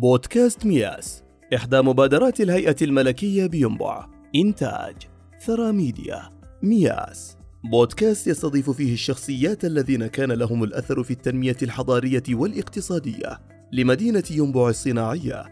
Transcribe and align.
بودكاست 0.00 0.66
مياس 0.66 1.24
إحدى 1.54 1.80
مبادرات 1.80 2.40
الهيئة 2.40 2.76
الملكية 2.82 3.46
بينبع 3.46 4.06
إنتاج 4.34 4.94
ثرى 5.40 5.72
ميديا 5.72 6.22
مياس. 6.62 7.38
بودكاست 7.70 8.26
يستضيف 8.26 8.70
فيه 8.70 8.92
الشخصيات 8.92 9.64
الذين 9.64 10.06
كان 10.06 10.32
لهم 10.32 10.64
الأثر 10.64 11.02
في 11.02 11.10
التنمية 11.10 11.56
الحضارية 11.62 12.22
والاقتصادية 12.30 13.38
لمدينة 13.72 14.22
ينبع 14.30 14.68
الصناعية 14.68 15.44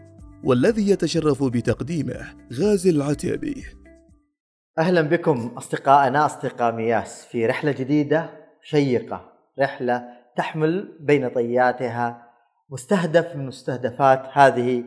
والذي 0.43 0.89
يتشرف 0.89 1.43
بتقديمه 1.43 2.35
غازي 2.53 2.89
العتيبي. 2.89 3.63
أهلا 4.79 5.01
بكم 5.01 5.51
أصدقائنا 5.57 6.25
أصدقاء 6.25 6.75
مياس 6.75 7.25
في 7.25 7.45
رحلة 7.45 7.71
جديدة 7.71 8.29
شيقة 8.63 9.31
رحلة 9.59 10.03
تحمل 10.37 10.97
بين 10.99 11.29
طياتها 11.29 12.24
مستهدف 12.69 13.35
من 13.35 13.45
مستهدفات 13.45 14.25
هذه 14.33 14.83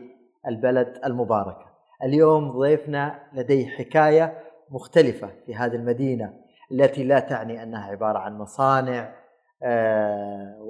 البلد 0.47 0.99
المباركة. 1.05 1.65
اليوم 2.03 2.51
ضيفنا 2.51 3.19
لديه 3.33 3.67
حكاية 3.67 4.43
مختلفة 4.69 5.29
في 5.45 5.55
هذه 5.55 5.75
المدينة 5.75 6.33
التي 6.71 7.03
لا 7.03 7.19
تعني 7.19 7.63
أنها 7.63 7.91
عبارة 7.91 8.19
عن 8.19 8.37
مصانع 8.37 9.15
آه، 9.63 10.67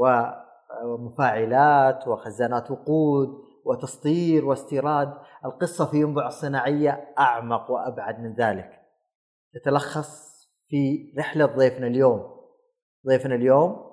ومفاعلات 0.85 2.07
وخزانات 2.07 2.71
وقود 2.71 3.29
وتصدير 3.65 4.45
واستيراد. 4.45 5.13
القصة 5.45 5.85
في 5.85 5.97
ينبع 5.97 6.27
الصناعية 6.27 7.13
أعمق 7.19 7.71
وأبعد 7.71 8.19
من 8.19 8.33
ذلك. 8.33 8.71
تتلخص 9.53 10.29
في 10.67 11.13
رحلة 11.17 11.45
ضيفنا 11.45 11.87
اليوم. 11.87 12.39
ضيفنا 13.07 13.35
اليوم 13.35 13.89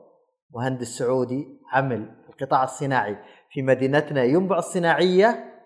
مهندس 0.54 0.88
سعودي 0.88 1.60
عمل 1.72 2.25
القطاع 2.40 2.64
الصناعي. 2.64 3.16
في 3.50 3.62
مدينتنا 3.62 4.24
ينبع 4.24 4.58
الصناعية 4.58 5.56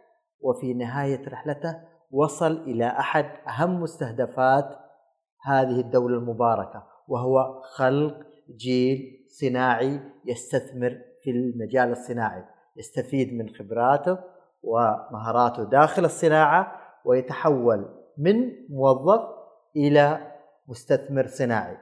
وفي 0.41 0.75
نهاية 0.75 1.29
رحلته 1.29 1.77
وصل 2.11 2.53
إلى 2.53 2.87
أحد 2.87 3.27
أهم 3.49 3.81
مستهدفات 3.83 4.77
هذه 5.45 5.81
الدولة 5.81 6.19
المباركة 6.19 6.83
وهو 7.09 7.63
خلق 7.77 8.17
جيل 8.57 9.27
صناعي 9.41 10.01
يستثمر 10.27 10.99
في 11.23 11.31
المجال 11.31 11.91
الصناعي 11.91 12.45
يستفيد 12.77 13.35
من 13.35 13.49
خبراته 13.49 14.19
ومهاراته 14.63 15.65
داخل 15.65 16.05
الصناعة 16.05 16.73
ويتحول 17.05 17.89
من 18.19 18.35
موظف 18.71 19.21
إلى 19.77 20.33
مستثمر 20.69 21.27
صناعي. 21.27 21.77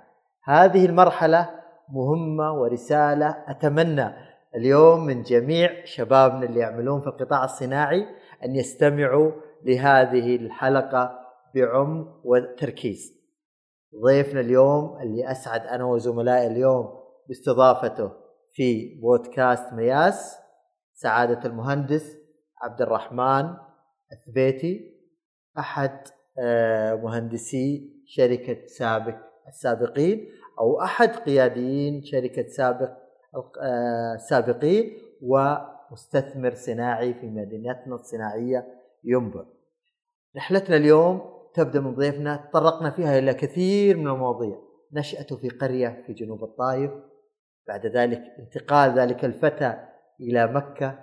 هذه 0.45 0.87
المرحلة 0.87 1.51
مهمة 1.89 2.53
ورسالة 2.53 3.45
أتمنى 3.49 4.28
اليوم 4.57 5.05
من 5.05 5.23
جميع 5.23 5.85
شبابنا 5.85 6.45
اللي 6.47 6.61
يعملون 6.61 7.01
في 7.01 7.07
القطاع 7.07 7.45
الصناعي 7.45 8.07
أن 8.45 8.55
يستمعوا 8.57 9.33
لهذه 9.65 10.37
الحلقة 10.37 11.19
بعمق 11.55 12.21
وتركيز. 12.25 13.19
ضيفنا 14.05 14.41
اليوم 14.41 14.99
اللي 15.03 15.31
أسعد 15.31 15.61
أنا 15.61 15.85
وزملائي 15.85 16.47
اليوم 16.47 16.89
باستضافته 17.29 18.13
في 18.53 19.01
بودكاست 19.03 19.73
مياس 19.73 20.39
سعادة 20.95 21.49
المهندس 21.49 22.17
عبد 22.63 22.83
الرحمن 22.83 23.55
الثبيتي 24.13 24.99
أحد 25.59 26.01
آه، 26.39 26.95
مهندسي 26.95 27.93
شركة 28.07 28.67
سابق 28.67 29.17
السابقين 29.49 30.29
أو 30.61 30.81
أحد 30.83 31.09
قياديين 31.09 32.03
شركة 32.05 32.49
سابق 32.49 32.91
السابقين 34.15 34.99
ومستثمر 35.23 36.55
صناعي 36.55 37.15
في 37.15 37.27
مدينتنا 37.27 37.95
الصناعية 37.95 38.67
ينبع. 39.05 39.45
رحلتنا 40.37 40.77
اليوم 40.77 41.21
تبدأ 41.55 41.81
من 41.81 41.95
ضيفنا 41.95 42.37
تطرقنا 42.37 42.91
فيها 42.91 43.19
إلى 43.19 43.35
كثير 43.35 43.97
من 43.97 44.09
المواضيع. 44.09 44.57
نشأته 44.93 45.37
في 45.37 45.49
قرية 45.49 46.03
في 46.07 46.13
جنوب 46.13 46.45
الطائف 46.45 46.91
بعد 47.69 47.87
ذلك 47.87 48.23
انتقال 48.39 48.99
ذلك 48.99 49.25
الفتى 49.25 49.75
إلى 50.21 50.47
مكة 50.47 50.99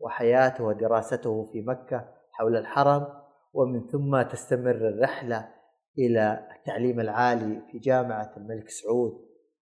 وحياته 0.00 0.64
ودراسته 0.64 1.44
في 1.52 1.60
مكة 1.60 2.08
حول 2.32 2.56
الحرم 2.56 3.06
ومن 3.52 3.86
ثم 3.86 4.22
تستمر 4.22 4.88
الرحلة 4.88 5.48
إلى 5.98 6.48
التعليم 6.56 7.00
العالي 7.00 7.62
في 7.72 7.78
جامعة 7.78 8.32
الملك 8.36 8.68
سعود 8.68 9.12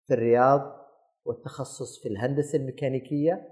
في 0.07 0.15
الرياض. 0.15 0.86
والتخصص 1.27 2.03
في 2.03 2.09
الهندسة 2.09 2.59
الميكانيكية 2.59 3.49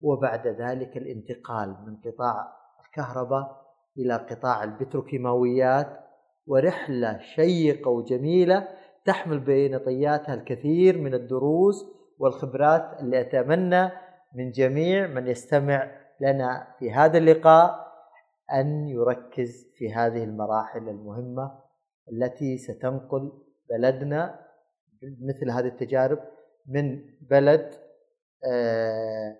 وبعد 0.00 0.46
ذلك 0.46 0.96
الانتقال 0.96 1.68
من 1.86 1.96
قطاع 1.96 2.52
الكهرباء 2.86 3.66
إلى 3.98 4.14
قطاع 4.16 4.64
البتروكيماويات. 4.64 6.06
ورحلة 6.46 7.18
شيقة 7.18 7.90
وجميلة 7.90 8.68
تحمل 9.04 9.40
بين 9.40 9.78
طياتها 9.78 10.34
الكثير 10.34 10.98
من 10.98 11.14
الدروس 11.14 11.84
والخبرات 12.18 13.00
اللي 13.00 13.20
أتمنى 13.20 13.90
من 14.34 14.50
جميع 14.50 15.06
من 15.06 15.26
يستمع 15.26 15.90
لنا 16.20 16.74
في 16.78 16.92
هذا 16.92 17.18
اللقاء 17.18 17.86
أن 18.52 18.88
يركز 18.88 19.66
في 19.76 19.94
هذه 19.94 20.24
المراحل 20.24 20.88
المهمة 20.88 21.58
التي 22.12 22.58
ستنقل 22.58 23.32
بلدنا 23.70 24.40
مثل 25.02 25.50
هذه 25.50 25.66
التجارب 25.66 26.18
من 26.68 27.00
بلد 27.30 27.70
آه، 28.52 29.36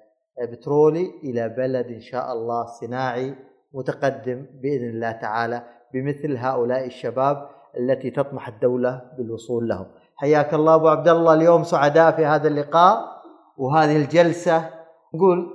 بترولي 0.52 1.10
إلى 1.24 1.48
بلد 1.48 1.86
إن 1.86 2.00
شاء 2.00 2.32
الله 2.32 2.66
صناعي 2.66 3.34
متقدم 3.74 4.46
بإذن 4.62 4.88
الله 4.88 5.12
تعالى 5.12 5.62
بمثل 5.94 6.36
هؤلاء 6.36 6.86
الشباب 6.86 7.48
التي 7.78 8.10
تطمح 8.10 8.48
الدولة 8.48 9.02
بالوصول 9.18 9.68
لهم. 9.68 9.86
حياك 10.16 10.54
الله 10.54 10.74
أبو 10.74 10.88
عبد 10.88 11.08
الله 11.08 11.34
اليوم 11.34 11.64
سعداء 11.64 12.12
في 12.12 12.26
هذا 12.26 12.48
اللقاء 12.48 13.16
وهذه 13.56 13.96
الجلسة 13.96 14.70
نقول 15.14 15.54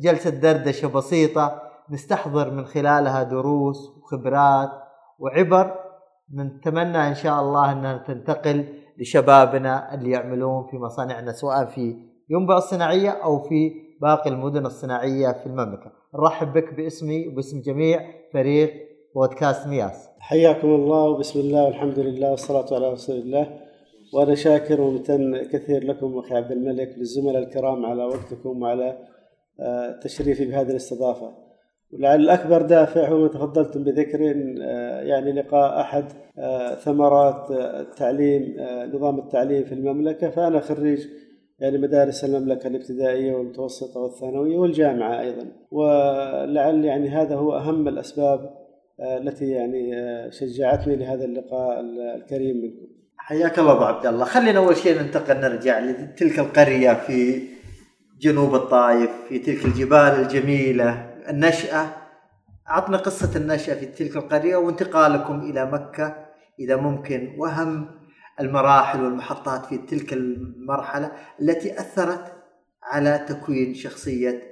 جلسة 0.00 0.30
دردشة 0.30 0.88
بسيطة 0.88 1.62
نستحضر 1.90 2.50
من 2.50 2.64
خلالها 2.64 3.22
دروس 3.22 3.98
وخبرات 3.98 4.70
وعبر 5.18 5.80
نتمنى 6.34 7.08
إن 7.08 7.14
شاء 7.14 7.40
الله 7.40 7.72
أنها 7.72 7.98
تنتقل 7.98 8.83
لشبابنا 8.98 9.94
اللي 9.94 10.10
يعملون 10.10 10.66
في 10.70 10.76
مصانعنا 10.76 11.32
سواء 11.32 11.64
في 11.64 11.96
ينبع 12.30 12.56
الصناعية 12.56 13.10
أو 13.10 13.38
في 13.38 13.72
باقي 14.02 14.30
المدن 14.30 14.66
الصناعية 14.66 15.32
في 15.32 15.46
المملكة. 15.46 15.92
نرحب 16.14 16.52
بك 16.52 16.74
باسمي 16.74 17.28
وباسم 17.28 17.60
جميع 17.60 18.00
فريق 18.32 18.72
بودكاست 19.14 19.66
مياس. 19.66 20.08
حياكم 20.18 20.68
الله 20.68 21.04
وبسم 21.04 21.40
الله 21.40 21.64
والحمد 21.64 21.98
لله 21.98 22.30
والصلاة 22.30 22.74
على 22.74 22.92
رسول 22.92 23.16
الله. 23.16 23.60
وأنا 24.14 24.34
شاكر 24.34 24.80
وممتن 24.80 25.48
كثير 25.52 25.84
لكم 25.84 26.18
أخي 26.18 26.34
عبد 26.34 26.52
الملك 26.52 26.88
للزملاء 26.98 27.42
الكرام 27.42 27.86
على 27.86 28.04
وقتكم 28.04 28.62
وعلى 28.62 28.98
آه، 29.60 30.00
تشريفي 30.02 30.44
بهذه 30.44 30.70
الاستضافة. 30.70 31.43
ولعل 31.92 32.30
أكبر 32.30 32.62
دافع 32.62 33.08
هو 33.08 33.26
تفضلتم 33.26 33.84
بذكر 33.84 34.34
آه، 34.62 35.00
يعني 35.00 35.32
لقاء 35.32 35.80
أحد 35.80 36.04
آه، 36.38 36.74
ثمرات 36.74 37.50
آه، 37.50 37.80
التعليم 37.80 38.56
نظام 38.94 39.18
التعليم 39.18 39.64
في 39.64 39.72
المملكة. 39.72 40.30
فأنا 40.30 40.60
خريج 40.60 41.06
يعني 41.58 41.78
مدارس 41.78 42.24
المملكة 42.24 42.66
الابتدائية 42.66 43.34
والمتوسطة 43.34 44.00
والثانوية 44.00 44.56
والجامعة 44.56 45.20
أيضا. 45.20 45.46
ولعل 45.70 46.84
يعني 46.84 47.08
هذا 47.08 47.34
هو 47.34 47.56
أهم 47.56 47.88
الأسباب 47.88 48.50
التي 49.00 49.50
يعني 49.50 49.92
شجعتني 50.30 50.96
لهذا 50.96 51.24
اللقاء 51.24 51.80
الكريم 52.16 52.56
منكم. 52.56 52.86
حياك 53.16 53.58
الله 53.58 53.72
أبو 53.72 53.84
عبد 53.84 54.06
الله. 54.06 54.24
خلينا 54.24 54.58
أول 54.58 54.76
شيء 54.76 55.02
ننتقل 55.02 55.36
نرجع 55.36 55.78
لتلك 55.78 56.38
القرية 56.38 56.92
في 56.92 57.42
جنوب 58.20 58.54
الطائف 58.54 59.10
في 59.28 59.38
تلك 59.38 59.64
الجبال 59.64 59.96
الجميلة. 60.22 61.13
النشأة. 61.28 61.86
عطنا 62.66 62.96
قصة 62.96 63.36
النشأة 63.36 63.74
في 63.74 63.86
تلك 63.86 64.16
القرية 64.16 64.56
وانتقالكم 64.56 65.40
إلى 65.40 65.66
مكة 65.70 66.26
إذا 66.60 66.76
ممكن 66.76 67.34
وأهم 67.38 67.90
المراحل 68.40 69.04
والمحطات 69.04 69.66
في 69.66 69.78
تلك 69.78 70.12
المرحلة 70.12 71.12
التي 71.40 71.80
أثرت 71.80 72.32
على 72.82 73.26
تكوين 73.28 73.74
شخصية 73.74 74.42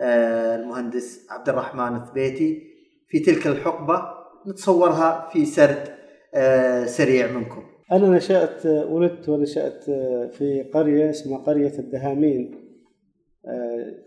آه، 0.00 0.56
المهندس 0.56 1.26
عبد 1.30 1.48
الرحمن 1.48 1.96
الثبيتي. 1.96 2.62
في 3.08 3.18
تلك 3.18 3.46
الحقبة 3.46 4.02
نتصورها 4.46 5.28
في 5.32 5.44
سرد 5.46 5.96
آه، 6.34 6.86
سريع 6.86 7.26
منكم. 7.26 7.62
أنا 7.92 8.08
نشأت 8.08 8.66
ولدت 8.66 9.28
ونشأت 9.28 9.84
في 10.32 10.70
قرية 10.74 11.10
اسمها 11.10 11.38
قرية 11.38 11.78
الدهامين. 11.78 12.65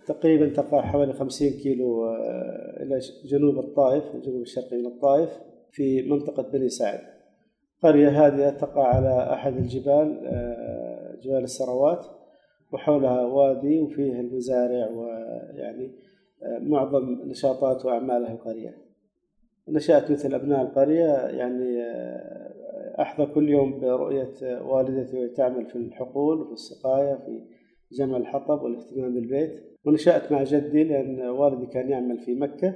تقريبا 0.06 0.50
تقع 0.50 0.81
حوالي 0.81 1.13
50 1.13 1.50
كيلو 1.50 2.06
آه، 2.06 2.83
إلى 2.83 3.00
جنوب 3.25 3.59
الطائف 3.59 4.15
الجنوب 4.15 4.41
الشرقي 4.41 4.77
من 4.77 4.86
الطائف 4.86 5.30
في 5.71 6.01
منطقة 6.01 6.44
بني 6.44 6.69
سعد. 6.69 7.00
قرية 7.83 8.27
هذه 8.27 8.50
تقع 8.50 8.88
على 8.88 9.33
أحد 9.33 9.57
الجبال 9.57 10.27
آه، 10.27 11.15
جبال 11.21 11.44
السروات 11.44 12.06
وحولها 12.71 13.21
وادي 13.21 13.80
وفيه 13.80 14.19
المزارع 14.19 14.89
ويعني 14.89 15.92
معظم 16.59 17.21
نشاطات 17.25 17.85
وأعمالها 17.85 18.31
القرية. 18.31 18.77
نشأت 19.68 20.12
مثل 20.12 20.33
أبناء 20.33 20.62
القرية 20.62 21.13
يعني 21.13 21.83
أحظى 23.00 23.25
كل 23.25 23.50
يوم 23.50 23.80
برؤية 23.80 24.62
والدتي 24.62 25.18
وهي 25.18 25.27
تعمل 25.27 25.65
في 25.65 25.75
الحقول 25.75 26.42
وفي 26.42 26.53
السقاية 26.53 27.15
في 27.15 27.58
جمع 27.91 28.18
الحطب 28.18 28.62
والاهتمام 28.62 29.13
بالبيت 29.13 29.69
ونشأت 29.86 30.31
مع 30.31 30.44
جدي 30.44 30.83
لأن 30.83 31.21
والدي 31.21 31.65
كان 31.65 31.89
يعمل 31.89 32.19
في 32.19 32.36
مكة. 32.36 32.74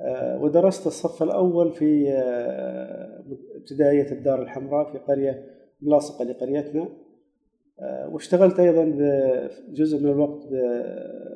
آه، 0.00 0.42
ودرست 0.42 0.86
الصف 0.86 1.22
الأول 1.22 1.72
في 1.72 2.08
آه، 2.12 3.24
ابتدائية 3.56 4.12
الدار 4.12 4.42
الحمراء 4.42 4.92
في 4.92 4.98
قرية 4.98 5.44
ملاصقة 5.82 6.24
لقريتنا. 6.24 6.88
آه، 7.80 8.08
واشتغلت 8.08 8.60
أيضا 8.60 8.84
جزء 9.68 10.02
من 10.02 10.10
الوقت 10.10 10.48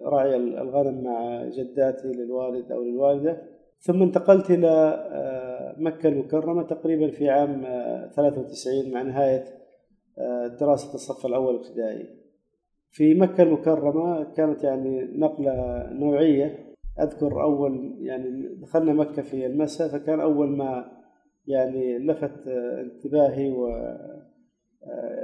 برعي 0.04 0.36
الغنم 0.36 1.04
مع 1.04 1.44
جداتي 1.44 2.08
للوالد 2.08 2.72
أو 2.72 2.82
للوالدة. 2.82 3.42
ثم 3.80 4.02
انتقلت 4.02 4.50
إلى 4.50 5.04
مكة 5.78 6.08
المكرمة 6.08 6.62
تقريبا 6.62 7.10
في 7.10 7.30
عام 7.30 7.62
93 8.16 8.90
مع 8.90 9.02
نهاية 9.02 9.44
دراسة 10.60 10.94
الصف 10.94 11.26
الأول 11.26 11.54
ابتدائي. 11.54 12.17
في 12.90 13.14
مكة 13.14 13.42
المكرمة 13.42 14.24
كانت 14.36 14.64
يعني 14.64 15.00
نقلة 15.18 15.86
نوعية. 15.92 16.68
أذكر 17.00 17.42
أول 17.42 17.96
يعني 18.00 18.48
دخلنا 18.62 18.92
مكة 18.92 19.22
في 19.22 19.46
المساء 19.46 19.88
فكان 19.88 20.20
أول 20.20 20.48
ما 20.48 20.92
يعني 21.46 21.98
لفت 21.98 22.48
انتباهي 22.48 23.50
و 23.50 23.68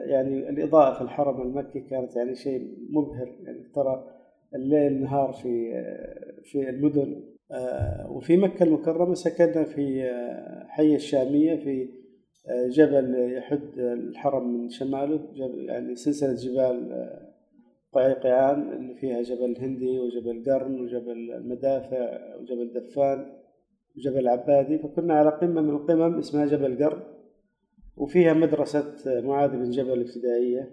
يعني 0.07 0.49
الإضاءة 0.49 0.95
في 0.95 1.01
الحرم 1.01 1.43
المكي 1.43 1.81
كانت 1.81 2.17
يعني 2.17 2.35
شيء 2.35 2.77
مبهر. 2.91 3.35
يعني 3.43 3.59
ترى 3.75 4.05
الليل 4.55 5.03
نهار 5.03 5.33
في 5.33 5.83
في 6.43 6.71
المدن. 6.71 7.23
وفي 8.09 8.37
مكة 8.37 8.63
المكرمة 8.63 9.15
سكننا 9.15 9.65
في 9.65 10.11
حي 10.69 10.95
الشامية 10.95 11.57
في 11.57 11.89
جبل 12.69 13.33
يحد 13.37 13.79
الحرم 13.79 14.63
من 14.63 14.69
شماله 14.69 15.21
يعني 15.67 15.95
سلسلة 15.95 16.35
جبال 16.35 17.07
قيقيعان 17.95 18.73
اللي 18.73 18.95
فيها 18.95 19.23
جبل 19.23 19.45
الهندي 19.45 19.99
وجبل 19.99 20.45
قرن 20.47 20.81
وجبل 20.81 21.33
المدافع 21.33 22.37
وجبل 22.41 22.73
دفان 22.73 23.27
وجبل 23.97 24.29
عبادي 24.29 24.79
فكنا 24.79 25.15
على 25.15 25.31
قمة 25.31 25.61
من 25.61 25.71
القمم 25.71 26.19
اسمها 26.19 26.47
جبل 26.47 26.85
قرن. 26.85 27.03
وفيها 27.97 28.33
مدرسة 28.33 29.21
معاذ 29.21 29.51
بن 29.51 29.71
جبل 29.71 29.93
الابتدائية. 29.93 30.71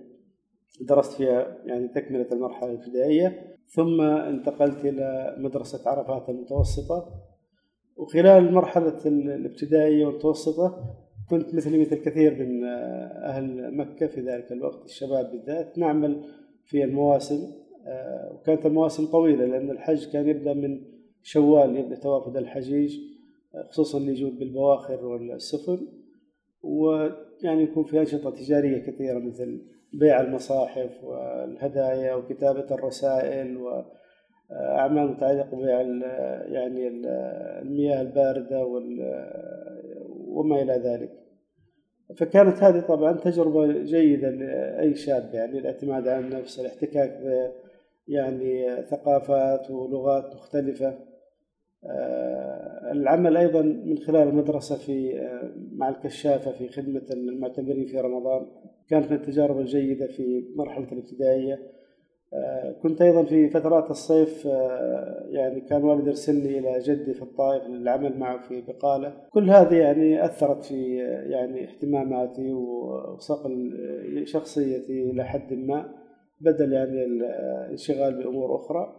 درست 0.81 1.13
فيها 1.13 1.57
يعني 1.65 1.87
تكملة 1.87 2.27
المرحلة 2.31 2.71
الابتدائية. 2.71 3.55
ثم 3.67 4.01
انتقلت 4.01 4.85
إلى 4.85 5.35
مدرسة 5.37 5.89
عرفات 5.89 6.29
المتوسطة. 6.29 7.09
وخلال 7.95 8.53
مرحلة 8.53 9.05
الابتدائية 9.05 10.05
والمتوسطة 10.05 10.95
كنت 11.29 11.55
مثلي 11.55 11.77
مثل 11.77 11.95
كثير 11.95 12.35
من 12.35 12.63
أهل 13.23 13.77
مكة 13.77 14.07
في 14.07 14.21
ذلك 14.21 14.51
الوقت 14.51 14.85
الشباب 14.85 15.31
بالذات 15.31 15.77
نعمل 15.77 16.23
في 16.71 16.83
المواسم 16.83 17.51
آه، 17.87 18.33
وكانت 18.33 18.65
المواسم 18.65 19.05
طويلة 19.05 19.45
لأن 19.45 19.71
الحج 19.71 20.11
كان 20.11 20.29
يبدأ 20.29 20.53
من 20.53 20.81
شوال 21.23 21.77
يبدأ 21.77 21.95
توافد 21.95 22.37
الحجيج 22.37 22.99
آه، 23.55 23.63
خصوصا 23.63 23.97
اللي 23.97 24.11
يجون 24.11 24.39
بالبواخر 24.39 25.05
والسفن 25.05 25.87
ويعني 26.63 27.63
يكون 27.63 27.83
في 27.83 27.99
أنشطة 27.99 28.29
تجارية 28.29 28.77
كثيرة 28.77 29.19
مثل 29.19 29.61
بيع 29.93 30.21
المصاحف 30.21 31.03
والهدايا 31.03 32.15
وكتابة 32.15 32.75
الرسائل 32.75 33.57
وأعمال 33.57 35.07
متعلقة 35.07 35.57
ببيع 35.57 35.81
يعني 36.51 36.87
المياه 36.87 38.01
الباردة 38.01 38.65
وما 40.27 40.61
إلى 40.61 40.73
ذلك. 40.73 41.20
فكانت 42.17 42.63
هذه 42.63 42.79
طبعا 42.79 43.11
تجربة 43.11 43.83
جيدة 43.83 44.29
لأي 44.29 44.95
شاب 44.95 45.29
يعني 45.33 45.59
الاعتماد 45.59 46.07
على 46.07 46.19
النفس 46.19 46.59
الاحتكاك 46.59 47.09
ب 47.23 47.51
يعني 48.07 48.81
ثقافات 48.83 49.71
ولغات 49.71 50.35
مختلفة. 50.35 50.99
آه، 51.85 52.91
العمل 52.91 53.37
أيضا 53.37 53.61
من 53.61 53.97
خلال 53.97 54.27
المدرسة 54.27 54.77
في 54.77 55.19
آه، 55.19 55.51
مع 55.71 55.89
الكشافة 55.89 56.51
في 56.51 56.69
خدمة 56.69 57.01
المعتمرين 57.11 57.85
في 57.85 57.99
رمضان. 57.99 58.47
كانت 58.89 59.11
من 59.11 59.17
التجارب 59.17 59.59
الجيدة 59.59 60.07
في 60.07 60.45
مرحلة 60.55 60.91
الابتدائية. 60.91 61.59
كنت 62.83 63.01
أيضا 63.01 63.23
في 63.23 63.49
فترات 63.49 63.91
الصيف 63.91 64.47
آه، 64.47 65.25
يعني 65.29 65.61
كان 65.61 65.83
والدي 65.83 66.09
يرسلني 66.09 66.59
إلى 66.59 66.79
جدي 66.79 67.13
في 67.13 67.21
الطائف 67.21 67.67
للعمل 67.67 68.19
معه 68.19 68.41
في 68.47 68.61
بقالة. 68.61 69.13
كل 69.29 69.49
هذه 69.49 69.75
يعني 69.75 70.25
أثرت 70.25 70.65
في 70.65 70.97
يعني 71.29 71.63
اهتماماتي 71.63 72.53
وصقل 72.53 73.71
شخصيتي 74.25 75.09
إلى 75.09 75.23
حد 75.23 75.53
ما 75.53 75.95
بدل 76.41 76.73
يعني 76.73 77.05
الانشغال 77.05 78.23
بأمور 78.23 78.55
أخرى. 78.55 78.95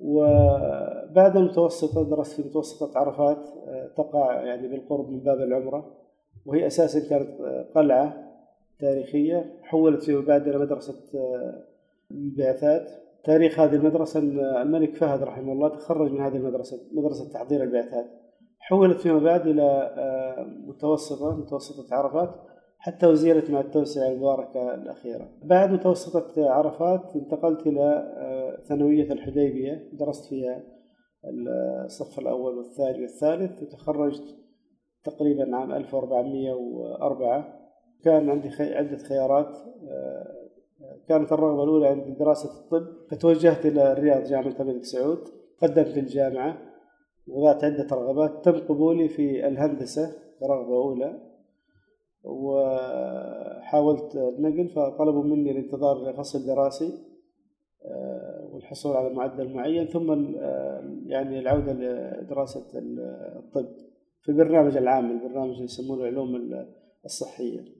وبعد 0.00 1.36
المتوسطة 1.36 2.10
درست 2.10 2.40
في 2.40 2.48
متوسطة 2.48 2.98
عرفات 2.98 3.48
آه، 3.68 3.86
تقع 3.96 4.42
يعني 4.42 4.68
بالقرب 4.68 5.10
من 5.10 5.20
باب 5.20 5.40
العمرة 5.40 5.96
وهي 6.46 6.66
أساسا 6.66 7.08
كانت 7.08 7.40
قلعة 7.74 8.26
تاريخية 8.78 9.56
حولت 9.62 10.02
فيما 10.02 10.20
بعد 10.20 10.48
إلى 10.48 10.58
مدرسة 10.58 10.94
البعثات 12.10 12.90
تاريخ 13.24 13.60
هذه 13.60 13.74
المدرسة 13.74 14.20
الملك 14.62 14.94
فهد 14.94 15.22
رحمه 15.22 15.52
الله 15.52 15.68
تخرج 15.68 16.12
من 16.12 16.20
هذه 16.20 16.36
المدرسة 16.36 16.76
مدرسة 16.92 17.32
تحضير 17.32 17.62
البعثات 17.62 18.06
حولت 18.58 19.00
فيما 19.00 19.18
بعد 19.18 19.46
إلى 19.46 19.62
آه، 19.96 20.44
متوسطة 20.66 21.36
متوسطة 21.36 21.94
عرفات 21.96 22.34
حتى 22.78 23.06
وزيرت 23.06 23.50
مع 23.50 23.60
التوسعة 23.60 24.08
المباركة 24.08 24.74
الأخيرة. 24.74 25.28
بعد 25.42 25.70
متوسطة 25.70 26.50
عرفات 26.50 27.16
انتقلت 27.16 27.66
إلى 27.66 28.12
آه، 28.16 28.62
ثانوية 28.68 29.12
الحديبية. 29.12 29.90
درست 29.92 30.24
فيها 30.24 30.62
الصف 31.84 32.18
الأول 32.18 32.58
والثاني 32.58 33.02
والثالث 33.02 33.62
وتخرجت 33.62 34.36
تقريبا 35.04 35.56
عام 35.56 35.72
1404 35.72 37.58
كان 38.04 38.30
عندي 38.30 38.48
عدة 38.60 38.96
خيارات 38.96 39.56
آه، 39.90 40.45
كانت 41.08 41.32
الرغبة 41.32 41.64
الأولى 41.64 41.86
عندي 41.86 42.10
دراسة 42.10 42.60
الطب 42.60 42.86
فتوجهت 43.10 43.66
إلى 43.66 43.92
الرياض 43.92 44.24
جامعة 44.24 44.56
الملك 44.60 44.84
سعود 44.84 45.28
قدمت 45.62 45.98
الجامعة 45.98 46.58
وضعت 47.28 47.64
عدة 47.64 47.96
رغبات 47.96 48.44
تم 48.44 48.52
قبولي 48.52 49.08
في 49.08 49.46
الهندسة 49.48 50.16
كرغبة 50.40 50.76
أولى 50.76 51.20
وحاولت 52.24 54.16
النقل 54.16 54.68
فطلبوا 54.68 55.24
مني 55.24 55.50
الانتظار 55.50 56.10
لفصل 56.10 56.46
دراسي 56.46 56.92
آه، 57.84 58.50
والحصول 58.52 58.96
على 58.96 59.14
معدل 59.14 59.54
معين 59.54 59.86
ثم 59.86 60.10
آه، 60.38 61.00
يعني 61.06 61.38
العودة 61.38 61.72
لدراسة 61.72 62.66
الطب 62.74 63.68
في 64.22 64.28
البرنامج 64.28 64.76
العام 64.76 65.10
البرنامج 65.10 65.52
اللي 65.52 65.64
يسمونه 65.64 66.02
العلوم 66.02 66.66
الصحية. 67.04 67.75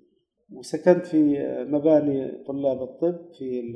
وسكنت 0.52 1.06
في 1.06 1.38
مباني 1.68 2.44
طلاب 2.46 2.82
الطب 2.82 3.32
في 3.38 3.74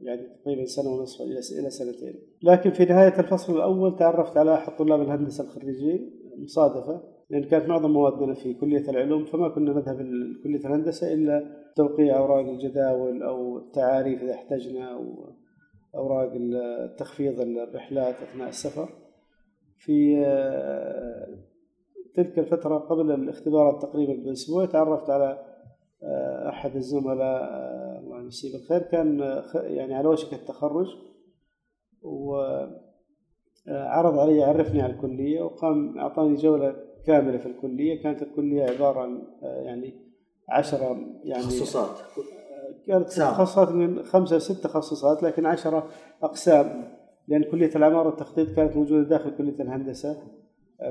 يعني 0.00 0.22
تقريبا 0.42 0.64
سنة 0.64 0.90
ونصف 0.90 1.20
إلى 1.58 1.70
سنتين. 1.70 2.14
لكن 2.42 2.70
في 2.70 2.84
نهاية 2.84 3.20
الفصل 3.20 3.56
الأول 3.56 3.96
تعرفت 3.96 4.36
على 4.36 4.54
أحد 4.54 4.76
طلاب 4.76 5.00
الهندسة 5.00 5.44
الخريجين 5.44 6.10
مصادفة 6.38 7.02
لأن 7.30 7.44
كانت 7.44 7.68
معظم 7.68 7.90
موادنا 7.90 8.34
في 8.34 8.54
كلية 8.54 8.90
العلوم 8.90 9.24
فما 9.24 9.48
كنا 9.48 9.72
نذهب 9.72 10.00
لكلية 10.00 10.66
الهندسة 10.66 11.12
إلا 11.12 11.46
توقيع 11.76 12.18
أوراق 12.18 12.48
الجداول 12.48 13.22
أو 13.22 13.58
التعاريف 13.58 14.22
إذا 14.22 14.34
احتجنا 14.34 14.92
أو 14.92 15.32
أوراق 15.94 16.32
تخفيض 16.98 17.40
الرحلات 17.40 18.14
أثناء 18.14 18.48
السفر. 18.48 18.88
في 19.78 20.16
تلك 22.14 22.38
الفترة 22.38 22.78
قبل 22.78 23.10
الاختبارات 23.10 23.82
تقريبا 23.82 24.12
بأسبوع 24.12 24.66
تعرفت 24.66 25.10
على 25.10 25.24
آه، 25.24 25.57
أحد 26.48 26.76
الزملاء 26.76 27.42
آه، 27.42 27.98
الله 27.98 28.18
يمسيه 28.20 28.52
بالخير 28.52 28.82
كان 28.82 29.22
آه، 29.22 29.44
يعني 29.54 29.94
على 29.94 30.08
وشك 30.08 30.32
التخرج 30.32 30.86
وعرض 32.02 32.58
علي 34.18 34.36
يعرفني 34.36 34.82
على 34.82 34.92
الكلية 34.92 35.42
وقام 35.42 35.98
أعطاني 35.98 36.36
جولة 36.36 36.76
كاملة 37.06 37.38
في 37.38 37.46
الكلية. 37.46 38.02
كانت 38.02 38.22
الكلية 38.22 38.64
عبارة 38.64 39.00
عن 39.00 39.22
يعني 39.42 39.94
عشرة 40.48 40.98
يعني 41.24 41.42
تخصصات. 41.42 41.96
كانت 42.86 43.08
تخصصات. 43.08 43.68
من 43.68 44.02
خمسة 44.02 44.38
ست 44.38 44.64
تخصصات 44.64 45.22
لكن 45.22 45.46
عشرة 45.46 45.88
أقسام. 46.22 46.98
لأن 47.28 47.44
كلية 47.44 47.70
العمارة 47.76 48.06
والتخطيط 48.06 48.56
كانت 48.56 48.76
موجودة 48.76 49.08
داخل 49.08 49.36
كلية 49.36 49.62
الهندسة. 49.62 50.22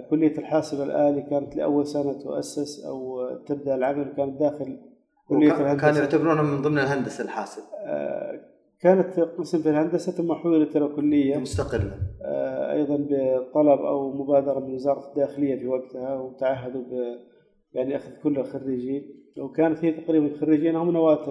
كلية 0.09 0.37
الحاسب 0.37 0.81
الآلي 0.81 1.21
كانت 1.21 1.55
لأول 1.55 1.87
سنة 1.87 2.13
تؤسس 2.13 2.85
أو 2.85 3.29
تبدأ 3.37 3.75
العمل 3.75 4.13
كانت 4.17 4.39
داخل 4.39 4.79
كليه 5.27 5.51
الهندسه 5.51 5.81
كانوا 5.81 5.99
يعتبرونه 5.99 6.41
من 6.41 6.61
ضمن 6.61 6.79
الهندسة 6.79 7.23
الحاسب. 7.23 7.63
آه 7.85 8.39
كانت 8.81 9.19
قسم 9.19 9.61
في 9.61 9.69
الهندسة 9.69 10.11
ثم 10.11 10.33
حولت 10.33 10.75
إلى 10.75 10.87
كلية. 10.87 11.37
مستقلة. 11.37 11.91
آه، 12.21 12.73
أيضا 12.73 12.95
بطلب 12.95 13.79
أو 13.79 14.13
مبادرة 14.13 14.59
من 14.59 14.73
وزارة 14.73 15.09
الداخلية 15.09 15.55
في 15.55 15.67
وقتها 15.67 16.15
وتعهدوا 16.15 16.81
ب 16.81 17.17
يعني 17.73 17.95
أخذ 17.95 18.11
كل 18.23 18.39
الخريجين. 18.39 19.03
وكانت 19.39 19.85
هي 19.85 19.91
تقريبا 19.91 20.25
الخريجين 20.25 20.75
هم 20.75 20.91
نواة 20.91 21.29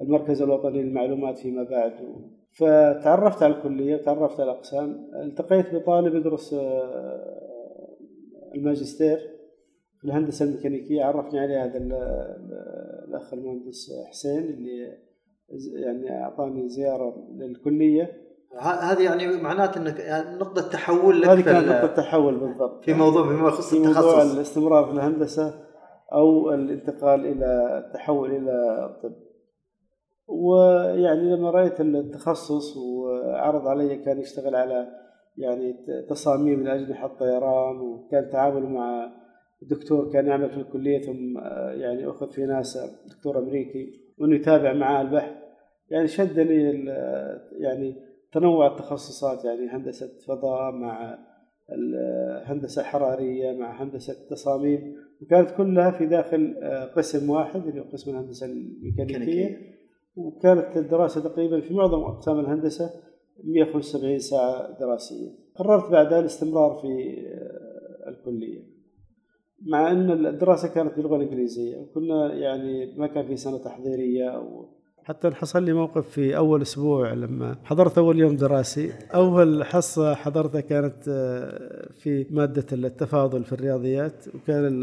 المركز 0.00 0.42
الوطني 0.42 0.82
للمعلومات 0.82 1.38
فيما 1.38 1.62
بعد. 1.62 1.92
فتعرفت 2.58 3.42
على 3.42 3.54
الكلية 3.54 3.94
وتعرفت 3.94 4.40
على 4.40 4.50
الأقسام. 4.50 5.10
التقيت 5.22 5.74
بطالب 5.74 6.14
يدرس 6.14 6.54
آه، 6.54 7.38
الماجستير. 8.54 9.33
في 10.04 10.10
الهندسة 10.10 10.44
الميكانيكية 10.44 11.04
عرفني 11.04 11.40
عليه 11.40 11.64
هذا 11.64 11.78
الأخ 13.08 13.32
المهندس 13.32 13.90
حسين 14.10 14.38
اللي 14.38 14.98
يعني 15.74 16.22
أعطاني 16.22 16.68
زيارة 16.68 17.28
للكلية. 17.32 18.24
هذه 18.60 19.02
يعني 19.02 19.42
معناته 19.42 19.80
إنك 19.80 20.00
يعني 20.00 20.36
نقطة 20.36 20.68
تحول 20.68 21.20
لك 21.20 21.28
هذه 21.28 21.40
كانت 21.40 21.68
نقطة 21.68 22.02
تحول 22.02 22.38
بالضبط. 22.38 22.84
في 22.84 22.94
موضوع 22.94 23.22
بما 23.22 23.48
يخص 23.48 23.70
في 23.70 23.78
موضوع 23.78 24.22
الاستمرار 24.22 24.84
في 24.84 24.92
الهندسة 24.92 25.54
أو 26.12 26.54
الانتقال 26.54 27.26
إلى 27.26 27.78
التحول 27.86 28.30
إلى 28.30 28.84
الطب 28.84 29.14
ويعني 30.26 31.36
لما 31.36 31.50
رأيت 31.50 31.80
التخصص 31.80 32.76
وعرض 32.76 33.66
علي 33.66 33.96
كان 33.96 34.20
يشتغل 34.20 34.56
على 34.56 34.86
يعني 35.36 35.74
تصاميم 36.08 36.64
لأجنحة 36.64 37.06
الطيران 37.06 37.80
وكان 37.80 38.30
تعامل 38.30 38.62
مع 38.62 39.23
دكتور 39.68 40.12
كان 40.12 40.26
يعمل 40.26 40.50
في 40.50 40.56
الكلية 40.56 41.00
ثم 41.00 41.38
يعني 41.80 42.06
أخذ 42.06 42.30
في 42.30 42.46
ناسا 42.46 42.80
دكتور 43.08 43.38
أمريكي 43.38 44.00
وأنه 44.18 44.36
يتابع 44.36 44.72
معاه 44.72 45.02
البحث. 45.02 45.32
يعني 45.90 46.08
شدني 46.08 46.84
يعني 47.52 47.96
تنوع 48.32 48.66
التخصصات 48.66 49.44
يعني 49.44 49.68
هندسة 49.68 50.10
فضاء 50.26 50.72
مع 50.72 51.18
الهندسة 51.72 52.80
الحرارية 52.82 53.52
مع 53.52 53.82
هندسة 53.82 54.14
تصاميم. 54.30 54.96
وكانت 55.22 55.50
كلها 55.50 55.90
في 55.90 56.06
داخل 56.06 56.54
قسم 56.96 57.30
واحد 57.30 57.66
اللي 57.66 57.80
هو 57.80 57.84
قسم 57.84 58.10
الهندسة 58.10 58.46
الميكانيكية. 58.46 59.74
وكانت 60.16 60.76
الدراسة 60.76 61.20
تقريبا 61.20 61.60
في 61.60 61.74
معظم 61.74 62.00
أقسام 62.00 62.40
الهندسة 62.40 62.90
175 63.44 64.18
ساعة 64.18 64.78
دراسية. 64.80 65.30
قررت 65.54 65.92
بعدها 65.92 66.20
الاستمرار 66.20 66.74
في 66.74 67.16
آه، 67.26 68.08
الكلية. 68.10 68.73
مع 69.62 69.90
أن 69.90 70.26
الدراسة 70.26 70.74
كانت 70.74 70.96
باللغة 70.96 71.16
الإنجليزية 71.16 71.76
وكنا 71.78 72.34
يعني 72.34 72.94
ما 72.96 73.06
كان 73.06 73.26
في 73.26 73.36
سنة 73.36 73.58
تحضيرية 73.58 74.28
أو 74.30 74.68
حتى 75.04 75.30
حصل 75.30 75.62
لي 75.62 75.72
موقف 75.72 76.08
في 76.08 76.36
أول 76.36 76.62
أسبوع 76.62 77.12
لما 77.12 77.56
حضرت 77.64 77.98
أول 77.98 78.18
يوم 78.18 78.36
دراسي. 78.36 78.92
أول 79.14 79.64
حصة 79.64 80.14
حضرتها 80.14 80.60
كانت 80.60 81.08
آه، 81.08 81.88
في 81.92 82.26
مادة 82.30 82.66
التفاضل 82.72 83.44
في 83.44 83.52
الرياضيات 83.52 84.24
وكان 84.34 84.82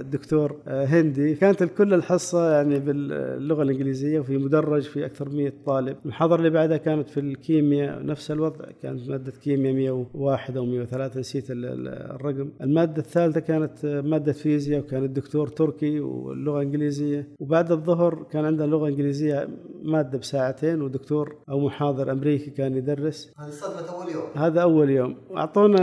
الدكتور 0.00 0.56
آه، 0.68 0.84
هندي. 0.84 1.34
كانت 1.34 1.62
الكل 1.62 1.94
الحصة 1.94 2.52
يعني 2.52 2.78
باللغة 2.78 3.62
الإنجليزية 3.62 4.20
وفي 4.20 4.38
مدرج 4.38 4.82
في 4.82 5.06
أكثر 5.06 5.28
من 5.28 5.36
100 5.36 5.52
طالب. 5.66 5.96
المحاضرة 6.04 6.36
اللي 6.36 6.50
بعدها 6.50 6.76
كانت 6.76 7.08
في 7.08 7.20
الكيمياء 7.20 8.06
نفس 8.06 8.30
الوضع 8.30 8.64
كانت 8.82 9.08
مادة 9.08 9.32
كيمياء 9.32 9.74
101 9.74 10.56
أو 10.56 10.64
103 10.64 11.20
نسيت 11.20 11.44
الرقم. 11.50 12.48
المادة 12.60 12.98
الثالثة 12.98 13.40
كانت 13.40 13.84
آه، 13.84 14.00
مادة 14.00 14.32
فيزياء 14.32 14.80
وكان 14.80 15.04
الدكتور 15.04 15.48
تركي 15.48 16.00
واللغة 16.00 16.62
انجليزيه 16.62 17.28
وبعد 17.40 17.72
الظهر 17.72 18.26
كان 18.30 18.44
عندنا 18.44 18.66
لغة 18.66 18.88
إنجليزية 18.88 19.09
الانجليزيه 19.10 19.48
مادة 19.82 20.18
بساعتين 20.18 20.82
ودكتور 20.82 21.36
أو 21.48 21.60
محاضر 21.60 22.12
أمريكي 22.12 22.50
كان 22.50 22.76
يدرس. 22.76 23.32
هذه 23.38 23.50
صدمة 23.50 23.88
أول 23.88 24.12
يوم. 24.12 24.24
هذا 24.34 24.62
أول 24.62 24.90
يوم. 24.90 25.16
أعطونا 25.36 25.82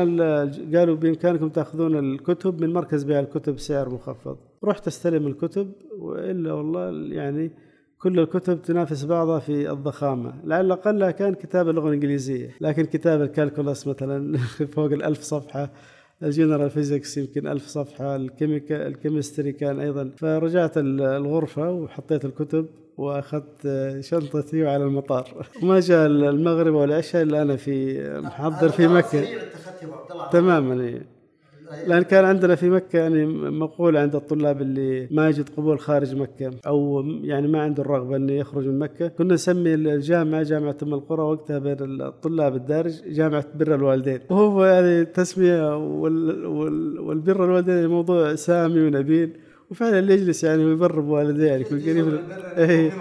قالوا 0.75 0.95
بإمكانكم 0.95 1.49
تأخذون 1.49 1.99
الكتب 1.99 2.61
من 2.61 2.73
مركز 2.73 3.03
بيع 3.03 3.19
الكتب 3.19 3.55
بسعر 3.55 3.89
مخفض. 3.89 4.37
رحت 4.63 4.87
أستلم 4.87 5.27
الكتب 5.27 5.71
وإلا 5.99 6.53
والله 6.53 7.15
يعني 7.15 7.51
كل 7.99 8.19
الكتب 8.19 8.61
تنافس 8.61 9.05
بعضها 9.05 9.39
في 9.39 9.71
الضخامة. 9.71 10.33
لعل 10.43 10.71
أقلها 10.71 11.11
كان 11.11 11.33
كتاب 11.33 11.69
اللغة 11.69 11.87
الإنجليزية. 11.87 12.49
لكن 12.61 12.85
كتاب 12.85 13.21
ال 13.21 13.29
calculus 13.29 13.87
مثلا 13.87 14.37
فوق 14.75 14.91
الألف 14.91 15.21
صفحة 15.21 15.71
ال 16.23 16.29
general 16.29 16.69
physics 16.69 17.17
يمكن 17.17 17.47
ألف 17.47 17.67
صفحة 17.67 18.15
ال 18.15 18.24
chemica 18.24 18.87
ال 18.87 18.94
chemistry 18.94 19.51
كان 19.51 19.79
أيضا. 19.79 20.11
فرجعت 20.17 20.77
الغرفة 20.77 21.71
وحطيت 21.71 22.25
الكتب. 22.25 22.65
وأخذت 22.97 23.67
شنطتي 23.99 24.67
على 24.67 24.83
المطار. 24.83 25.47
ما 25.63 25.79
جاء 25.79 26.07
المغرب 26.07 26.73
والعشاء 26.73 27.21
إلا 27.21 27.41
أنا 27.41 27.55
في 27.55 28.03
محضر 28.23 28.69
في 28.69 28.87
مكة. 28.87 29.23
تماما 30.31 30.99
لأن 31.87 32.01
كان 32.01 32.25
عندنا 32.25 32.55
في 32.55 32.69
مكة 32.69 32.99
يعني 32.99 33.25
مقولة 33.49 33.99
عند 33.99 34.15
الطلاب 34.15 34.61
اللي 34.61 35.07
ما 35.11 35.29
يجد 35.29 35.49
قبول 35.57 35.79
خارج 35.79 36.15
مكة 36.15 36.51
أو 36.67 37.03
يعني 37.23 37.47
ما 37.47 37.61
عنده 37.61 37.83
الرغبة 37.83 38.15
إنه 38.15 38.33
يخرج 38.33 38.67
من 38.67 38.79
مكة. 38.79 39.07
كنا 39.07 39.33
نسمي 39.33 39.73
الجامعة 39.73 40.43
جامعة 40.43 40.77
أم 40.83 40.93
القرى 40.93 41.21
وقتها 41.21 41.59
بين 41.59 42.01
الطلاب 42.01 42.55
الدارج 42.55 43.01
جامعة 43.07 43.45
بر 43.55 43.75
الوالدين. 43.75 44.19
وهو 44.29 44.65
يعني 44.65 45.05
تسمية 45.05 45.77
وال 45.77 46.45
وال 46.45 46.99
والبر 46.99 47.45
الوالدين 47.45 47.87
موضوع 47.87 48.35
سامي 48.35 48.79
ونبيل. 48.79 49.37
وفعلا 49.71 49.99
اللي 49.99 50.13
يجلس 50.13 50.43
يعني 50.43 50.65
ويبر 50.65 50.99
بوالديه 50.99 51.45
يعني 51.47 51.61
يكون 51.61 51.79
قريب 51.81 52.19
اي 52.57 52.91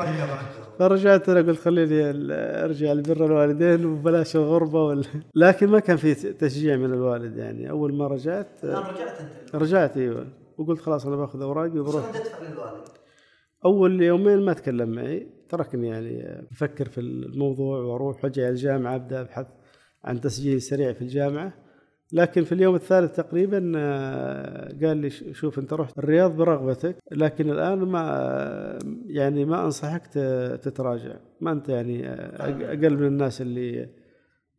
فرجعت 0.79 1.29
أنا 1.29 1.41
قلت 1.41 1.59
خليني 1.61 2.11
أرجع 2.65 2.93
لبر 2.93 3.27
الوالدين 3.27 3.85
وبلاش 3.85 4.37
الغربة 4.37 4.85
وال... 4.85 5.07
لكن 5.35 5.67
ما 5.69 5.79
كان 5.81 5.97
في 5.97 6.15
تشجيع 6.15 6.77
من 6.77 6.93
الوالد 6.93 7.37
يعني. 7.37 7.71
أول 7.71 7.95
ما 7.95 8.07
رجعت 8.07 8.65
رجعت 8.65 9.21
أنت. 9.21 9.55
رجعت 9.55 9.97
إيوه. 9.97 10.27
وقلت 10.59 10.81
خلاص 10.81 11.07
أنا 11.07 11.17
باخذ 11.17 11.43
أوراقي 11.43 11.79
وبروح؟ 11.79 12.13
أول 13.65 14.03
يومين 14.03 14.39
ما 14.39 14.53
تكلم 14.53 14.89
معي. 14.89 15.27
تركني 15.49 15.89
يعني 15.89 16.45
أفكر 16.53 16.89
في 16.89 17.01
الموضوع 17.01 17.79
وأروح 17.79 18.25
وأجي 18.25 18.43
على 18.43 18.51
الجامعة 18.51 18.95
أبدأ 18.97 19.21
أبحث 19.21 19.47
عن 20.05 20.21
تسجيل 20.21 20.63
سريع 20.63 20.93
في 20.93 21.03
الجامعة. 21.03 21.53
لكن 22.13 22.45
في 22.45 22.53
اليوم 22.53 22.75
الثالث 22.75 23.17
تقريبا 23.17 23.73
آه، 23.77 24.87
قال 24.87 24.97
لي 24.97 25.11
شوف 25.11 25.59
أنت 25.59 25.73
رحت 25.73 25.99
الرياض 25.99 26.37
برغبتك 26.37 26.97
لكن 27.13 27.51
الآن 27.51 27.79
ما 27.79 28.79
يعني 29.07 29.45
ما 29.45 29.65
أنصحك 29.65 30.07
تتراجع. 30.63 31.17
ما 31.41 31.53
أنت 31.53 31.69
يعني 31.69 32.09
آه، 32.09 32.73
أقل 32.73 32.97
من 32.97 33.07
الناس 33.07 33.43
اللي 33.43 33.89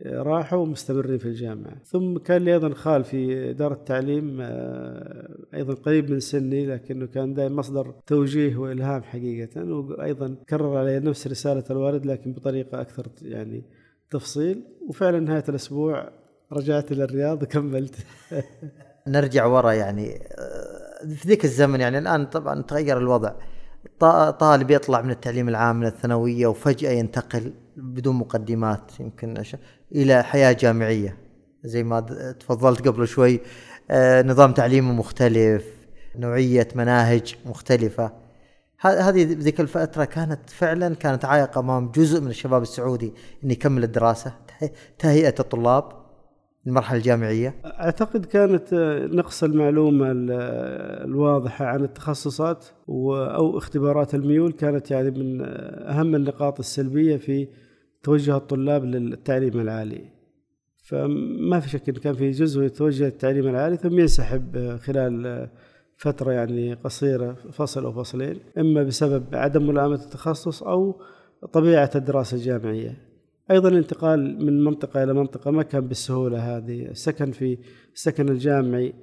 راحوا 0.06 0.60
ومستمرين 0.60 1.18
في 1.18 1.26
الجامعة. 1.26 1.84
ثم 1.84 2.18
كان 2.18 2.42
لي 2.42 2.54
أيضا 2.54 2.74
خال 2.74 3.04
في 3.04 3.54
دار 3.54 3.74
التعليم 3.74 4.38
آه، 4.42 5.38
أيضا 5.54 5.74
قريب 5.74 6.12
من 6.12 6.20
سني 6.20 6.66
لكنه 6.66 7.06
كان 7.06 7.34
دائما 7.34 7.56
مصدر 7.56 7.96
توجيه 8.08 8.58
وإلهام 8.58 9.04
حقيقة 9.04 9.64
وأيضا 9.64 10.36
كرر 10.50 10.78
علي 10.78 11.00
نفس 11.00 11.28
رسالة 11.28 11.64
الوالد 11.72 12.06
لكن 12.06 12.34
بطريقة 12.34 12.82
أكثر 12.82 13.08
يعني 13.22 13.64
تفصيل. 14.10 14.64
وفعلا 14.90 15.20
نهاية 15.20 15.44
الأسبوع 15.50 16.10
رجعت 16.54 16.92
إلى 16.92 17.04
الرياض 17.04 17.44
وكملت. 17.44 17.96
نرجع 19.08 19.46
ورا 19.46 19.72
يعني 19.72 20.22
آه، 20.32 21.06
في 21.16 21.28
ذيك 21.28 21.46
الزمن 21.46 21.82
يعني 21.82 21.98
الآن 21.98 22.26
طبعا 22.26 22.62
تغير 22.62 22.98
الوضع. 22.98 23.32
طالب 24.40 24.72
يطلع 24.72 25.02
من 25.02 25.10
التعليم 25.10 25.50
العام 25.50 25.80
من 25.80 25.86
الثانوية 25.86 26.48
وفجأة 26.48 26.92
ينتقل 26.92 27.54
بدون 27.78 28.16
مقدمات 28.16 29.00
يمكن 29.00 29.44
إلى 29.92 30.24
حياة 30.24 30.52
جامعية. 30.52 31.18
زي 31.64 31.84
ما 31.84 32.00
تفضلت 32.40 32.88
قبل 32.88 33.08
شوي 33.08 33.40
آه، 33.92 34.22
نظام 34.22 34.54
تعليمي 34.54 34.92
مختلف 34.92 35.66
نوعية 36.16 36.68
مناهج 36.76 37.36
مختلفة. 37.46 38.12
هذه 38.80 39.24
ذيك 39.24 39.60
الفترة 39.60 40.06
كانت 40.06 40.50
فعلا 40.50 40.96
كانت 40.96 41.26
عائق 41.26 41.58
أمام 41.58 41.92
جزء 41.92 42.22
من 42.22 42.28
الشباب 42.28 42.62
السعودي 42.62 43.14
انه 43.44 43.52
يكمل 43.52 43.84
الدراسة 43.84 44.34
تهيئة 45.00 45.36
الطلاب. 45.40 46.07
المرحلة 46.68 46.98
الجامعية؟ 46.98 47.56
أعتقد 47.66 48.26
كانت 48.26 48.74
نقص 49.14 49.44
المعلومة 49.44 50.08
الواضحة 50.12 51.66
عن 51.66 51.84
التخصصات 51.84 52.66
أو 52.90 53.58
اختبارات 53.58 54.16
الميول 54.16 54.52
كانت 54.52 54.92
يعني 54.92 55.12
من 55.12 55.42
أهم 55.88 56.16
النقاط 56.16 56.60
السلبية 56.60 57.18
في 57.18 57.48
توجه 58.04 58.38
الطلاب 58.38 58.86
للتعليم 58.86 59.60
العالي. 59.60 60.02
فما 60.84 61.60
في 61.60 61.70
شك 61.70 61.90
إن 61.90 61.96
كان 61.96 62.14
في 62.14 62.32
جزء 62.32 62.64
يتوجه 62.64 63.04
للتعليم 63.04 63.48
العالي 63.48 63.78
ثم 63.78 64.00
ينسحب 64.00 64.78
خلال 64.82 65.50
فترة 65.98 66.32
يعني 66.32 66.74
قصيرة 66.74 67.34
فصل 67.52 67.86
أو 67.86 67.92
فصلين 67.92 68.40
إما 68.58 68.84
بسبب 68.84 69.24
عدم 69.34 69.68
ملائمة 69.68 69.96
التخصص 69.96 70.64
أو 70.64 71.02
طبيعة 71.54 71.92
الدراسة 71.96 72.38
الجامعية. 72.38 73.07
أيضا 73.52 73.70
الانتقال 73.70 74.46
من 74.46 74.64
منطقة 74.64 75.04
إلى 75.04 75.14
منطقة 75.14 75.52
ما 75.52 75.64
كان 75.64 75.88
بالسهولة 75.88 76.58
هذه. 76.58 76.86
السكن 76.86 77.32
في 77.32 77.58
السكن 77.96 78.30
الجامعي. 78.30 78.94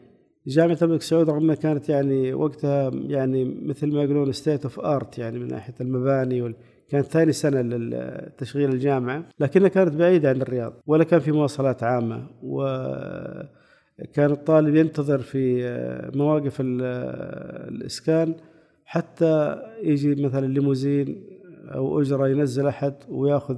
جامعة 0.47 0.79
الملك 0.83 1.03
سعود 1.03 1.31
رغم 1.31 1.55
كانت 1.55 1.89
يعني 1.89 2.35
وقتها 2.35 2.91
يعني 2.91 3.45
مثل 3.45 3.93
ما 3.93 4.03
يقولون 4.03 4.33
state 4.33 4.63
of 4.63 4.81
art 4.81 5.19
يعني 5.19 5.39
من 5.39 5.47
ناحية 5.47 5.75
المباني 5.81 6.55
كانت 6.89 7.07
ثاني 7.07 7.33
سنة 7.33 7.61
لتشغيل 7.61 8.71
الجامعة 8.71 9.29
لكنها 9.41 9.69
كانت 9.69 9.95
بعيدة 9.95 10.29
عن 10.29 10.43
الرياض 10.43 10.73
ولا 10.87 11.05
كان 11.05 11.21
في 11.21 11.33
مواصلات 11.33 11.83
عامة. 11.83 12.27
وكان 12.43 14.31
الطالب 14.31 14.75
ينتظر 14.75 15.19
في 15.19 15.65
مواقف 16.15 16.57
الإسكان 16.61 18.35
حتى 18.85 19.63
يجي 19.83 20.23
مثلا 20.25 20.47
ليموزين 20.47 21.25
أو 21.75 22.01
أجرة 22.01 22.29
ينزل 22.29 22.67
أحد 22.67 22.95
ويأخذ 23.09 23.57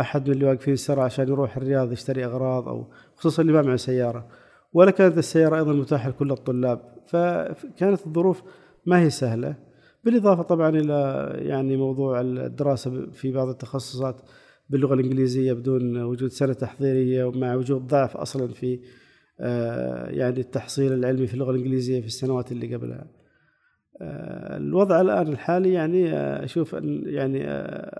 أحد 0.00 0.28
من 0.28 0.34
اللي 0.34 0.46
واقفين 0.46 0.74
السرعة 0.74 1.04
عشان 1.04 1.28
يروح 1.28 1.56
الرياض 1.56 1.92
يشتري 1.92 2.24
أغراض 2.24 2.68
أو 2.68 2.90
خصوصا 3.14 3.42
اللي 3.42 3.52
ما 3.52 3.62
معه 3.62 3.76
سيارة. 3.76 4.28
ولا 4.72 4.90
كانت 4.90 5.18
السيارة 5.18 5.56
أيضا 5.56 5.72
متاحة 5.72 6.08
لكل 6.08 6.30
الطلاب. 6.30 6.80
فكانت 7.06 8.06
الظروف 8.06 8.42
ما 8.86 9.00
هي 9.00 9.10
سهلة. 9.10 9.56
بالإضافة 10.04 10.42
طبعا 10.42 10.68
إلى 10.68 11.30
يعني 11.36 11.76
موضوع 11.76 12.20
الدراسة 12.20 13.10
في 13.10 13.32
بعض 13.32 13.48
التخصصات 13.48 14.20
باللغة 14.70 14.94
الإنجليزية 14.94 15.52
بدون 15.52 16.02
وجود 16.02 16.30
سنة 16.30 16.52
تحضيرية 16.52 17.24
ومع 17.24 17.54
وجود 17.54 17.86
ضعف 17.86 18.16
أصلا 18.16 18.48
في 18.48 18.80
آه، 19.40 20.10
يعني 20.10 20.40
التحصيل 20.40 20.92
العلمي 20.92 21.26
في 21.26 21.34
اللغة 21.34 21.50
الإنجليزية 21.50 22.00
في 22.00 22.06
السنوات 22.06 22.52
اللي 22.52 22.74
قبلها. 22.74 23.23
الوضع 24.00 25.00
الآن 25.00 25.28
الحالي 25.28 25.72
يعني 25.72 26.12
آه، 26.12 26.44
أشوف 26.44 26.74
أن 26.74 27.02
يعني 27.06 27.44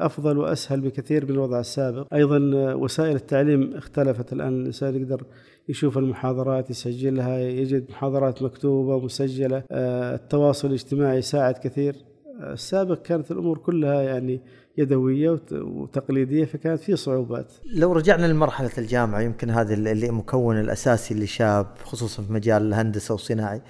أفضل 0.06 0.38
وأسهل 0.38 0.80
بكثير 0.80 1.24
من 1.24 1.30
الوضع 1.30 1.60
السابق. 1.60 2.14
أيضا 2.14 2.38
وسائل 2.74 3.16
التعليم 3.16 3.76
اختلفت 3.76 4.32
الآن. 4.32 4.60
الإنسان 4.60 4.96
يقدر 4.96 5.22
يشوف 5.68 5.98
المحاضرات 5.98 6.70
يسجلها 6.70 7.38
يجد 7.38 7.90
محاضرات 7.90 8.42
مكتوبة 8.42 8.94
ومسجلة 8.94 9.62
آه، 9.70 10.14
التواصل 10.14 10.68
الاجتماعي 10.68 11.18
يساعد 11.18 11.54
كثير. 11.54 11.96
السابق 12.40 13.02
كانت 13.02 13.30
الأمور 13.30 13.58
كلها 13.58 14.02
يعني 14.02 14.40
يدوية 14.78 15.40
وتقليدية 15.52 16.44
فكانت 16.44 16.80
في 16.80 16.96
صعوبات. 16.96 17.52
لو 17.74 17.92
رجعنا 17.92 18.26
لمرحلة 18.26 18.70
الجامعة 18.78 19.20
يمكن 19.20 19.50
هذا 19.50 19.74
اللي 19.74 20.10
مكون 20.10 20.60
الأساسي 20.60 21.14
لشاب 21.14 21.66
خصوصا 21.84 22.22
في 22.22 22.32
مجال 22.32 22.62
الهندسة 22.62 23.12
والصناعي 23.12 23.62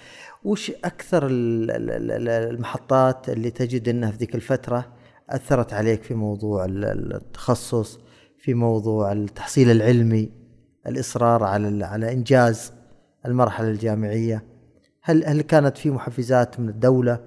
وش 0.45 0.71
أكثر 0.85 1.27
المحطات 1.31 3.29
اللي 3.29 3.51
تجد 3.51 3.89
أنها 3.89 4.11
في 4.11 4.17
ذيك 4.17 4.35
الفترة 4.35 4.87
أثرت 5.31 5.73
عليك 5.73 6.03
في 6.03 6.15
موضوع 6.15 6.65
التخصص 6.69 7.99
في 8.39 8.55
موضوع 8.55 9.13
التحصيل 9.13 9.71
العلمي 9.71 10.31
الإصرار 10.87 11.45
على 11.45 11.85
على 11.85 12.13
إنجاز 12.13 12.73
المرحلة 13.27 13.69
الجامعية؟ 13.69 14.45
هل 15.03 15.25
هل 15.25 15.41
كانت 15.41 15.79
في 15.79 15.91
محفزات 15.91 16.61
من 16.61 16.69
الدولة 16.69 17.21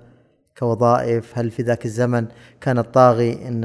كوظائف؟ 0.58 1.38
هل 1.38 1.52
في 1.52 1.64
ذاك 1.64 1.86
الزمن 1.86 2.28
كان 2.62 2.78
الطاغي 2.78 3.48
إن 3.48 3.62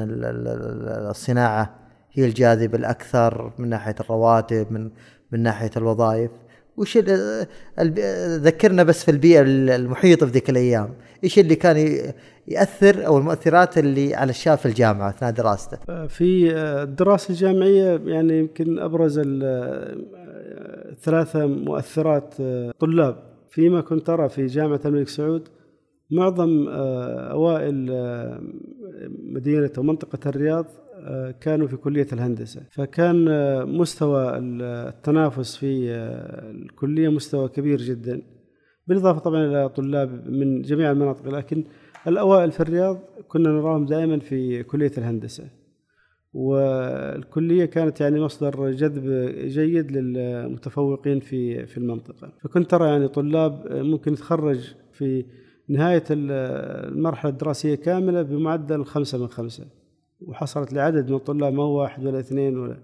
الصناعة 1.11 1.75
هي 2.13 2.25
الجاذب 2.25 2.75
الأكثر 2.75 3.53
من 3.59 3.69
ناحية 3.69 3.95
الرواتب 4.01 4.67
من 4.73 4.91
من 5.33 5.43
ناحية 5.43 5.71
الوظائف؟ 5.77 6.31
وش 6.76 6.99
ذكرنا 8.38 8.83
بس 8.83 9.05
في 9.05 9.11
البيئة 9.11 9.43
المحيطه 9.47 10.26
في 10.26 10.33
ذيك 10.33 10.50
الأيام. 10.50 10.95
إيش 11.25 11.38
اللي 11.38 11.55
كان 11.55 11.76
يأثر 12.49 13.07
أو 13.07 13.19
المؤثرات 13.19 13.79
اللي 13.79 14.14
على 14.14 14.31
الشاب 14.31 14.59
في 14.59 14.67
الجامعة 14.67 15.09
أثناء 15.09 15.33
دراسته 15.33 15.79
آه، 15.88 16.07
في 16.07 16.55
آه، 16.55 16.83
الدراسة 16.83 17.31
الجامعية 17.31 18.00
يعني 18.05 18.38
يمكن 18.38 18.79
أبرز 18.79 19.21
آه، 19.43 19.97
ثلاثة 21.00 21.47
مؤثرات 21.47 22.35
طلاب. 22.81 23.33
فيما 23.50 23.81
كنت 23.81 24.11
ارى 24.11 24.29
في 24.29 24.47
جامعة 24.47 24.81
الملك 24.85 25.09
سعود 25.09 25.49
معظم 26.11 26.69
أوائل 26.69 27.91
مدينة 29.23 29.71
ومنطقه 29.79 30.29
الرياض 30.29 30.67
كانوا 31.41 31.67
في 31.67 31.77
كلية 31.77 32.07
الهندسة. 32.13 32.63
فكان 32.71 33.25
مستوى 33.79 34.39
التنافس 34.39 35.57
في 35.57 35.91
الكلية 36.51 37.09
مستوى 37.09 37.49
كبير 37.49 37.79
جدا 37.79 38.23
بالإضافة 38.87 39.21
طبعا 39.21 39.47
إلى 39.47 39.69
طلاب 39.69 40.31
من 40.31 40.62
جميع 40.62 40.91
المناطق. 40.91 41.29
لكن 41.29 41.65
الأوائل 42.07 42.53
في 42.53 42.61
الرياض 42.61 42.99
كنا 43.29 43.49
نراهم 43.49 43.87
دائما 43.87 44.19
في 44.19 44.62
كلية 44.62 44.93
الهندسة. 44.99 45.45
والكلية 46.35 47.65
كانت 47.65 48.01
يعني 48.01 48.21
مصدر 48.21 48.71
جذب 48.71 49.35
جيد 49.47 49.93
للمتفوقين 49.93 51.21
في 51.21 51.67
في 51.67 51.79
المنطقة. 51.79 52.33
فكنت 52.43 52.71
ترى 52.71 52.88
يعني 52.88 53.09
طلاب 53.09 53.73
ممكن 53.73 54.12
يتخرج 54.12 54.75
في 54.93 55.25
نهاية 55.69 56.05
المرحلة 56.11 57.31
الدراسية 57.31 57.75
كاملة 57.75 58.23
بمعدل 58.23 58.85
خمسة 58.85 59.19
من 59.19 59.27
خمسة. 59.27 59.65
وحصلت 60.29 60.73
لعدد 60.73 61.11
من 61.11 61.17
الطلاب 61.17 61.53
ما 61.53 61.63
هو 61.63 61.81
واحد 61.81 62.07
ولا 62.07 62.19
اثنين 62.19 62.59
ولا. 62.59 62.77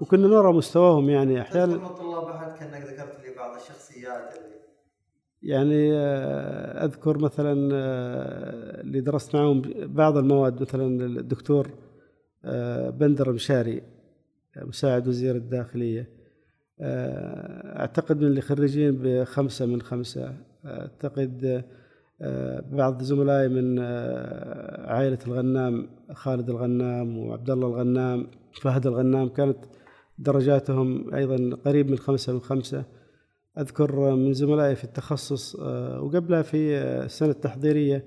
وكنا 0.00 0.28
نرى 0.28 0.52
مستواهم 0.52 1.10
يعني 1.10 1.40
أحيانا 1.40 1.74
الطلاب 1.74 2.24
أحد 2.24 2.52
كأنك 2.58 2.82
ذكرت 2.82 3.24
لي 3.24 3.34
بعض 3.36 3.56
الشخصيات 3.56 4.36
اللي 4.36 4.54
يعني 5.42 5.92
آه، 5.92 6.84
أذكر 6.84 7.18
مثلا 7.18 7.70
آه، 7.72 8.80
اللي 8.80 9.00
درست 9.00 9.36
معهم 9.36 9.62
بعض 9.76 10.16
المواد 10.16 10.62
مثلا 10.62 11.06
الدكتور 11.06 11.70
آه، 12.44 12.90
بندر 12.90 13.32
مشاري 13.32 13.82
مساعد 14.56 15.08
وزير 15.08 15.36
الداخلية. 15.36 16.24
أعتقد 16.80 18.20
من 18.20 18.26
اللي 18.26 18.40
خريجين 18.40 18.98
بخمسة 19.02 19.66
من 19.66 19.82
خمسة. 19.82 20.34
أعتقد 20.64 21.64
بعض 22.72 23.02
زملائي 23.02 23.48
من 23.48 23.78
عائلة 24.88 25.18
الغنام 25.26 25.88
خالد 26.12 26.50
الغنام 26.50 27.18
وعبد 27.18 27.50
الله 27.50 27.66
الغنام 27.66 28.26
فهد 28.62 28.86
الغنام 28.86 29.28
كانت 29.28 29.58
درجاتهم 30.18 31.14
أيضا 31.14 31.56
قريب 31.64 31.90
من 31.90 31.98
خمسة 31.98 32.32
من 32.32 32.40
خمسة. 32.40 32.84
أذكر 33.58 34.14
من 34.16 34.32
زملائي 34.32 34.74
في 34.74 34.84
التخصص 34.84 35.56
آه، 35.56 36.00
وقبلها 36.02 36.42
في 36.42 36.78
السنة 36.78 37.30
التحضيرية 37.30 38.04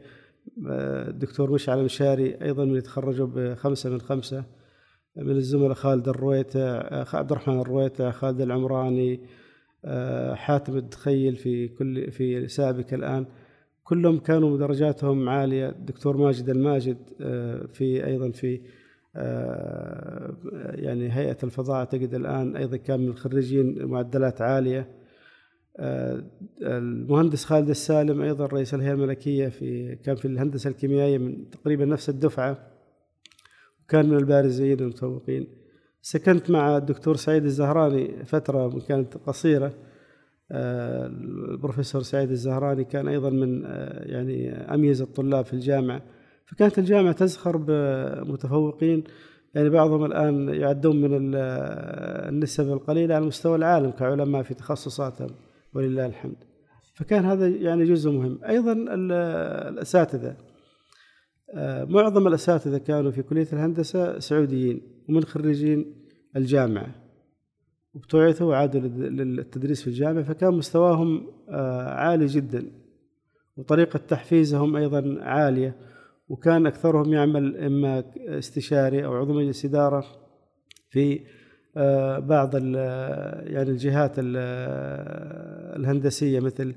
آه، 0.67 1.09
الدكتور 1.09 1.51
مشعل 1.51 1.79
المشاري 1.79 2.35
أيضا 2.41 2.65
من 2.65 2.75
يتخرجوا 2.75 3.27
بخمسة 3.27 3.89
من 3.89 4.01
خمسة. 4.01 4.43
من 5.17 5.35
الزملاء 5.35 5.73
خالد 5.73 6.07
الرويتع 6.07 6.59
آه، 6.59 7.05
عبد 7.13 7.31
الرحمن 7.31 7.59
الرويتع 7.59 8.11
خالد 8.11 8.41
العمراني 8.41 9.21
حاتم 10.33 10.77
الدخيل 10.77 11.35
في 11.35 11.67
كل 11.67 12.11
في 12.11 12.47
سابك 12.47 12.93
الآن. 12.93 13.25
كلهم 13.87 14.19
كانوا 14.19 14.57
درجاتهم 14.57 15.29
عالية. 15.29 15.69
الدكتور 15.69 16.17
ماجد 16.17 16.49
الماجد 16.49 16.97
في 17.73 18.05
أيضا 18.05 18.31
في 18.31 18.61
يعني 20.83 21.11
هيئة 21.11 21.37
الفضاء 21.43 21.75
اعتقد 21.75 22.13
الآن 22.13 22.55
أيضا 22.55 22.77
كان 22.77 22.99
من 22.99 23.07
الخريجين 23.07 23.85
معدلات 23.85 24.41
عالية. 24.41 24.87
آه، 25.77 26.23
المهندس 26.61 27.45
خالد 27.45 27.69
السالم 27.69 28.21
أيضا 28.21 28.45
رئيس 28.45 28.73
الهيئة 28.73 28.93
الملكية 28.93 29.47
في 29.47 29.95
كان 29.95 30.15
في 30.15 30.25
الهندسة 30.25 30.69
الكيميائية 30.69 31.17
من 31.17 31.49
تقريبا 31.49 31.85
نفس 31.85 32.09
الدفعة 32.09 32.67
وكان 33.83 34.09
من 34.09 34.17
البارزين 34.17 34.79
المتفوقين 34.79 35.47
سكنت 36.01 36.49
مع 36.51 36.77
الدكتور 36.77 37.15
سعيد 37.15 37.43
الزهراني 37.43 38.25
فترة 38.25 38.79
كانت 38.87 39.17
قصيرة. 39.17 39.65
آه، 39.67 39.87
البروفيسور 40.51 42.01
سعيد 42.01 42.31
الزهراني 42.31 42.83
كان 42.83 43.07
أيضا 43.07 43.29
من 43.29 43.65
آه، 43.65 44.03
يعني 44.03 44.51
أميز 44.73 45.01
الطلاب 45.01 45.45
في 45.45 45.53
الجامعة. 45.53 46.01
فكانت 46.45 46.79
الجامعة 46.79 47.11
تزخر 47.11 47.57
بمتفوقين 47.57 49.03
يعني 49.55 49.69
بعضهم 49.69 50.05
الآن 50.05 50.49
يعدون 50.49 51.01
من 51.01 51.09
النسب 51.35 52.71
القليلة 52.71 53.15
على 53.15 53.25
مستوى 53.25 53.55
العالم 53.55 53.91
كعلماء 53.91 54.43
في 54.43 54.53
تخصصاتهم 54.53 55.29
ولله 55.73 56.05
الحمد. 56.05 56.43
فكان 56.95 57.25
هذا 57.25 57.47
يعني 57.47 57.85
جزء 57.85 58.11
مهم. 58.11 58.39
أيضا 58.47 58.73
الأساتذة. 59.69 60.37
آه، 61.53 61.83
معظم 61.83 62.27
الأساتذة 62.27 62.77
كانوا 62.77 63.11
في 63.11 63.23
كلية 63.23 63.47
الهندسة 63.53 64.19
سعوديين 64.19 64.81
ومن 65.09 65.23
خريجين 65.23 65.95
الجامعة. 66.35 67.06
وابتعثوا 67.97 68.49
وعادوا 68.49 68.81
للتدريس 68.81 69.81
في 69.81 69.87
الجامعة 69.87 70.23
فكان 70.23 70.53
مستواهم 70.53 71.27
آه، 71.49 71.89
عالي 71.89 72.25
جدا 72.25 72.71
وطريقة 73.57 73.97
تحفيزهم 73.97 74.75
أيضا 74.75 75.17
عالية 75.21 75.75
وكان 76.29 76.67
أكثرهم 76.67 77.13
يعمل 77.13 77.57
إما 77.57 78.03
استشاري 78.17 79.05
أو 79.05 79.15
عضو 79.15 79.33
مجلس 79.33 79.65
إدارة 79.65 80.05
في 80.89 81.19
آه، 81.77 82.19
بعض 82.19 82.55
يعني 82.55 83.69
الجهات 83.69 84.13
الهندسية 85.77 86.39
مثل 86.39 86.75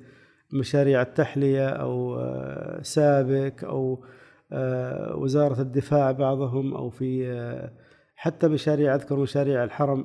مشاريع 0.53 1.03
التحلية 1.03 1.69
أو 1.69 2.21
آه، 2.21 2.83
سابك 2.83 3.65
أو 3.65 4.05
آه، 4.53 5.17
وزارة 5.17 5.61
الدفاع 5.61 6.13
بعضهم 6.13 6.75
أو 6.75 6.91
في 6.91 7.81
حتى 8.17 8.49
مشاريع 8.49 8.95
أذكر 8.95 9.17
مشاريع 9.17 9.65
الحرم 9.65 10.05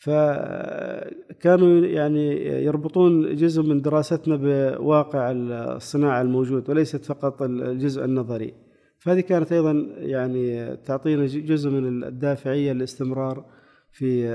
فكانوا 0.00 1.86
يعني 1.86 2.46
يربطون 2.64 3.36
جزء 3.36 3.62
من 3.62 3.82
دراستنا 3.82 4.36
بواقع 4.36 5.30
الصناعة 5.30 6.22
الموجود 6.22 6.70
وليست 6.70 7.04
فقط 7.04 7.42
الجزء 7.42 8.04
النظري 8.04 8.54
فهذه 8.98 9.20
كانت 9.20 9.52
أيضا 9.52 9.86
يعني 9.98 10.76
تعطينا 10.76 11.26
جزء 11.26 11.70
من 11.70 12.04
الدافعية 12.04 12.72
للاستمرار 12.72 13.44
في 13.92 14.28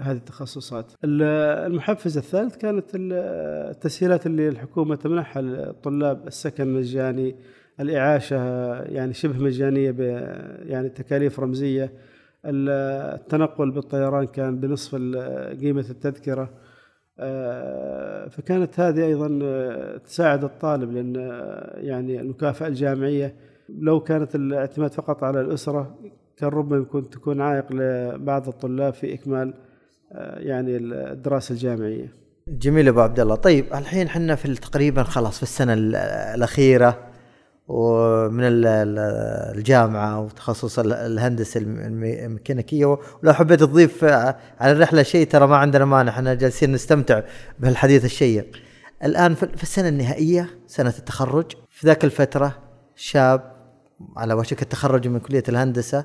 هذه 0.00 0.16
التخصصات. 0.16 0.92
المحفز 1.04 2.18
الثالث 2.18 2.56
كانت 2.56 2.90
التسهيلات 2.94 4.26
اللي 4.26 4.48
الحكومة 4.48 4.96
تمنحها 4.96 5.42
للطلاب 5.42 6.26
السكن 6.26 6.74
مجاني، 6.74 7.36
الإعاشة 7.80 8.36
يعني 8.82 9.14
شبه 9.14 9.38
مجانية 9.38 9.90
ب 9.90 10.00
يعني 10.66 10.88
تكاليف 10.88 11.40
رمزية. 11.40 11.92
التنقل 12.46 13.70
بالطيران 13.70 14.26
كان 14.26 14.60
بنصف 14.60 14.94
قيمة 15.60 15.86
التذكرة. 15.90 16.50
آه، 17.18 18.28
فكانت 18.28 18.80
هذه 18.80 19.04
أيضا 19.04 19.38
آه، 19.42 19.96
تساعد 19.96 20.44
الطالب 20.44 20.92
لأن 20.92 21.14
يعني 21.74 22.20
المكافأة 22.20 22.66
الجامعية 22.66 23.34
لو 23.68 24.00
كانت 24.00 24.34
الاعتماد 24.34 24.92
فقط 24.92 25.24
على 25.24 25.40
الأسرة 25.40 25.98
كان 26.36 26.48
ربما 26.48 26.76
يكون 26.76 27.10
تكون 27.10 27.40
عائق 27.40 27.72
لبعض 27.72 28.48
الطلاب 28.48 28.94
في 28.94 29.14
إكمال 29.14 29.54
آه، 30.12 30.38
يعني 30.38 30.76
الدراسة 30.76 31.52
الجامعية. 31.52 32.12
جميل 32.48 32.88
أبو 32.88 33.00
عبد 33.00 33.20
الله، 33.20 33.34
طيب 33.34 33.64
الحين 33.74 34.06
إحنا 34.06 34.34
في 34.34 34.54
تقريبا 34.54 35.02
خلاص 35.02 35.36
في 35.36 35.42
السنة 35.42 35.74
الأخيرة 36.34 37.05
ومن 37.68 38.42
الجامعة 38.44 40.20
وتخصص 40.20 40.78
الهندسة 40.78 41.60
الميكانيكية. 41.60 42.86
ولو 42.86 43.32
حبيت 43.32 43.60
تضيف 43.60 44.04
على 44.04 44.72
الرحلة 44.72 45.02
شيء 45.02 45.26
ترى 45.26 45.46
ما 45.46 45.56
عندنا 45.56 45.84
مانع 45.84 46.12
إحنا 46.12 46.34
جالسين 46.34 46.72
نستمتع 46.72 47.22
بهالحديث 47.58 48.04
الشيق. 48.04 48.50
الآن 49.04 49.34
في 49.34 49.62
السنة 49.62 49.88
النهائية 49.88 50.50
سنة 50.66 50.94
التخرج 50.98 51.52
في 51.70 51.86
ذاك 51.86 52.04
الفترة 52.04 52.58
شاب 52.96 53.56
على 54.16 54.34
وشك 54.34 54.62
التخرج 54.62 55.08
من 55.08 55.18
كلية 55.18 55.44
الهندسة. 55.48 56.04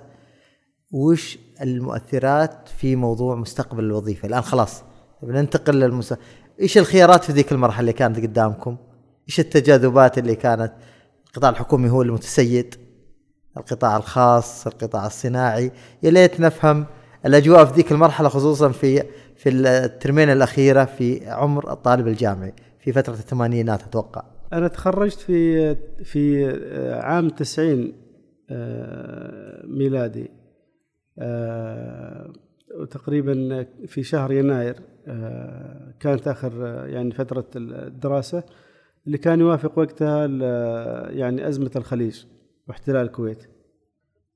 وش 0.91 1.39
المؤثرات 1.61 2.69
في 2.77 2.95
موضوع 2.95 3.35
مستقبل 3.35 3.83
الوظيفة؟ 3.83 4.27
الآن 4.27 4.41
خلاص 4.41 4.83
بننتقل 5.23 5.79
للمس 5.79 6.13
إيش 6.61 6.77
الخيارات 6.77 7.23
في 7.23 7.31
ذيك 7.31 7.51
المرحلة 7.51 7.79
اللي 7.79 7.93
كانت 7.93 8.19
قدامكم؟ 8.19 8.77
إيش 9.27 9.39
التجاذبات 9.39 10.17
اللي 10.17 10.35
كانت؟ 10.35 10.73
القطاع 11.31 11.49
الحكومي 11.49 11.89
هو 11.89 12.01
المتسيد 12.01 12.75
القطاع 13.57 13.97
الخاص 13.97 14.67
القطاع 14.67 15.05
الصناعي. 15.05 15.71
يا 16.03 16.11
ليت 16.11 16.39
نفهم 16.39 16.85
الاجواء 17.25 17.65
في 17.65 17.73
ذيك 17.73 17.91
المرحلة 17.91 18.29
خصوصا 18.29 18.69
في 18.69 19.03
في 19.35 19.49
الترمين 19.49 20.29
الأخيرة 20.29 20.85
في 20.85 21.29
عمر 21.29 21.71
الطالب 21.71 22.07
الجامعي 22.07 22.53
في 22.79 22.91
فترة 22.91 23.13
الثمانينات 23.13 23.83
أتوقع. 23.83 24.23
أنا 24.53 24.67
تخرجت 24.67 25.19
في 25.19 25.75
في 26.03 26.45
عام 27.03 27.29
90 27.29 27.93
آه، 28.49 29.65
ميلادي 29.65 30.31
وتقريبا 32.79 33.59
آه، 33.59 33.67
في 33.87 34.03
شهر 34.03 34.31
يناير 34.31 34.75
آه، 35.07 35.93
كانت 35.99 36.27
آخر 36.27 36.85
يعني 36.87 37.11
فترة 37.11 37.45
الدراسة. 37.55 38.43
اللي 39.07 39.17
كان 39.17 39.39
يوافق 39.39 39.79
وقتها 39.79 40.27
يعني 41.09 41.47
أزمة 41.47 41.71
الخليج 41.75 42.23
واحتلال 42.67 43.05
الكويت. 43.05 43.43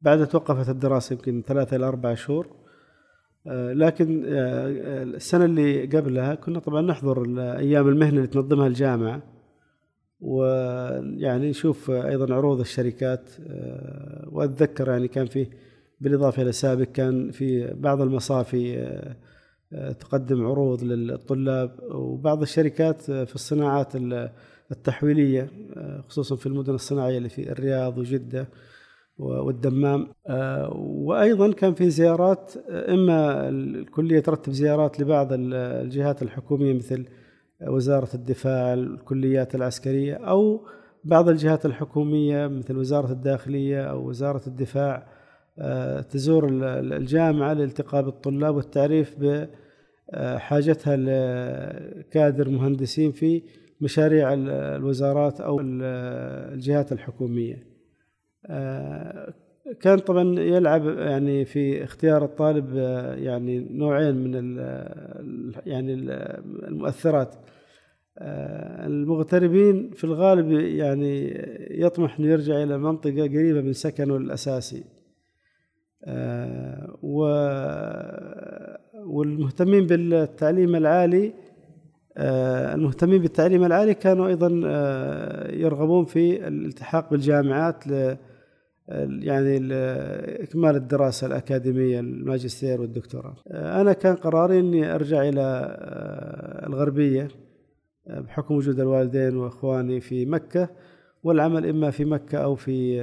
بعد 0.02 0.28
توقفت 0.28 0.70
الدراسة 0.70 1.14
يمكن 1.14 1.44
ثلاثة 1.48 1.76
إلى 1.76 1.88
أربع 1.88 2.14
شهور. 2.14 2.48
لكن 3.74 4.24
السنة 4.26 5.46
اللي 5.46 5.86
قبلها 5.86 6.36
كنا 6.36 6.60
طبعا 6.60 6.82
نحضر 6.82 7.40
أيام 7.40 7.88
المهنة 7.88 8.18
اللي 8.18 8.28
تنظمها 8.28 8.68
الجامعة. 8.68 9.22
ويعني 10.20 11.50
نشوف 11.50 11.92
أيضا 11.92 12.36
عروض 12.36 12.60
الشركات. 12.60 13.30
وأتذكر 14.32 14.90
يعني 14.90 15.08
كان 15.08 15.26
فيه 15.26 15.50
بالإضافة 16.02 16.42
إلى 16.42 16.52
سابق 16.52 16.84
كان 16.84 17.32
في 17.32 17.74
بعض 17.74 18.02
المصافي 18.02 18.78
آه، 18.80 19.16
آه، 19.74 19.92
تقدم 19.92 20.46
عروض 20.46 20.84
للطلاب. 20.84 21.80
وبعض 21.92 22.42
الشركات 22.42 23.10
آه، 23.10 23.24
في 23.24 23.36
الصناعات 23.36 23.96
التحويلية 24.72 25.50
خصوصا 26.08 26.36
في 26.36 26.46
المدن 26.46 26.74
الصناعية 26.74 27.18
اللي 27.18 27.30
في 27.30 27.52
الرياض 27.52 27.98
وجدة 27.98 28.48
والدمام. 29.18 30.08
وأيضا 30.76 31.52
كان 31.52 31.74
في 31.74 31.90
زيارات 31.90 32.54
إما 32.70 33.50
الكلية 33.50 34.20
ترتب 34.20 34.52
زيارات 34.52 35.00
لبعض 35.00 35.28
الجهات 35.32 36.22
الحكومية 36.22 36.74
مثل 36.74 37.06
وزارة 37.68 38.10
الدفاع 38.14 38.74
الكليات 38.74 39.56
العسكرية 39.56 40.14
أو 40.14 40.68
بعض 41.04 41.30
الجهات 41.30 41.66
الحكومية 41.66 42.48
مثل 42.48 42.78
وزارة 42.78 43.12
الداخلية 43.12 43.84
أو 43.84 44.10
وزارة 44.10 44.42
الدفاع. 44.48 45.08
آه، 45.60 46.02
تزور 46.02 46.48
الجامعة 46.52 47.54
لالتقاء 47.54 48.02
بالطلاب 48.02 48.56
والتعريف 48.56 49.16
بحاجتها 50.14 50.96
لكادر 50.98 52.50
مهندسين 52.50 53.12
في 53.12 53.42
مشاريع 53.82 54.34
الوزارات 54.34 55.42
أو 55.42 55.60
الجهات 55.62 56.92
الحكومية. 56.92 57.68
آه، 58.46 59.34
كان 59.82 60.00
طبعا 60.00 60.40
يلعب 60.40 61.00
يعني 61.00 61.46
في 61.46 61.84
اختيار 61.84 62.26
الطالب 62.26 62.78
آه، 62.78 63.16
يعني 63.16 63.68
نوعين 63.72 64.16
من 64.16 64.34
يعني 65.66 65.94
المؤثرات. 66.68 67.36
المغتربين 68.88 69.92
في 69.92 70.04
الغالب 70.04 70.52
يعني 70.52 71.44
يطمح 71.72 72.20
إنه 72.20 72.28
يرجع 72.28 72.64
إلى 72.64 72.78
منطقة 72.78 73.24
قريبة 73.24 73.62
من 73.62 73.74
سكنه 73.74 74.18
الأساسي. 74.18 74.84
آه، 76.08 76.98
والمهتمين 79.06 79.88
بالتعليم 79.88 80.76
العالي 80.76 81.28
آه، 81.28 81.32
المهتمين 82.18 83.22
بالتعليم 83.22 83.64
العالي 83.64 83.94
كانوا 83.94 84.28
أيضا 84.28 84.62
آه، 84.66 85.52
يرغبون 85.52 86.06
في 86.06 86.48
الالتحاق 86.48 87.12
بالجامعات 87.12 87.88
ل 87.88 88.18
يعني 89.20 89.58
إكمال 90.44 90.76
الدراسة 90.76 91.28
الأكاديمية 91.28 92.00
الماجستير 92.00 92.82
والدكتوراه. 92.82 93.36
أنا 93.52 93.94
كان 93.94 94.16
قراري 94.16 94.60
إني 94.60 94.96
أرجع 94.96 95.22
إلى 95.22 95.78
الغربية 96.68 97.28
بحكم 98.08 98.56
وجود 98.56 98.80
الوالدين 98.80 99.38
وإخواني 99.38 100.02
في 100.02 100.26
مكة 100.26 100.70
والعمل 101.24 101.70
إما 101.70 101.92
في 101.92 102.06
مكة 102.06 102.38
أو 102.38 102.56
في 102.56 103.02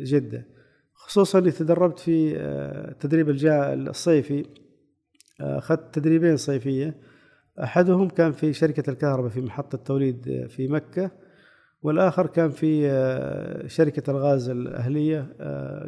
جدة. 0.00 0.46
خصوصا 0.94 1.38
إني 1.38 1.50
تدربت 1.50 1.98
في 1.98 2.34
آه، 2.36 2.92
تدريب 2.92 3.28
الصيفي 3.28 4.44
آه، 5.40 5.58
أخذت 5.58 5.94
تدريبين 5.94 6.36
صيفية 6.36 6.94
أحدهم 7.62 8.08
كان 8.08 8.32
في 8.32 8.52
شركة 8.52 8.90
الكهرباء 8.90 9.30
في 9.30 9.40
محطة 9.40 9.78
توليد 9.78 10.46
في 10.48 10.68
مكة 10.68 11.10
والآخر 11.82 12.26
كان 12.26 12.50
في 12.50 12.90
آه، 12.90 13.66
شركة 13.66 14.10
الغاز 14.10 14.48
الأهلية 14.48 15.26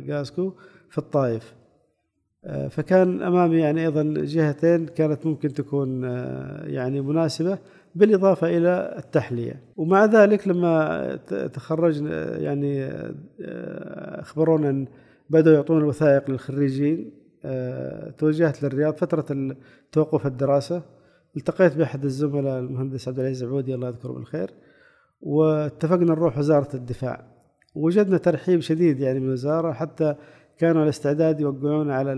غازكو 0.09 0.53
في 0.91 0.99
الطائف. 0.99 1.55
فكان 2.71 3.23
امامي 3.23 3.59
يعني 3.59 3.81
أيضا 3.81 4.15
جهتين 4.17 4.87
كانت 4.87 5.27
ممكن 5.27 5.53
تكون 5.53 6.03
يعني 6.65 7.01
مناسبة 7.01 7.59
بالإضافة 7.95 8.57
إلى 8.57 8.95
التحلية. 8.99 9.61
ومع 9.77 10.05
ذلك 10.05 10.49
لما 10.49 11.17
تخرجنا 11.53 12.39
يعني 12.39 12.91
أخبرونا 14.21 14.71
أن 14.71 14.87
بدأوا 15.31 15.57
يعطون 15.57 15.79
الوثائق 15.79 16.31
للخريجين 16.31 17.11
آه، 17.45 18.11
توجهت 18.11 18.63
للرياض 18.63 18.95
فترة 18.95 19.57
توقف 19.93 20.27
الدراسة. 20.27 20.83
التقيت 21.37 21.77
بأحد 21.77 22.05
الزملاء 22.05 22.59
المهندس 22.59 23.09
عبد 23.09 23.19
العزيز 23.19 23.45
عبودي 23.45 23.75
الله 23.75 23.89
يذكره 23.89 24.13
بالخير 24.13 24.51
واتفقنا 25.21 26.05
نروح 26.05 26.39
وزارة 26.39 26.77
الدفاع. 26.77 27.27
وجدنا 27.75 28.19
ترحيب 28.19 28.61
شديد 28.61 29.01
يعني 29.01 29.21
من 29.21 29.27
الوزارة 29.27 29.73
حتى 29.73 30.15
كانوا 30.59 30.81
على 30.81 30.89
استعداد 30.89 31.41
يوقعون 31.41 31.91
على 31.91 32.13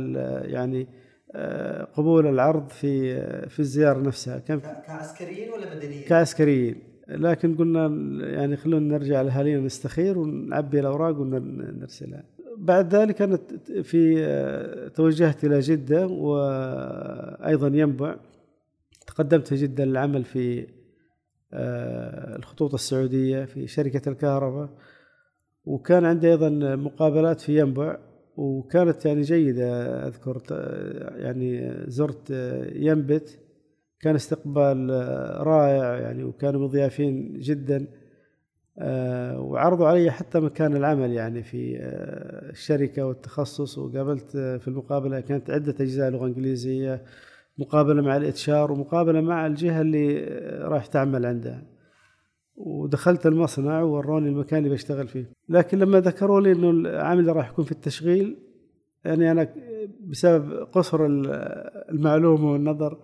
يعني 0.44 0.88
آه، 1.34 1.84
قبول 1.84 2.26
العرض 2.26 2.68
في 2.68 3.20
في 3.48 3.60
الزيارة 3.60 3.98
نفسها. 3.98 4.38
كان 4.38 4.60
كعسكريين 4.60 5.52
ولا 5.52 5.76
مدنيين؟ 5.76 6.02
كعسكريين. 6.02 6.82
لكن 7.08 7.56
قلنا 7.56 7.86
يعني 8.30 8.56
خلونا 8.56 8.98
نرجع 8.98 9.22
لأهالينا 9.22 9.60
نستخير 9.60 10.18
ونعبي 10.18 10.80
الأوراق 10.80 11.20
ونرسلها 11.20 12.24
بعد 12.56 12.94
ذلك 12.94 13.22
أنا 13.22 13.38
في 13.82 14.90
توجهت 14.94 15.44
إلى 15.44 15.60
جدة 15.60 16.06
وأيضا 16.06 17.68
ينبع. 17.68 18.16
تقدمت 19.06 19.54
جدة 19.54 19.84
للعمل 19.84 20.24
في 20.24 20.66
آه، 21.52 22.36
الخطوط 22.36 22.74
السعودية 22.74 23.44
في 23.44 23.66
شركة 23.66 24.08
الكهرباء 24.08 24.70
وكان 25.64 26.04
عندي 26.04 26.30
أيضا 26.30 26.48
مقابلات 26.76 27.40
في 27.40 27.60
ينبع 27.60 27.98
وكانت 28.36 29.06
يعني 29.06 29.20
جيدة 29.20 30.06
أذكر 30.06 30.42
يعني 31.16 31.74
زرت 31.86 32.30
ينبت 32.72 33.38
كان 34.00 34.14
استقبال 34.14 34.90
رائع 35.46 35.98
يعني 35.98 36.24
وكانوا 36.24 36.60
مضيافين 36.60 37.38
جدا 37.38 37.86
آه، 38.78 39.40
وعرضوا 39.40 39.86
علي 39.86 40.10
حتى 40.10 40.40
مكان 40.40 40.76
العمل 40.76 41.12
يعني 41.12 41.42
في 41.42 41.78
آه، 41.80 42.50
الشركة 42.50 43.06
والتخصص 43.06 43.78
وقابلت 43.78 44.36
آه، 44.36 44.56
في 44.56 44.68
المقابلة 44.68 45.20
كانت 45.20 45.50
عدة 45.50 45.74
أجزاء 45.80 46.10
لغة 46.10 46.26
إنجليزية 46.26 47.02
مقابلة 47.58 48.02
مع 48.02 48.16
ال 48.16 48.50
HR 48.50 48.72
ومقابلة 48.72 49.20
مع 49.20 49.46
الجهة 49.46 49.80
اللي 49.80 50.24
راح 50.62 50.86
تعمل 50.86 51.26
عندها 51.26 51.62
ودخلت 52.56 53.26
المصنع 53.26 53.82
ووروني 53.82 54.28
المكان 54.28 54.58
اللي 54.58 54.70
بشتغل 54.70 55.08
فيه. 55.08 55.30
لكن 55.48 55.78
لما 55.78 56.00
ذكروا 56.00 56.40
لي 56.40 56.52
إنه 56.52 56.70
العامل 56.70 57.36
راح 57.36 57.50
يكون 57.50 57.64
في 57.64 57.72
التشغيل 57.72 58.36
يعني 59.04 59.30
أنا 59.30 59.48
بسبب 60.00 60.52
قصر 60.72 61.06
المعلومة 61.90 62.52
والنظر 62.52 62.98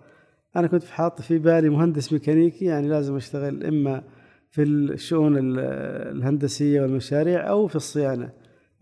أنا 0.55 0.67
كنت 0.67 0.83
حاط 0.83 1.21
في 1.21 1.37
بالي 1.37 1.69
مهندس 1.69 2.13
ميكانيكي 2.13 2.65
يعني 2.65 2.87
لازم 2.87 3.15
أشتغل 3.15 3.63
إما 3.63 4.03
في 4.49 4.63
الشؤون 4.63 5.35
الهندسية 5.37 6.81
والمشاريع 6.81 7.49
أو 7.49 7.67
في 7.67 7.75
الصيانة. 7.75 8.29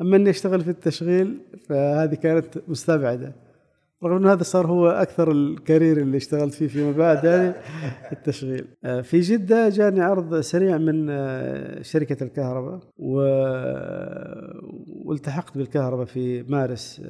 أما 0.02 0.16
إني 0.16 0.30
أشتغل 0.30 0.62
في 0.62 0.70
التشغيل 0.70 1.40
فهذه 1.70 2.16
كانت 2.16 2.46
مستبعدة. 2.68 3.34
رغم 4.04 4.18
انه 4.18 4.34
هذا 4.34 4.44
صار 4.44 4.68
هو 4.68 4.88
أكثر 4.88 5.32
الكارير 5.32 5.98
اللي 5.98 6.18
اشتغلت 6.18 6.54
فيه 6.54 6.68
فيما 6.68 6.92
بعد 6.92 7.24
يعني 7.24 7.54
التشغيل. 8.12 8.68
آه، 8.86 9.02
في 9.02 9.20
جدة 9.20 9.70
جاني 9.70 10.02
عرض 10.02 10.40
سريع 10.40 10.78
من 10.78 11.08
آه، 11.10 11.82
شركة 11.82 12.24
الكهرباء 12.24 12.80
و... 12.98 13.22
والتحقت 15.06 15.58
بالكهرباء 15.58 16.06
في 16.06 16.44
مارس 16.44 17.02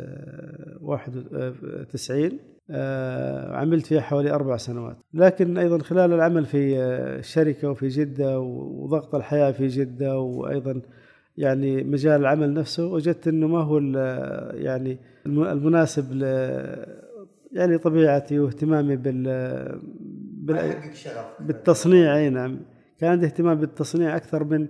91 0.81 2.39
آه، 2.73 3.55
عملت 3.55 3.85
فيها 3.85 4.01
حوالي 4.01 4.31
أربع 4.31 4.57
سنوات. 4.57 4.97
لكن 5.13 5.57
أيضا 5.57 5.79
خلال 5.79 6.13
العمل 6.13 6.45
في 6.45 6.77
الشركة 7.19 7.69
وفي 7.69 7.87
جدة 7.87 8.39
وضغط 8.39 9.15
الحياة 9.15 9.51
في 9.51 9.67
جدة 9.67 10.19
وأيضا 10.19 10.81
يعني 11.41 11.83
مجال 11.83 12.21
العمل 12.21 12.53
نفسه 12.53 12.85
وجدت 12.85 13.27
إنه 13.27 13.47
ما 13.47 13.61
هو 13.61 13.77
يعني 14.55 14.97
المناسب 15.25 16.13
ل 16.13 16.23
يعني 17.51 17.77
طبيعتي 17.77 18.39
واهتمامي 18.39 18.95
بال, 18.95 19.23
بال 20.45 20.73
بالتصنيع 21.39 22.17
أي 22.17 22.29
نعم. 22.29 22.59
كان 22.99 23.11
عندي 23.11 23.25
اهتمام 23.25 23.59
بالتصنيع 23.59 24.15
أكثر 24.15 24.43
من 24.43 24.67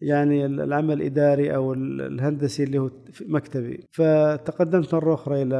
يعني 0.00 0.46
العمل 0.46 0.92
الإداري 0.92 1.54
أو 1.54 1.72
الهندسي 1.72 2.64
اللي 2.64 2.78
هو 2.78 2.90
مكتبي. 3.20 3.84
فتقدمت 3.92 4.94
مرة 4.94 5.14
أخرى 5.14 5.42
إلى 5.42 5.58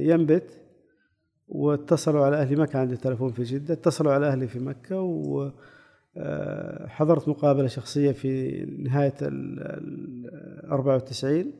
ينبت 0.00 0.60
واتصلوا 1.48 2.24
على 2.24 2.36
أهلي. 2.36 2.56
ما 2.56 2.66
كان 2.66 2.80
عندي 2.80 2.96
تلفون 2.96 3.32
في 3.32 3.42
جدة 3.42 3.74
اتصلوا 3.74 4.12
على 4.12 4.26
أهلي 4.26 4.46
في 4.46 4.58
مكة 4.58 5.00
و 5.00 5.50
حضرت 6.88 7.28
مقابلة 7.28 7.66
شخصية 7.66 8.12
في 8.12 8.64
نهاية 8.78 9.14
ال 9.22 10.70
94 10.72 11.52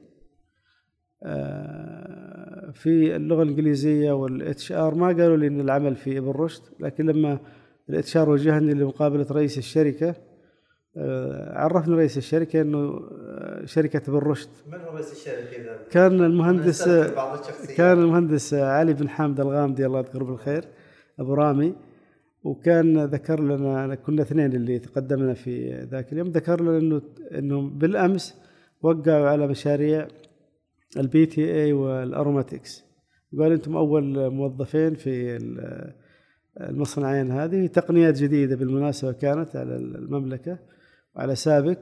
آه، 1.23 2.71
في 2.75 3.17
اللغة 3.17 3.43
الإنجليزية 3.43 4.13
وال 4.13 4.73
HR 4.73 4.95
ما 4.95 5.07
قالوا 5.07 5.37
لي 5.37 5.47
إن 5.47 5.61
العمل 5.61 5.97
في 5.97 6.19
إبن 6.19 6.31
رشد 6.31 6.63
لكن 6.81 7.07
لما 7.07 7.39
ال 7.91 8.17
HR 8.17 8.31
وجهني 8.31 8.75
لمقابلة 8.75 9.27
رئيس 9.31 9.59
الشركة 9.59 10.15
آه، 10.97 11.59
عرفني 11.59 11.95
رئيس 11.95 12.19
الشركة 12.19 12.61
إنه 12.61 13.01
شركة 13.65 14.03
إبن 14.09 14.19
رشد. 14.19 14.49
من 14.73 14.81
هو 14.81 14.95
رئيس 14.95 15.13
الشركة 15.13 15.89
كان 15.91 16.25
المهندس 16.25 16.89
كان 17.77 17.99
المهندس 17.99 18.55
علي 18.55 18.93
بن 18.93 19.09
حامد 19.09 19.41
الغامدي 19.41 19.87
الله 19.87 19.99
يذكره 19.99 20.25
بالخير 20.25 20.65
أبو 21.19 21.35
رامي. 21.35 21.75
وكان 22.47 23.05
ذكر 23.05 23.41
لنا 23.43 23.95
كنا 23.95 24.23
اثنين 24.23 24.53
اللي 24.53 24.79
تقدمنا 24.79 25.35
في 25.35 25.73
ذاك 25.91 26.13
اليوم. 26.13 26.29
ذكر 26.29 26.61
لنا 26.63 26.79
إنه 26.79 27.03
إنه 27.39 27.71
بالأمس 27.71 28.35
وقعوا 28.83 29.29
على 29.29 29.47
مشاريع 29.47 30.09
ال 30.97 31.27
PTA 31.27 31.55
وال 31.55 31.73
aromatics 31.73 32.85
قال 33.39 33.53
أنتم 33.53 33.77
أول 33.77 34.31
موظفين 34.31 34.95
في 34.95 35.39
المصنعين 36.61 37.31
هذه. 37.31 37.67
تقنيات 37.67 38.23
جديدة 38.23 38.57
بالمناسبة 38.57 39.13
كانت 39.13 39.57
على 39.57 39.77
المملكة 39.77 40.59
وعلى 41.17 41.35
سابك 41.35 41.79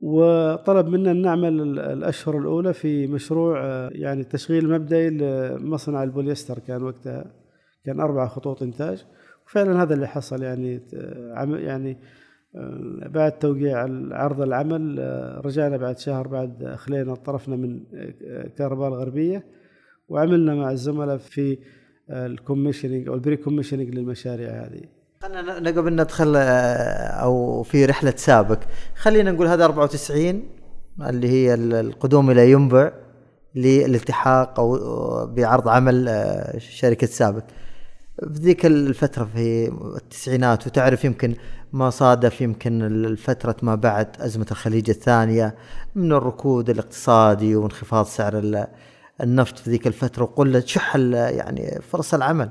وطلب 0.00 0.86
منا 0.86 1.10
أن 1.10 1.22
نعمل 1.22 1.78
الأشهر 1.78 2.38
الأولى 2.38 2.72
في 2.72 3.06
مشروع 3.06 3.58
يعني 3.92 4.24
تشغيل 4.24 4.70
مبدئي 4.70 5.10
لمصنع 5.10 6.02
البوليستر. 6.02 6.58
كان 6.58 6.82
وقتها 6.82 7.32
كان 7.84 8.00
أربع 8.00 8.28
خطوط 8.28 8.62
إنتاج. 8.62 9.04
وفعلا 9.54 9.82
هذا 9.82 9.94
اللي 9.94 10.08
حصل 10.08 10.42
يعني 10.42 10.80
يعني 11.38 11.98
آه، 12.56 13.08
بعد 13.08 13.38
توقيع 13.38 13.78
عرض 14.12 14.40
العمل 14.40 14.96
آه، 15.00 15.40
رجعنا 15.44 15.76
بعد 15.76 15.98
شهر 15.98 16.28
بعد 16.28 16.62
أخلينا 16.62 17.14
طرفنا 17.14 17.56
من 17.56 17.80
آه، 17.94 18.48
كهرباء 18.58 18.88
الغربية 18.88 19.44
وعملنا 20.08 20.54
مع 20.54 20.70
الزملاء 20.70 21.16
في 21.16 21.58
ال 22.10 22.17
commissioning 22.17 23.08
أو 23.08 23.14
ال 23.14 23.36
pre-commissioning 23.36 23.94
للمشاريع 23.94 24.50
هذه. 24.50 24.82
خلينا 25.22 25.70
قبل 25.70 25.92
ندخل 25.92 26.36
أو 26.36 27.62
في 27.62 27.84
رحلة 27.84 28.14
سابق. 28.16 28.58
خلينا 28.94 29.32
نقول 29.32 29.46
هذا 29.46 29.64
94 29.64 30.42
اللي 31.08 31.28
هي 31.28 31.54
القدوم 31.54 32.30
إلى 32.30 32.50
ينبع 32.50 32.92
للالتحاق 33.54 34.60
أو 34.60 34.76
بعرض 35.26 35.68
عمل 35.68 36.08
شركة 36.58 37.06
سابق. 37.06 37.44
في 38.20 38.40
ذيك 38.40 38.66
الفترة 38.66 39.24
في 39.34 39.68
التسعينات 39.96 40.66
وتعرف 40.66 41.04
يمكن 41.04 41.34
ما 41.72 41.90
صادف 41.90 42.40
يمكن 42.40 42.82
الفترة 42.82 43.56
ما 43.62 43.74
بعد 43.74 44.06
أزمة 44.20 44.46
الخليج 44.50 44.90
الثانية 44.90 45.54
من 45.94 46.12
الركود 46.12 46.70
الاقتصادي 46.70 47.56
وانخفاض 47.56 48.06
سعر 48.06 48.66
النفط 49.20 49.58
في 49.58 49.70
ذيك 49.70 49.86
الفترة 49.86 50.22
وقلة 50.22 50.60
شح 50.60 50.96
يعني 50.96 51.80
فرص 51.80 52.14
العمل. 52.14 52.50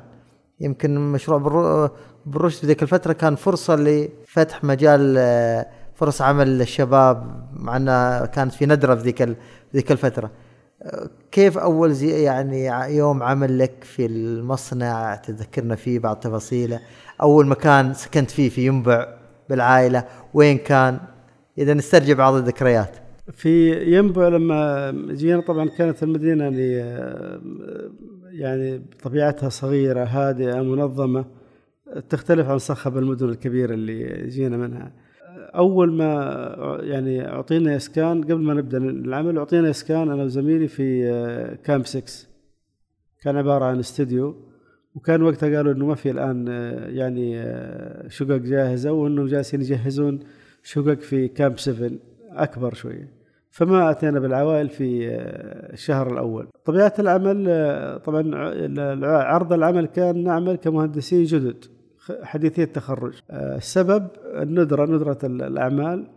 يمكن 0.60 1.12
مشروع 1.12 1.38
بالرشد 2.26 2.60
في 2.60 2.68
ذيك 2.68 2.84
الفترة 2.84 3.14
كان 3.14 3.36
فرصة 3.36 3.76
لفتح 3.76 4.64
مجال 4.64 5.16
فرص 5.96 6.22
عمل 6.22 6.58
للشباب 6.60 7.48
مع 7.54 7.78
إنها 7.78 8.26
كانت 8.26 8.54
في 8.54 8.66
ندرة 8.66 8.96
في 8.96 9.02
ذيك 9.02 9.38
ذيك 9.76 9.92
الفترة. 9.92 10.32
كيف 11.32 11.58
أول 11.58 11.92
زي 11.92 12.24
يعني 12.24 12.66
يوم 12.96 13.24
عمل 13.24 13.60
لك 13.60 13.84
في 13.84 14.06
المصنع 14.06 15.16
تذكرنا 15.16 15.76
فيه 15.76 16.00
بعض 16.00 16.16
تفاصيله؟ 16.16 16.80
أول 17.22 17.48
مكان 17.48 17.94
سكنت 17.94 18.32
فيه 18.32 18.50
في 18.50 18.66
ينبع 18.66 19.08
بالعائلة 19.50 20.04
وين 20.34 20.58
كان؟ 20.58 21.00
إذا 21.58 21.74
نسترجع 21.74 22.14
بعض 22.14 22.34
الذكريات. 22.34 22.90
في 23.32 23.82
ينبع 23.96 24.28
لما 24.28 24.92
جينا 25.10 25.42
طبعا 25.42 25.70
كانت 25.70 26.04
المدينة 26.04 26.44
يعني 26.44 26.74
يعني 28.32 28.86
طبيعتها 29.04 29.50
صغيرة 29.50 30.04
هادئة 30.04 30.62
منظمة 30.62 31.26
تختلف 32.10 32.50
عن 32.50 32.58
صخب 32.58 32.98
المدن 32.98 33.30
الكبيرة 33.30 33.74
اللي 33.74 34.28
جينا 34.30 34.58
منها. 34.58 34.92
أول 35.56 35.94
ما 35.94 36.80
يعني 36.84 37.28
أعطينا 37.28 37.76
إسكان 37.76 38.24
قبل 38.24 38.42
ما 38.42 38.54
نبدأ 38.54 38.78
العمل 38.78 39.38
أعطينا 39.38 39.70
إسكان 39.70 40.12
أنا 40.12 40.24
وزميلي 40.24 40.68
في 40.68 41.12
آه، 41.12 41.56
كامب 41.56 41.86
6 41.86 42.28
كان 43.22 43.38
عبارة 43.38 43.66
عن 43.66 43.80
استوديو 43.80 44.36
وكان 44.96 45.22
وقتها 45.22 45.58
قالوا 45.58 45.74
إنه 45.74 45.86
ما 45.86 45.96
في 45.96 46.12
الآن 46.12 46.46
آه، 46.50 46.88
يعني 46.88 47.40
آه، 47.40 48.08
شقق 48.08 48.36
جاهزة 48.38 48.92
وانهم 48.92 49.26
جالسين 49.26 49.62
يجهزون 49.62 50.20
شقق 50.64 51.00
في 51.00 51.28
كامب 51.28 51.60
7 51.60 51.92
أكبر 52.30 52.74
شوية 52.74 53.24
فما 53.52 53.92
أتينا 53.92 54.20
بالعوائل 54.20 54.70
في 54.70 55.08
الشهر 55.74 56.14
الأول. 56.14 56.48
طبيعة 56.66 56.94
العمل 57.00 57.46
طبعا 58.06 58.36
عرض 59.06 59.54
العمل 59.54 59.86
كان 59.86 60.24
نعمل 60.24 60.56
كمهندسين 60.56 61.24
جدد. 61.24 61.66
حديثي 62.24 62.64
التخرج. 62.64 63.14
آه، 63.32 63.58
السبب 63.58 64.08
الندرة 64.26 64.86
ندرة 64.86 65.18
الأعمال 65.24 66.08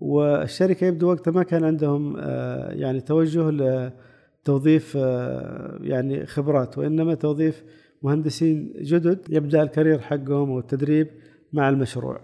والشركة 0.00 0.86
يبدو 0.86 1.08
وقتها 1.08 1.30
ما 1.30 1.42
كان 1.42 1.64
عندهم 1.64 2.16
آه، 2.18 2.72
يعني 2.72 3.00
توجه 3.00 3.50
لتوظيف 3.50 4.96
آه، 5.00 5.78
يعني 5.80 6.26
خبرات 6.26 6.78
وإنما 6.78 7.14
توظيف 7.14 7.64
مهندسين 8.02 8.72
جدد 8.80 9.18
يبدأ 9.28 9.62
الكارير 9.62 9.98
حقهم 9.98 10.50
والتدريب 10.50 11.08
مع 11.52 11.68
المشروع. 11.68 12.20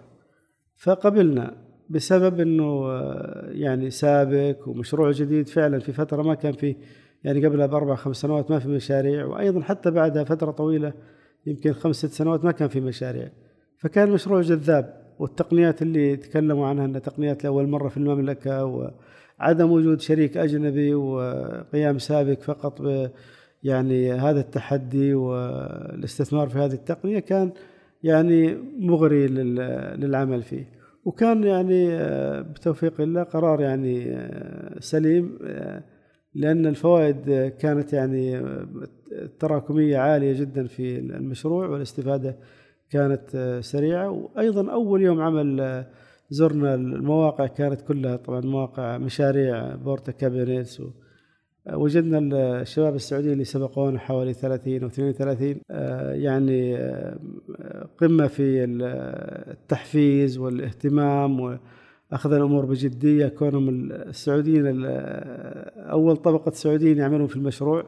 فقبلنا 0.75 1.55
بسبب 1.89 2.39
إنه 2.39 2.91
يعني 3.51 3.89
سابق 3.89 4.67
ومشروع 4.67 5.11
جديد 5.11 5.47
فعلا 5.47 5.79
في 5.79 5.91
فترة 5.91 6.21
ما 6.21 6.35
كان 6.35 6.53
في 6.53 6.75
يعني 7.23 7.45
قبلها 7.45 7.65
بأربع 7.65 7.95
خمس 7.95 8.15
سنوات 8.15 8.51
ما 8.51 8.59
في 8.59 8.67
مشاريع 8.67 9.25
وأيضا 9.25 9.61
حتى 9.61 9.91
بعدها 9.91 10.23
فترة 10.23 10.51
طويلة 10.51 10.93
يمكن 11.47 11.73
خمس 11.73 11.95
ست 11.95 12.11
سنوات 12.11 12.45
ما 12.45 12.51
كان 12.51 12.67
في 12.67 12.79
مشاريع. 12.79 13.29
فكان 13.77 14.11
مشروع 14.11 14.41
جذاب 14.41 15.07
والتقنيات 15.19 15.81
اللي 15.81 16.15
تكلموا 16.15 16.67
عنها 16.67 16.85
إنها 16.85 16.99
تقنيات 16.99 17.43
لأول 17.43 17.67
مرة 17.67 17.89
في 17.89 17.97
المملكة 17.97 18.65
وعدم 18.65 19.71
وجود 19.71 20.01
شريك 20.01 20.37
أجنبي 20.37 20.93
وقيام 20.95 21.99
سابق 21.99 22.41
فقط 22.41 22.81
ب 22.81 23.09
يعني 23.63 24.13
هذا 24.13 24.39
التحدي 24.39 25.13
والاستثمار 25.13 26.49
في 26.49 26.57
هذه 26.57 26.73
التقنية 26.73 27.19
كان 27.19 27.51
يعني 28.03 28.57
مغري 28.79 29.27
للعمل 29.27 30.43
فيه. 30.43 30.77
وكان 31.05 31.43
يعني 31.43 31.93
آه، 31.93 32.41
بتوفيق 32.41 33.01
الله 33.01 33.23
قرار 33.23 33.61
يعني 33.61 34.05
آه، 34.15 34.79
سليم 34.79 35.39
آه، 35.45 35.83
لأن 36.37 36.65
الفوائد 36.65 37.53
كانت 37.59 37.93
يعني 37.93 38.41
التراكمية 39.11 39.97
عالية 39.97 40.39
جدا 40.39 40.67
في 40.67 40.99
المشروع 40.99 41.67
والاستفادة 41.67 42.37
كانت 42.89 43.59
سريعة. 43.63 44.09
وأيضا 44.09 44.71
أول 44.71 45.01
يوم 45.01 45.21
عمل 45.21 45.85
زرنا 46.29 46.75
المواقع 46.75 47.47
كانت 47.47 47.81
كلها 47.81 48.15
طبعا 48.15 48.41
مواقع 48.41 48.97
مشاريع 48.97 49.75
بورتا 49.75 50.11
كابينيتس. 50.11 50.81
وجدنا 51.73 52.19
الشباب 52.61 52.95
السعوديين 52.95 53.33
اللي 53.33 53.43
سبقونا 53.43 53.99
حوالي 53.99 54.33
30 54.33 54.81
أو 54.83 54.87
32 54.87 55.55
آه، 55.71 56.13
يعني 56.13 56.77
قمة 57.97 58.27
في 58.27 58.63
التحفيز 59.51 60.37
والإهتمام 60.37 61.59
واخذ 62.11 62.33
الأمور 62.33 62.65
بجدية. 62.65 63.27
كونهم 63.27 63.91
السعوديين 63.91 64.85
أول 65.77 66.17
طبقة 66.17 66.51
سعوديين 66.51 66.97
يعملون 66.97 67.27
في 67.27 67.35
المشروع 67.35 67.85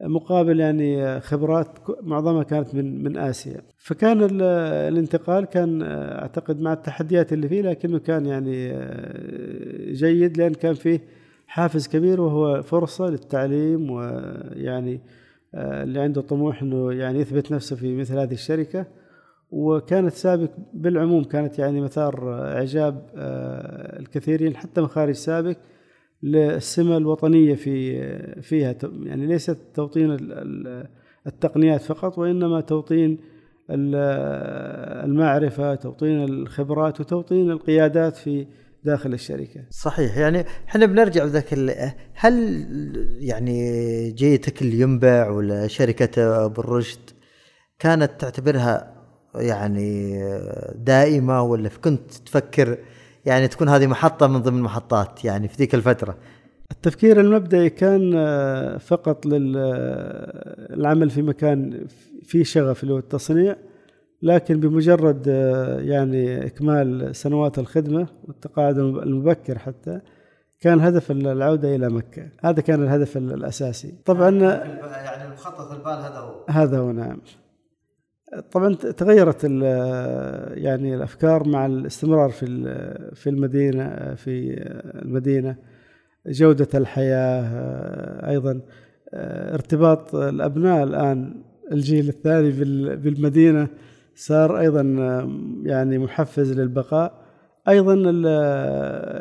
مقابل 0.00 0.60
يعني 0.60 1.20
خبرات 1.20 1.68
معظمها 2.02 2.42
كانت 2.42 2.74
من 2.74 3.04
من 3.04 3.16
آسيا. 3.16 3.62
فكان 3.78 4.40
الانتقال 4.40 5.44
كان 5.44 5.82
أعتقد 5.82 6.60
مع 6.60 6.72
التحديات 6.72 7.32
اللي 7.32 7.48
فيه 7.48 7.62
لكنه 7.62 7.98
كان 7.98 8.26
يعني 8.26 8.70
آه، 8.72 9.92
جيد 9.92 10.36
لأن 10.38 10.54
كان 10.54 10.74
فيه 10.74 11.00
حافز 11.46 11.88
كبير 11.88 12.20
وهو 12.20 12.62
فرصة 12.62 13.06
للتعليم 13.06 13.90
ويعني 13.90 15.00
آه، 15.54 15.82
اللي 15.82 16.00
عنده 16.00 16.20
طموح 16.20 16.62
إنه 16.62 16.92
يعني 16.92 17.20
يثبت 17.20 17.52
نفسه 17.52 17.76
في 17.76 17.96
مثل 17.96 18.18
هذه 18.18 18.32
الشركة. 18.32 18.86
وكانت 19.54 20.12
سابق 20.12 20.50
بالعموم 20.72 21.24
كانت 21.24 21.58
يعني 21.58 21.80
مثار 21.80 22.34
إعجاب 22.56 23.10
آه، 23.16 23.98
الكثيرين 23.98 24.56
حتى 24.56 24.80
من 24.80 24.86
خارج 24.86 25.14
سابق 25.14 25.56
للسمة 26.22 26.96
الوطنية 26.96 27.54
في 27.54 28.42
فيها. 28.42 28.74
يعني 29.02 29.26
ليست 29.26 29.58
توطين 29.74 30.16
التقنيات 31.26 31.82
فقط 31.82 32.18
وإنما 32.18 32.60
توطين 32.60 33.18
المعرفة 35.04 35.74
توطين 35.74 36.24
الخبرات 36.24 37.00
وتوطين 37.00 37.50
القيادات 37.50 38.16
في 38.16 38.46
داخل 38.84 39.12
الشركة. 39.12 39.60
صحيح. 39.70 40.18
يعني 40.18 40.44
إحنا 40.68 40.86
بنرجع 40.86 41.24
ذاك 41.24 41.54
هل 42.14 42.66
يعني 43.20 44.10
جيتك 44.10 44.62
الينبع 44.62 45.30
ولا 45.30 45.66
شركة 45.66 46.44
أبو 46.44 46.60
الرشد 46.60 47.10
كانت 47.78 48.10
تعتبرها 48.18 48.93
يعني 49.34 50.20
دائمة 50.74 51.42
ولا 51.42 51.70
كنت 51.84 52.14
تفكر 52.14 52.78
يعني 53.26 53.48
تكون 53.48 53.68
هذه 53.68 53.86
محطة 53.86 54.26
من 54.26 54.42
ضمن 54.42 54.58
المحطات 54.58 55.24
يعني 55.24 55.48
في 55.48 55.56
ذيك 55.56 55.74
الفترة؟ 55.74 56.16
التفكير 56.70 57.20
المبدئي 57.20 57.70
كان 57.70 58.12
آه، 58.16 58.76
فقط 58.76 59.26
للعمل 59.26 61.10
في 61.10 61.22
مكان 61.22 61.86
فيه 62.22 62.44
شغف 62.44 62.82
اللي 62.82 62.94
هو 62.94 62.98
التصنيع 62.98 63.56
لكن 64.22 64.60
بمجرد 64.60 65.24
آه، 65.28 65.80
يعني 65.80 66.46
إكمال 66.46 67.16
سنوات 67.16 67.58
الخدمة 67.58 68.06
والتقاعد 68.24 68.78
المبكر 68.78 69.58
حتى 69.58 70.00
كان 70.60 70.80
هدف 70.80 71.10
العودة 71.10 71.76
إلى 71.76 71.88
مكة. 71.88 72.28
هذا 72.40 72.60
كان 72.60 72.82
الهدف 72.82 73.16
الأساسي. 73.16 73.94
طبعا 74.04 74.30
يعني 74.30 75.24
المخطط 75.24 75.72
البال 75.72 75.92
هذا 75.92 76.18
هو. 76.18 76.44
هذا 76.50 76.78
هو 76.78 76.92
نعم. 76.92 77.18
طبعا 78.52 78.74
تغيرت 78.74 79.44
يعني 80.54 80.94
الأفكار 80.94 81.48
مع 81.48 81.66
الاستمرار 81.66 82.30
في 82.30 82.46
في 83.14 83.30
المدينة 83.30 84.14
في 84.14 84.54
المدينة 85.02 85.56
جودة 86.26 86.68
الحياة 86.74 87.42
أيضا 88.30 88.60
ارتباط 89.54 90.14
الأبناء 90.14 90.84
الآن 90.84 91.42
الجيل 91.72 92.08
الثاني 92.08 92.50
بالمدينة 92.96 93.68
صار 94.14 94.58
أيضا 94.58 94.82
يعني 95.62 95.98
محفز 95.98 96.60
للبقاء. 96.60 97.24
أيضا 97.68 97.94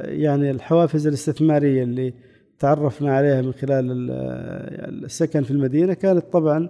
يعني 0.06 0.52
الحوافز 0.52 1.08
الاستثمارية 1.08 1.84
اللي 1.84 2.14
تعرفنا 2.60 3.16
عليها 3.16 3.42
من 3.42 3.52
خلال 3.54 4.12
السكن 5.06 5.44
في 5.44 5.52
المدينة 5.52 5.94
كانت 5.94 6.26
طبعا 6.34 6.70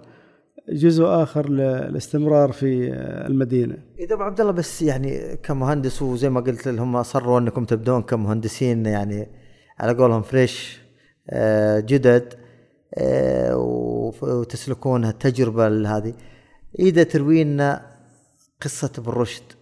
جزء 0.68 1.04
آخر 1.04 1.50
للاستمرار 1.50 2.52
في 2.52 2.92
المدينة. 3.26 3.76
اذا 3.98 4.14
ابو 4.14 4.22
عبد 4.22 4.40
الله 4.40 4.52
بس 4.52 4.82
يعني 4.82 5.36
كمهندس 5.36 6.02
وزي 6.02 6.30
ما 6.30 6.40
قلت 6.40 6.68
لهم 6.68 6.96
أصروا 6.96 7.38
أنكم 7.38 7.64
تبدون 7.64 8.02
كمهندسين 8.02 8.86
يعني 8.86 9.28
على 9.80 9.92
قولهم 9.92 10.22
فريش 10.22 10.80
آه، 11.30 11.80
جدد 11.80 12.34
آه، 12.94 13.56
وتسلكون 14.22 15.04
التجربه 15.04 15.96
هذه. 15.96 16.14
إذا 16.78 17.02
تروي 17.02 17.44
لنا 17.44 17.86
قصة 18.62 18.92
بالرشد 18.98 19.52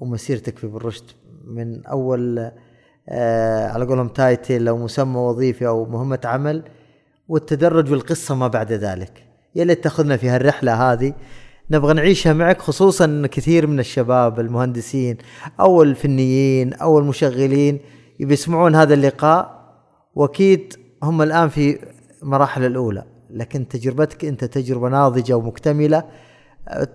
ومسيرتك 0.00 0.58
في 0.58 0.66
بالرشد 0.66 1.04
من 1.44 1.86
أول 1.86 2.50
آه 3.08 3.68
على 3.68 3.84
قولهم 3.84 4.08
تايتل 4.08 4.68
أو 4.68 4.78
مسمى 4.78 5.16
وظيفي 5.18 5.66
أو 5.66 5.84
مهمة 5.86 6.20
عمل 6.24 6.62
والتدرج 7.28 7.90
بالقصة 7.90 8.34
ما 8.34 8.48
بعد 8.48 8.72
ذلك 8.72 9.33
يا 9.54 9.64
ليت 9.64 9.84
تاخذنا 9.84 10.16
في 10.16 10.28
هالرحلة 10.28 10.92
هذه. 10.92 11.14
نبغى 11.70 11.94
نعيشها 11.94 12.32
معك 12.32 12.60
خصوصا 12.60 13.28
كثير 13.32 13.66
من 13.66 13.80
الشباب 13.80 14.40
المهندسين 14.40 15.16
أو 15.60 15.82
الفنيين 15.82 16.72
أو 16.74 16.98
المشغلين 16.98 17.80
يبي 18.20 18.32
يسمعون 18.32 18.74
هذا 18.74 18.94
اللقاء 18.94 19.64
وأكيد 20.14 20.74
هم 21.02 21.22
الآن 21.22 21.48
في 21.48 21.78
مراحل 22.22 22.64
الأولى. 22.64 23.04
لكن 23.30 23.68
تجربتك 23.68 24.24
أنت 24.24 24.44
تجربة 24.44 24.88
ناضجة 24.88 25.34
ومكتملة 25.34 26.04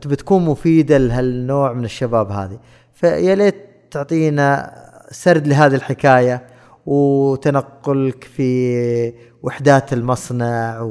بتكون 0.05 0.45
مفيدة 0.45 0.97
لهالنوع 0.97 1.73
من 1.73 1.85
الشباب 1.85 2.31
هذه. 2.31 2.59
فيا 2.93 3.35
ليت 3.35 3.55
تعطينا 3.91 4.73
سرد 5.11 5.47
لهذه 5.47 5.75
الحكاية 5.75 6.47
وتنقلك 6.85 8.23
في 8.23 9.13
وحدات 9.43 9.93
المصنع 9.93 10.81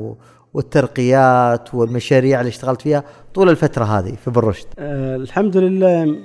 والترقيات 0.59 1.75
والمشاريع 1.75 2.41
اللي 2.41 2.49
اشتغلت 2.49 2.83
فيها 2.83 3.05
طول 3.35 3.49
الفترة 3.49 3.85
هذه 3.85 4.15
في 4.15 4.31
بالرشد 4.31 4.67
آه 4.79 5.17
الحمد 5.17 5.57
لله 5.57 6.17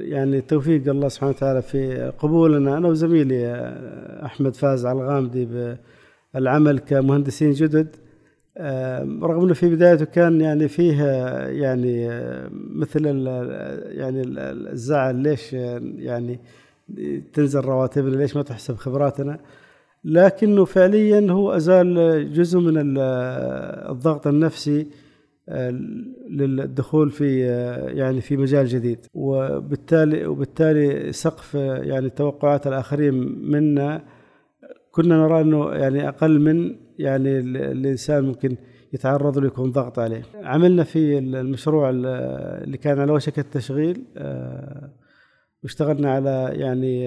يعني 0.00 0.40
توفيق 0.40 0.88
الله 0.88 1.08
سبحانه 1.08 1.32
وتعالى 1.32 1.62
في 1.62 2.12
قبولنا. 2.18 2.76
أنا 2.78 2.88
وزميلي 2.88 3.46
آه، 3.46 4.26
أحمد 4.26 4.56
فاز 4.56 4.86
على 4.86 5.00
الغامدي 5.00 5.76
بالعمل 6.34 6.78
كمهندسين 6.78 7.50
جدد. 7.50 7.96
رغم 9.22 9.42
إنه 9.44 9.54
في 9.54 9.68
بدايته 9.74 10.04
كان 10.04 10.40
يعني 10.40 10.68
فيه 10.68 11.02
يعني 11.62 12.08
مثل 12.52 13.06
يعني 13.86 14.22
الزعل 14.72 15.16
ليش 15.16 15.52
يعني 15.98 16.40
تنزل 17.32 17.60
رواتبنا 17.60 18.16
ليش 18.16 18.36
ما 18.36 18.42
تحسب 18.42 18.76
خبراتنا. 18.76 19.38
لكنه 20.04 20.64
فعليا 20.64 21.32
هو 21.32 21.52
أزال 21.52 22.32
جزء 22.32 22.58
من 22.58 22.74
الضغط 23.88 24.26
النفسي 24.26 24.86
للدخول 26.30 27.10
في 27.10 27.40
يعني 27.94 28.20
في 28.20 28.36
مجال 28.36 28.66
جديد. 28.66 28.98
وبالتالي 29.14 30.26
وبالتالي 30.26 31.12
سقف 31.12 31.54
يعني 31.54 32.10
توقعات 32.10 32.66
الآخرين 32.66 33.14
منا 33.50 34.04
كنا 34.90 35.16
نرى 35.16 35.40
أنه 35.40 35.70
يعني 35.70 36.08
أقل 36.08 36.40
من 36.40 36.76
يعني 36.98 37.38
الإنسان 37.38 38.24
ممكن 38.24 38.56
يتعرض 38.92 39.38
له 39.38 39.46
يكون 39.46 39.70
ضغط 39.70 39.98
عليه. 39.98 40.22
عملنا 40.42 40.84
في 40.84 41.18
المشروع 41.18 41.90
اللي 41.90 42.76
كان 42.76 43.00
على 43.00 43.12
وشك 43.12 43.38
التشغيل 43.38 44.04
آه، 44.16 44.90
واشتغلنا 45.62 46.12
على 46.12 46.50
يعني 46.52 47.04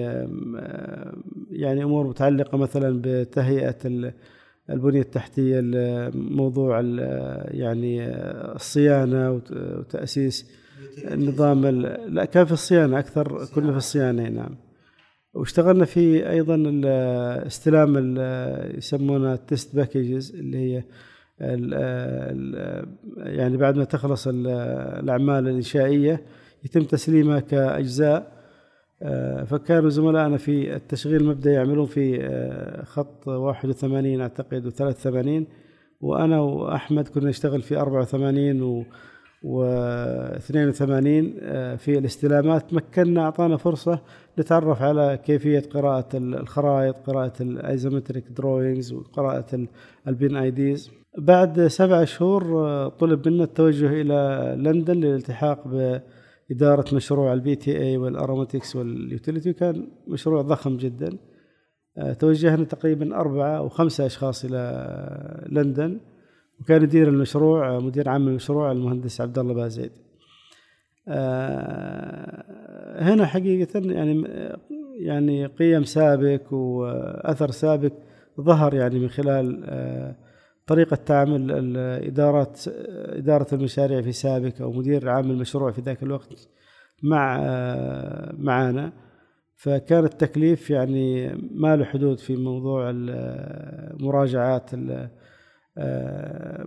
يعني 1.50 1.84
أمور 1.84 2.06
متعلقة 2.06 2.58
مثلا 2.58 3.00
بتهيئة 3.04 3.76
البنية 4.70 5.00
التحتية 5.00 5.60
موضوع 6.14 6.80
يعني 7.50 8.04
الصيانة 8.54 9.30
وتأسيس 9.32 10.50
النظام 11.10 11.66
لا 12.08 12.24
كان 12.24 12.44
في 12.44 12.52
الصيانة 12.52 12.98
أكثر 12.98 13.44
كنا 13.54 13.70
في 13.70 13.76
الصيانة. 13.76 14.28
نعم. 14.28 14.56
واشتغلنا 15.34 15.84
في 15.84 16.30
أيضا 16.30 16.80
استلام 17.46 18.16
يسمونها 18.76 19.34
التست 19.34 19.76
باكجز 19.76 20.34
اللي 20.34 20.58
هي 20.58 20.84
ال 21.40 21.74
ال 21.74 22.86
يعني 23.16 23.56
بعد 23.56 23.76
ما 23.76 23.84
تخلص 23.84 24.28
الأعمال 24.28 25.48
الإنشائية 25.48 26.22
يتم 26.64 26.82
تسليمها 26.82 27.40
كأجزاء. 27.40 28.41
فكانوا 29.44 29.90
زملائنا 29.90 30.36
في 30.36 30.76
التشغيل 30.76 31.20
المبدئي 31.20 31.54
يعملون 31.54 31.86
في 31.86 32.18
آه، 32.20 32.84
خط 32.84 33.28
81 33.28 34.20
أعتقد 34.20 34.72
و83 34.72 35.44
وأنا 36.00 36.40
وأحمد 36.40 37.08
كنا 37.08 37.28
نشتغل 37.28 37.62
في 37.62 37.76
84 37.76 38.62
و 38.62 38.84
و82 39.44 40.84
آه، 41.42 41.76
في 41.76 41.98
الاستلامات. 41.98 42.74
مكنا 42.74 43.20
أعطانا 43.20 43.56
فرصة 43.56 44.00
نتعرف 44.38 44.82
على 44.82 45.18
كيفية 45.24 45.62
قراءة 45.74 46.08
الخرائط 46.14 46.96
قراءة 47.06 47.32
ال 47.40 47.48
isometric 47.48 48.24
drawings 48.28 48.92
وقراءة 48.92 49.66
ال 50.08 50.36
P&IDs 50.36 50.90
بعد 51.18 51.66
سبع 51.66 52.04
شهور 52.04 52.44
آه، 52.68 52.88
طلب 52.88 53.28
منا 53.28 53.44
التوجه 53.44 54.00
إلى 54.00 54.54
لندن 54.58 54.94
للالتحاق 54.94 55.68
باداره 56.52 56.94
مشروع 56.94 57.32
ال 57.32 57.38
PTA 57.38 57.56
وال 57.56 57.78
aromatics 57.78 58.76
وال 58.76 58.93
utility 58.93 59.52
كان 59.52 59.88
مشروع 60.08 60.42
ضخم 60.42 60.76
جدا. 60.76 61.18
آه، 61.98 62.12
توجهنا 62.12 62.64
تقريبا 62.64 63.16
أربعة 63.16 63.58
أو 63.58 63.68
خمسة 63.68 64.06
أشخاص 64.06 64.44
إلى 64.44 65.48
لندن 65.48 66.00
وكان 66.60 66.82
يدير 66.82 67.08
المشروع 67.08 67.78
مدير 67.78 68.08
عام 68.08 68.28
المشروع 68.28 68.72
المهندس 68.72 69.20
عبد 69.20 69.38
الله 69.38 69.54
بازيد. 69.54 69.92
آه، 71.08 73.02
هنا 73.02 73.26
حقيقة 73.26 73.80
يعني 73.80 74.24
يعني 74.98 75.46
قيم 75.46 75.84
سابق 75.84 76.52
وأثر 76.52 77.50
سابق 77.50 77.92
ظهر 78.40 78.74
يعني 78.74 78.98
من 78.98 79.08
خلال 79.08 79.62
آه، 79.64 80.16
طريقة 80.72 80.96
تعامل 80.96 81.50
الإدارات 81.50 82.60
إدارة 83.20 83.46
المشاريع 83.52 84.00
في 84.00 84.12
سابق 84.12 84.62
أو 84.62 84.72
مدير 84.72 85.08
عام 85.08 85.30
المشروع 85.30 85.70
في 85.72 85.80
ذاك 85.80 86.02
الوقت 86.02 86.48
مع 87.02 87.38
معانا. 88.38 88.92
فكان 89.56 90.04
التكليف 90.04 90.70
يعني 90.70 91.34
ما 91.50 91.76
له 91.76 91.84
حدود 91.84 92.18
في 92.18 92.36
موضوع 92.36 92.92
مراجعات 94.00 94.70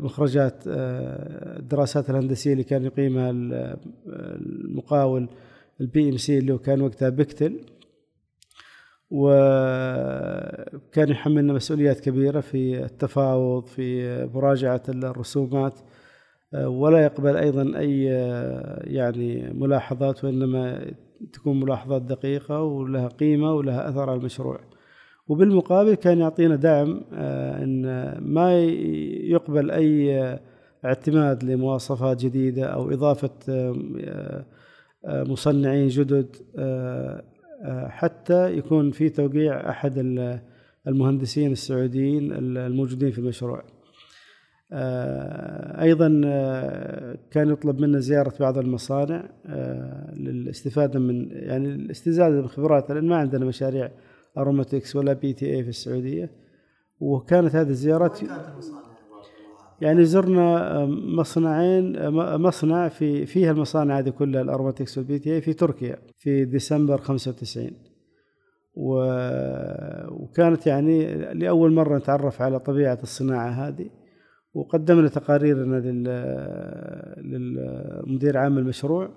مخرجات 0.04 0.64
الدراسات 0.68 2.10
الهندسية 2.10 2.52
اللي 2.54 2.64
كان 2.64 2.86
يقيمها 2.86 3.32
المقاول 4.66 5.30
ال 5.82 6.10
PMC 6.10 6.38
اللي 6.38 6.58
كان 6.58 6.82
وقتها 6.82 7.10
بكتل 7.10 7.60
وكان 9.12 11.10
يحملنا 11.10 11.54
مسؤوليات 11.54 12.00
كبيرة 12.00 12.40
في 12.40 12.86
التفاوض 12.86 13.66
في 13.66 14.26
مراجعة 14.34 14.82
الرسومات 14.90 15.80
ولا 16.54 17.04
يقبل 17.04 17.38
أيضا 17.38 17.80
أي 17.80 18.04
يعني 18.94 19.54
ملاحظات 19.54 20.24
وإنما 20.24 20.92
تكون 21.34 21.60
ملاحظات 21.60 22.02
دقيقة 22.02 22.64
ولها 22.64 23.08
قيمة 23.08 23.54
ولها 23.54 23.90
أثر 23.90 24.10
على 24.10 24.20
المشروع. 24.20 24.60
وبالمقابل 25.28 25.96
كان 25.96 26.20
يعطينا 26.20 26.56
دعم 26.56 27.02
آه، 27.14 27.64
أن 27.64 27.84
ما 28.22 28.60
يقبل 29.24 29.72
أي 29.72 30.40
اعتماد 30.86 31.44
لمواصفات 31.44 32.26
جديدة 32.26 32.66
أو 32.66 32.92
إضافة 32.92 33.30
آه، 33.50 34.46
آه، 35.06 35.24
مصنعين 35.24 35.88
جدد 35.88 36.36
حتى 37.90 38.58
يكون 38.58 38.92
في 38.92 39.10
توقيع 39.10 39.70
أحد 39.70 39.98
المهندسين 40.88 41.52
السعوديين 41.52 42.32
الموجودين 42.58 43.12
في 43.12 43.20
المشروع. 43.20 43.64
آه، 44.72 45.82
أيضا 45.82 46.22
آه، 46.26 47.18
كان 47.32 47.50
يطلب 47.50 47.80
منا 47.80 48.00
زيارة 48.00 48.34
بعض 48.40 48.58
المصانع 48.58 49.30
آه، 49.46 50.14
للاستفادة 50.16 51.00
من 51.00 51.32
يعني 51.32 51.68
الاستزادة 51.68 52.42
بخبرات 52.42 52.92
لأن 52.92 53.08
ما 53.08 53.16
عندنا 53.16 53.46
مشاريع 53.46 53.92
aromatics 54.38 54.96
ولا 54.96 55.14
PTA 55.14 55.64
في 55.64 55.70
السعودية. 55.70 56.32
وكانت 57.00 57.56
هذه 57.56 57.70
الزيارات 57.70 58.24
يعني 59.82 60.06
زرنا 60.06 60.86
مصنعين 60.86 62.10
مصنع 62.38 62.88
في 62.88 63.26
فيها 63.26 63.52
المصانع 63.52 64.00
هذه 64.00 64.10
كلها 64.10 64.42
ال 64.42 64.98
aromatics 64.98 65.20
وال 65.20 65.36
PTA 65.36 65.42
في 65.42 65.54
تركيا 65.54 65.98
في 66.18 66.46
ديسمبر 66.46 66.98
95 66.98 67.72
وكانت 68.76 70.68
يعني 70.68 71.16
لأول 71.34 71.74
مرة 71.74 71.98
نتعرف 71.98 72.42
على 72.42 72.60
طبيعة 72.60 73.00
الصناعة 73.04 73.50
هذه. 73.50 73.90
وقدمنا 74.54 75.08
تقاريرنا 75.08 75.76
للمدير 77.18 78.38
عام 78.38 78.58
المشروع. 78.58 79.10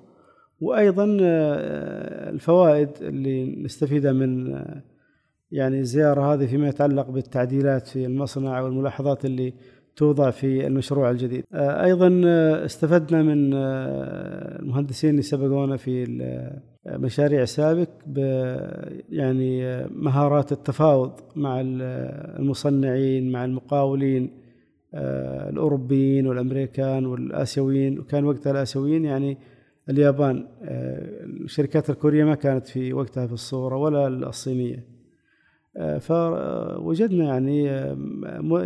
وأيضا 0.61 1.19
آه، 1.21 2.31
الفوائد 2.31 2.89
اللي 3.01 3.57
نستفيدها 3.65 4.13
من 4.13 4.55
آه، 4.55 4.83
يعني 5.51 5.81
الزياره 5.81 6.35
هذه 6.35 6.47
فيما 6.47 6.69
يتعلق 6.69 7.11
بالتعديلات 7.11 7.87
في 7.89 8.07
المصنع 8.07 8.61
والملاحظات 8.61 9.25
اللي 9.25 9.55
توضع 9.99 10.31
في 10.31 10.67
المشروع 10.67 11.11
الجديد. 11.11 11.45
آه، 11.55 11.85
أيضا 11.85 12.21
استفدنا 12.65 13.23
من 13.23 13.55
المهندسين 13.55 15.11
اللي 15.11 15.23
سبقونا 15.23 15.77
في 15.77 16.05
مشاريع 16.87 17.45
سابق 17.45 17.89
يعني 19.11 19.85
مهارات 19.87 20.53
التفاوض 20.53 21.13
مع 21.37 21.61
المصنعين 21.61 23.33
مع 23.33 23.45
المقاولين 23.45 24.31
آه، 24.95 25.51
الأوروبيين 25.51 26.27
والأمريكان 26.27 27.07
والآسيويين. 27.07 27.99
وكان 27.99 28.25
وقتها 28.25 28.51
الآسيويين 28.51 29.05
يعني 29.05 29.39
اليابان. 29.91 30.47
آه، 30.63 31.25
الشركات 31.25 31.91
الكورية 31.91 32.25
ما 32.25 32.35
كانت 32.35 32.67
في 32.67 32.93
وقتها 32.93 33.27
في 33.27 33.33
الصورة 33.33 33.77
ولا 33.77 34.07
الصينية. 34.07 34.77
آه، 34.77 34.98
فوجدنا 36.01 37.25
يعني 37.25 37.65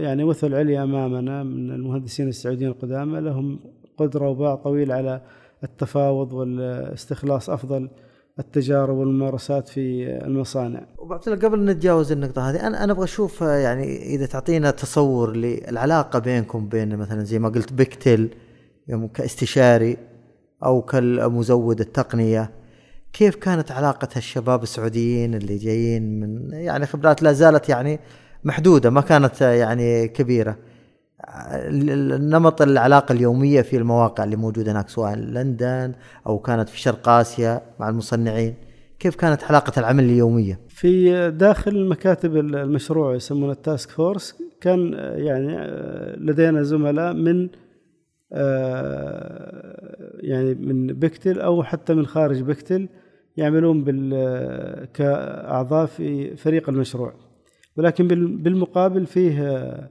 يعني 0.03 0.25
مثل 0.25 0.55
عليا 0.55 0.83
أمامنا 0.83 1.43
من 1.43 1.71
المهندسين 1.71 2.29
السعوديين 2.29 2.71
القدامى 2.71 3.21
لهم 3.21 3.59
قدرة 3.97 4.29
وباع 4.29 4.55
طويل 4.55 4.93
على 4.93 5.21
التفاوض 5.65 6.33
والاستخلاص 6.33 7.51
أفضل 7.51 7.89
التجارب 8.39 8.97
والممارسات 8.97 9.69
في 9.69 10.07
المصانع. 10.25 10.87
ابو 10.99 11.15
عبد 11.15 11.29
الله 11.29 11.49
قبل 11.49 11.65
نتجاوز 11.65 12.13
النقطة 12.13 12.51
هذه 12.51 12.67
أنا 12.67 12.85
أنا 12.85 12.93
أبغى 12.93 13.05
أشوف 13.05 13.41
يعني 13.41 14.15
إذا 14.15 14.27
تعطينا 14.27 14.71
تصور 14.71 15.37
للعلاقة 15.37 16.19
بينكم 16.19 16.69
بين 16.69 16.97
مثلا 16.97 17.25
زي 17.25 17.39
ما 17.39 17.49
قلت 17.49 17.73
بيكتل 17.73 18.29
يوم 18.89 19.07
كاستشاري 19.07 19.97
أو 20.65 20.83
كالمزود 20.83 21.81
التقنية 21.81 22.51
كيف 23.13 23.37
كانت 23.37 23.73
علاقة 23.73 24.09
الشباب 24.17 24.63
السعوديين 24.63 25.35
اللي 25.35 25.57
جايين 25.57 26.21
من 26.21 26.53
يعني 26.53 26.87
خبرات 26.87 27.23
لا 27.23 27.33
زالت 27.33 27.69
يعني 27.69 28.01
محدودة 28.45 28.91
ما 28.91 29.01
كانت 29.01 29.41
يعني 29.41 30.09
كبيرة. 30.09 30.59
نمط 32.21 32.63
العلاقة 32.63 33.13
اليومية 33.13 33.63
في 33.63 33.77
المواقع 33.77 34.25
اللي 34.25 34.37
موجودة 34.37 34.73
هناك 34.73 34.89
سواء 34.89 35.15
لندن 35.15 35.93
أو 36.27 36.39
كانت 36.39 36.69
في 36.69 36.81
شرق 36.81 37.09
آسيا 37.09 37.61
مع 37.81 37.89
المصنعين 37.89 38.55
كيف 38.99 39.15
كانت 39.15 39.45
علاقة 39.45 39.81
العمل 39.81 40.05
اليومية؟ 40.05 40.61
في 40.69 41.31
داخل 41.31 41.89
مكاتب 41.89 42.37
المشروع 42.37 43.15
يسمونه 43.15 43.53
ال 43.53 43.60
task 43.60 43.91
force 43.91 44.37
كان 44.61 44.93
يعني 45.17 45.57
لدينا 46.17 46.63
زملاء 46.63 47.13
من 47.13 47.49
يعني 50.21 50.55
من 50.55 50.87
بكتل 50.87 51.41
أو 51.41 51.63
حتى 51.63 51.95
من 51.95 52.07
خارج 52.07 52.43
بكتل 52.43 52.89
يعملون 53.37 53.85
كأعضاء 54.85 55.87
في 55.87 56.37
فريق 56.37 56.69
المشروع. 56.69 57.13
ولكن 57.77 58.09
بالمقابل 58.43 59.07
فيه 59.07 59.91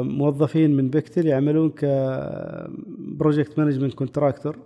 موظفين 0.00 0.76
من 0.76 0.90
بكتل 0.90 1.26
يعملون 1.26 1.70
ك 1.70 1.84
project 3.18 3.58
management 3.58 3.94
contractor 3.94 4.56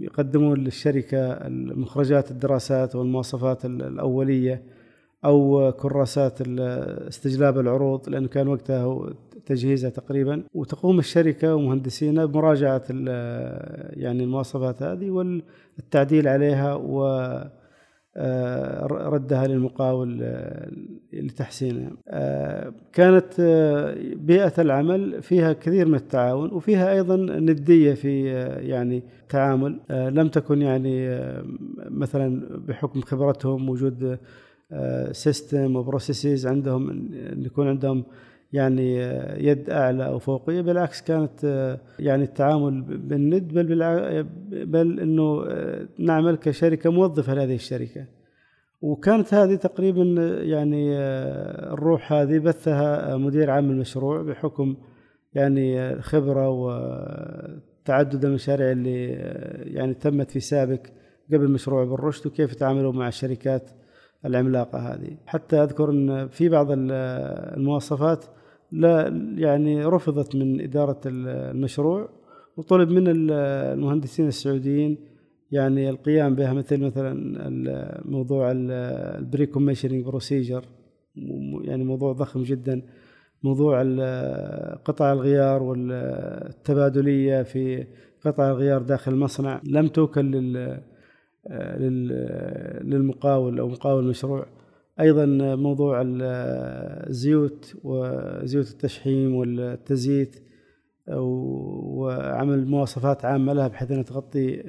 يقدمون 0.00 0.58
للشركة 0.64 1.18
المخرجات 1.32 2.30
الدراسات 2.30 2.96
والمواصفات 2.96 3.64
الأولية 3.64 4.62
أو 5.24 5.72
كراسات 5.72 6.38
استجلاب 7.08 7.58
العروض 7.58 8.08
لأنه 8.08 8.28
كان 8.28 8.48
وقتها 8.48 9.12
تجهيزها 9.48 9.90
تقريبا. 9.90 10.42
وتقوم 10.54 10.98
الشركة 10.98 11.54
ومهندسينها 11.54 12.24
بمراجعة 12.24 12.82
يعني 14.02 14.24
المواصفات 14.24 14.82
هذه 14.82 15.10
والتعديل 15.10 16.28
عليها 16.28 16.74
و 16.74 17.04
آه، 18.20 18.86
ردها 18.86 19.46
للمقاول 19.46 20.18
آه، 20.22 20.70
لتحسينها. 21.12 21.90
آه، 22.08 22.72
كانت 22.92 23.40
بيئة 24.16 24.52
العمل 24.58 25.22
فيها 25.22 25.52
كثير 25.52 25.86
من 25.88 25.94
التعاون 25.94 26.52
وفيها 26.52 26.92
أيضا 26.92 27.16
ندية 27.16 27.94
في 27.94 28.24
يعني 28.68 29.02
تعامل. 29.28 29.80
لم 29.90 30.28
تكن 30.28 30.62
يعني 30.62 31.20
مثلا 31.78 32.58
بحكم 32.68 33.00
خبرتهم 33.00 33.68
وجود 33.68 34.18
system 35.12 35.76
و 35.76 35.83
processes 35.83 36.46
عندهم 36.46 37.08
يكون 37.46 37.68
عندهم 37.68 38.04
يعني 38.52 38.96
يد 39.48 39.70
أعلى 39.70 40.06
أو 40.06 40.18
فوقية 40.18 40.60
بالعكس 40.60 41.02
كانت 41.02 41.76
يعني 41.98 42.24
التعامل 42.24 42.82
بالند 42.82 43.52
بل 43.54 44.24
بل 44.66 45.00
إنه 45.00 45.44
نعمل 45.98 46.36
كشركة 46.36 46.90
موظفة 46.90 47.34
لهذه 47.34 47.54
الشركة. 47.54 48.06
وكانت 48.80 49.34
هذه 49.34 49.54
تقريبا 49.54 50.02
يعني 50.42 50.98
الروح 51.72 52.12
هذه 52.12 52.38
بثها 52.38 53.16
مدير 53.16 53.50
عام 53.50 53.70
المشروع 53.70 54.22
بحكم 54.22 54.76
يعني 55.34 55.96
خبرة 56.02 56.48
وتعدد 56.48 58.24
المشاريع 58.24 58.72
اللي 58.72 59.06
يعني 59.74 59.94
تمت 59.94 60.30
في 60.30 60.40
سابق 60.40 60.80
قبل 61.32 61.48
مشروع 61.48 61.84
بالرشد 61.84 62.26
وكيف 62.26 62.52
يتعاملوا 62.52 62.92
مع 62.92 63.08
الشركات 63.08 63.70
العملاقة 64.24 64.78
هذه. 64.78 65.16
حتى 65.26 65.62
أذكر 65.62 65.90
أن 65.90 66.28
في 66.28 66.48
بعض 66.48 66.66
المواصفات 66.70 68.24
لا 68.72 69.08
يعني 69.36 69.84
رفضت 69.84 70.36
من 70.36 70.60
إدارة 70.60 71.00
المشروع 71.06 72.08
وطلب 72.56 72.90
من 72.90 73.04
المهندسين 73.08 74.28
السعوديين 74.28 74.98
يعني 75.50 75.90
القيام 75.90 76.34
بها 76.34 76.52
مثل 76.52 76.84
مثلا 76.84 78.02
موضوع 78.04 78.52
ال 78.54 79.46
pre-commissioning 79.46 80.04
procedure 80.04 80.64
يعني 81.64 81.84
موضوع 81.84 82.12
ضخم 82.12 82.42
جدا. 82.42 82.82
موضوع 83.42 83.82
قطع 84.84 85.12
الغيار 85.12 85.62
والتبادلية 85.62 87.42
في 87.42 87.86
قطع 88.24 88.50
الغيار 88.50 88.82
داخل 88.82 89.12
المصنع 89.12 89.60
لم 89.64 89.88
توكل 89.88 90.24
للمقاول 92.84 93.58
أو 93.60 93.68
مقاول 93.68 94.04
المشروع. 94.04 94.46
أيضا 95.00 95.26
موضوع 95.56 96.02
الزيوت 96.06 97.76
وزيوت 97.84 98.70
التشحيم 98.70 99.34
والتزييت 99.34 100.36
وعمل 101.08 102.66
مواصفات 102.66 103.24
عامة 103.24 103.52
لها 103.52 103.68
بحيث 103.68 103.90
أنها 103.90 104.02
تغطي 104.02 104.62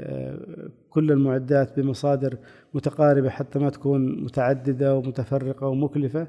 كل 0.90 1.12
المعدات 1.12 1.80
بمصادر 1.80 2.38
متقاربة 2.74 3.30
حتى 3.30 3.60
ما 3.60 3.70
تكون 3.70 4.24
متعددة 4.24 4.96
ومتفرقة 4.96 5.68
ومكلفة. 5.68 6.28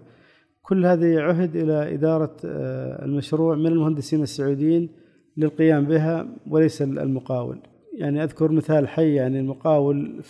كل 0.62 0.86
هذه 0.86 1.20
عهد 1.20 1.56
إلى 1.56 1.94
إدارة 1.94 2.36
المشروع 2.44 3.56
من 3.56 3.66
المهندسين 3.66 4.22
السعوديين 4.22 4.88
للقيام 5.36 5.84
بها 5.84 6.28
وليس 6.50 6.82
المقاول. 6.82 7.58
يعني 7.94 8.24
أذكر 8.24 8.52
مثال 8.52 8.88
حي 8.88 9.14
يعني 9.14 9.40
المقاول 9.40 10.22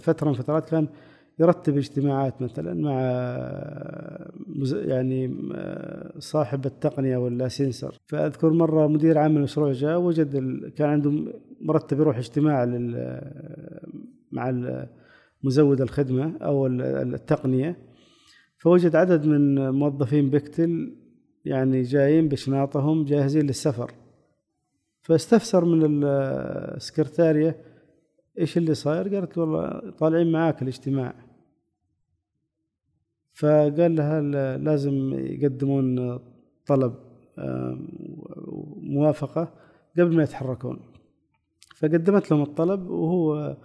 فترة 0.00 0.28
من 0.28 0.34
فترات 0.34 0.70
كان 0.70 0.86
يرتب 1.38 1.76
اجتماعات 1.76 2.42
مثلا 2.42 2.74
مع 2.74 3.00
يعني 4.72 5.36
صاحب 6.18 6.66
التقنية 6.66 7.16
ولا 7.16 7.48
سنسر. 7.48 7.98
فأذكر 8.06 8.50
مرة 8.50 8.86
مدير 8.86 9.18
عام 9.18 9.36
المشروع 9.36 9.72
جاء 9.72 10.00
وجد 10.00 10.36
كان 10.76 10.88
عنده 10.88 11.12
مرتب 11.60 12.00
يروح 12.00 12.16
اجتماع 12.16 12.64
لل 12.64 13.20
مع 14.32 14.50
مزود 15.42 15.80
الخدمة 15.80 16.36
أو 16.42 16.66
التقنية. 16.66 17.76
فوجد 18.58 18.96
عدد 18.96 19.26
من 19.26 19.70
موظفين 19.70 20.30
بكتل 20.30 20.96
يعني 21.44 21.82
جايين 21.82 22.28
بشناطهم 22.28 23.04
جاهزين 23.04 23.46
للسفر. 23.46 23.90
فاستفسر 25.02 25.64
من 25.64 26.04
السكرتارية 26.04 27.56
إيش 28.38 28.56
اللي 28.58 28.74
صاير؟ 28.74 29.14
قالت 29.14 29.36
له 29.36 29.44
والله 29.44 29.90
طالعين 29.90 30.32
معاك 30.32 30.62
الاجتماع. 30.62 31.25
فقال 33.38 33.96
لها 33.96 34.20
لازم 34.58 35.12
يقدمون 35.14 36.18
طلب 36.66 36.94
موافقة 38.82 39.52
قبل 39.98 40.16
ما 40.16 40.22
يتحركون. 40.22 40.78
فقدمت 41.76 42.30
لهم 42.30 42.42
الطلب 42.42 42.90
وهو 42.90 43.56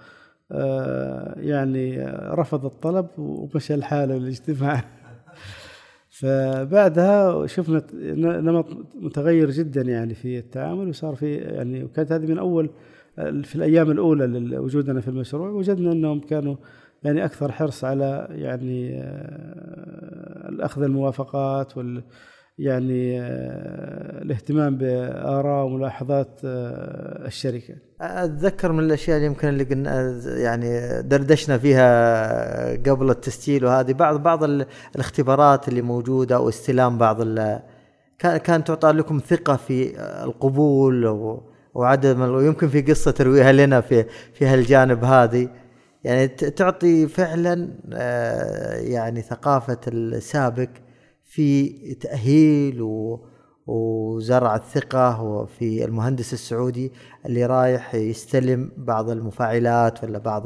يعني 1.38 2.06
رفض 2.12 2.66
الطلب 2.66 3.08
ومشى 3.18 3.76
لحاله 3.76 4.18
الاجتماع 4.22 4.84
فبعدها 6.10 7.48
شفنا 7.48 7.84
نمط 8.42 8.66
متغير 8.96 9.52
جدا 9.52 9.82
يعني 9.82 10.14
في 10.14 10.38
التعامل 10.38 10.90
وصار 10.90 11.16
في 11.16 11.36
يعني 11.36 11.84
وكانت 11.84 12.12
هذه 12.12 12.26
من 12.26 12.38
أول 12.38 12.70
في 13.44 13.56
الأيام 13.56 13.92
الأولى 13.92 14.28
لوجودنا 14.28 15.02
في 15.02 15.08
المشروع 15.08 15.50
وجدنا 15.50 15.92
أنهم 15.92 16.20
كانوا 16.20 16.56
يعني 17.04 17.26
أكثر 17.26 17.52
حرص 17.52 17.84
على 17.84 18.28
يعني 18.30 19.02
آه، 19.04 20.50
الأخذ 20.50 20.84
الموافقات 20.84 21.78
وال 21.78 22.04
يعني 22.58 23.22
آه، 23.22 24.22
الاهتمام 24.22 24.78
بآراء 24.78 25.66
وملاحظات 25.66 26.42
آه، 26.46 27.28
الشركة. 27.28 27.76
أتذكر 28.02 28.72
من 28.72 28.80
الأشياء 28.80 29.18
اللي 29.18 29.28
يمكن 29.28 29.48
اللي 29.48 29.64
قلنا 29.64 30.22
يعني 30.26 31.02
دردشنا 31.02 31.58
فيها 31.58 32.76
قبل 32.76 33.10
التسجيل 33.10 33.66
وهذه 33.66 33.94
بعض 33.94 34.24
بعض 34.24 34.44
الاختبارات 34.96 35.68
اللي 35.68 35.82
موجودة 35.82 36.40
واستلام 36.40 36.98
بعض 36.98 37.22
كانت 38.20 38.68
تعطى 38.68 38.92
لكم 38.92 39.20
ثقة 39.20 39.56
في 39.56 39.94
القبول 40.24 41.06
وعدم 41.74 42.22
ويمكن 42.22 42.68
في 42.68 42.82
قصة 42.82 43.12
ترويها 43.12 43.52
لنا 43.52 43.82
في 43.82 44.06
في 44.34 44.46
هالجانب 44.46 45.04
هذه 45.04 45.50
يعني 46.04 46.28
تعطي 46.28 47.08
فعلا 47.08 47.70
آه، 47.94 48.76
يعني 48.76 49.22
ثقافة 49.22 49.80
السابق 49.88 50.70
في 51.26 51.70
تأهيل 51.96 52.82
وزرع 53.68 54.56
الثقة 54.56 55.46
في 55.46 55.86
المهندس 55.86 56.34
السعودي 56.34 56.92
اللي 57.26 57.46
رايح 57.46 57.96
يستلم 57.96 58.72
بعض 58.78 59.10
المفاعلات 59.10 60.04
ولا 60.04 60.20
بعض 60.20 60.44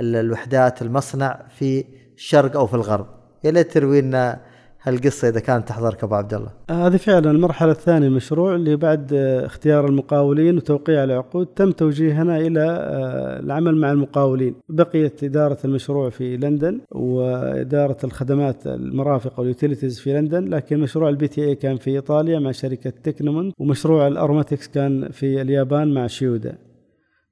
الوحدات 0.00 0.82
المصنع 0.82 1.46
في 1.58 1.84
الشرق 2.14 2.56
أو 2.56 2.66
في 2.66 2.74
الغرب. 2.74 3.06
يا 3.44 3.50
ليت 3.50 3.72
تروي 3.72 4.00
لنا 4.00 4.40
هالقصة 4.82 5.28
إذا 5.28 5.40
كانت 5.40 5.68
تحضرك 5.68 6.04
ابو 6.04 6.14
عبد 6.14 6.34
الله؟ 6.34 6.50
هذه 6.70 6.96
فعلا 6.96 7.30
المرحلة 7.30 7.70
الثانية 7.72 8.06
المشروع 8.06 8.54
اللي 8.54 8.76
بعد 8.76 9.12
آه، 9.12 9.46
اختيار 9.46 9.86
المقاولين 9.86 10.56
وتوقيع 10.56 11.04
العقود 11.04 11.46
تم 11.46 11.70
توجيهنا 11.70 12.36
إلى 12.36 12.60
آه، 12.60 13.40
العمل 13.40 13.76
مع 13.76 13.92
المقاولين. 13.92 14.54
بقيت 14.68 15.24
إدارة 15.24 15.58
المشروع 15.64 16.10
في 16.10 16.36
لندن 16.36 16.80
وإدارة 16.90 17.96
الخدمات 18.04 18.66
المرافق 18.66 19.40
وال 19.40 19.51
utilities 19.51 20.00
في 20.00 20.12
لندن 20.12 20.44
لكن 20.44 20.80
مشروع 20.80 21.08
ال 21.08 21.28
PTA 21.28 21.54
كان 21.54 21.76
في 21.76 21.90
إيطاليا 21.90 22.38
مع 22.38 22.50
شركة 22.50 22.90
تكنيمونت 22.90 23.52
ومشروع 23.58 24.06
ال 24.06 24.12
aromatics 24.12 24.68
كان 24.68 25.08
في 25.10 25.42
اليابان 25.42 25.94
مع 25.94 26.06
شيودا 26.06 26.58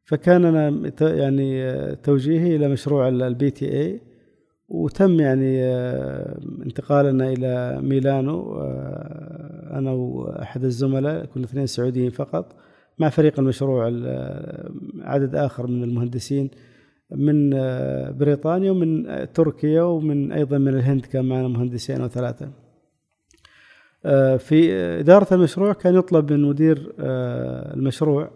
فكان 0.05 0.45
أنا 0.45 0.93
يعني 1.01 1.65
آه، 1.65 1.95
توجيهي 1.95 2.57
إلى 2.57 2.69
مشروع 2.69 3.09
ال 3.09 3.51
PTA 3.51 4.01
وتم 4.69 5.21
يعني 5.21 5.65
آه، 5.65 6.41
انتقالنا 6.67 7.33
إلى 7.33 7.81
ميلانو 7.83 8.59
آه، 8.61 9.79
أنا 9.79 9.91
وأحد 9.91 10.65
الزملاء 10.65 11.25
كنا 11.25 11.45
اثنين 11.45 11.67
سعوديين 11.67 12.11
فقط 12.11 12.57
مع 12.99 13.09
فريق 13.09 13.41
المشروع 13.41 13.89
آه، 14.05 14.71
عدد 15.01 15.35
آخر 15.35 15.67
من 15.67 15.83
المهندسين 15.83 16.51
من 17.11 17.51
بريطانيا 18.19 18.71
ومن 18.71 19.07
تركيا 19.33 19.83
ومن 19.83 20.33
أيضا 20.33 20.59
من 20.59 20.69
الهند 20.69 21.07
كان 21.07 21.25
معنا 21.25 21.49
مهندسين 21.49 22.01
أو 22.01 22.09
ثلاثة. 22.09 22.51
في 24.39 24.73
إدارة 25.01 25.35
المشروع 25.35 25.73
كان 25.73 25.95
يطلب 25.95 26.33
من 26.33 26.43
مدير 26.43 26.95
المشروع 26.99 28.31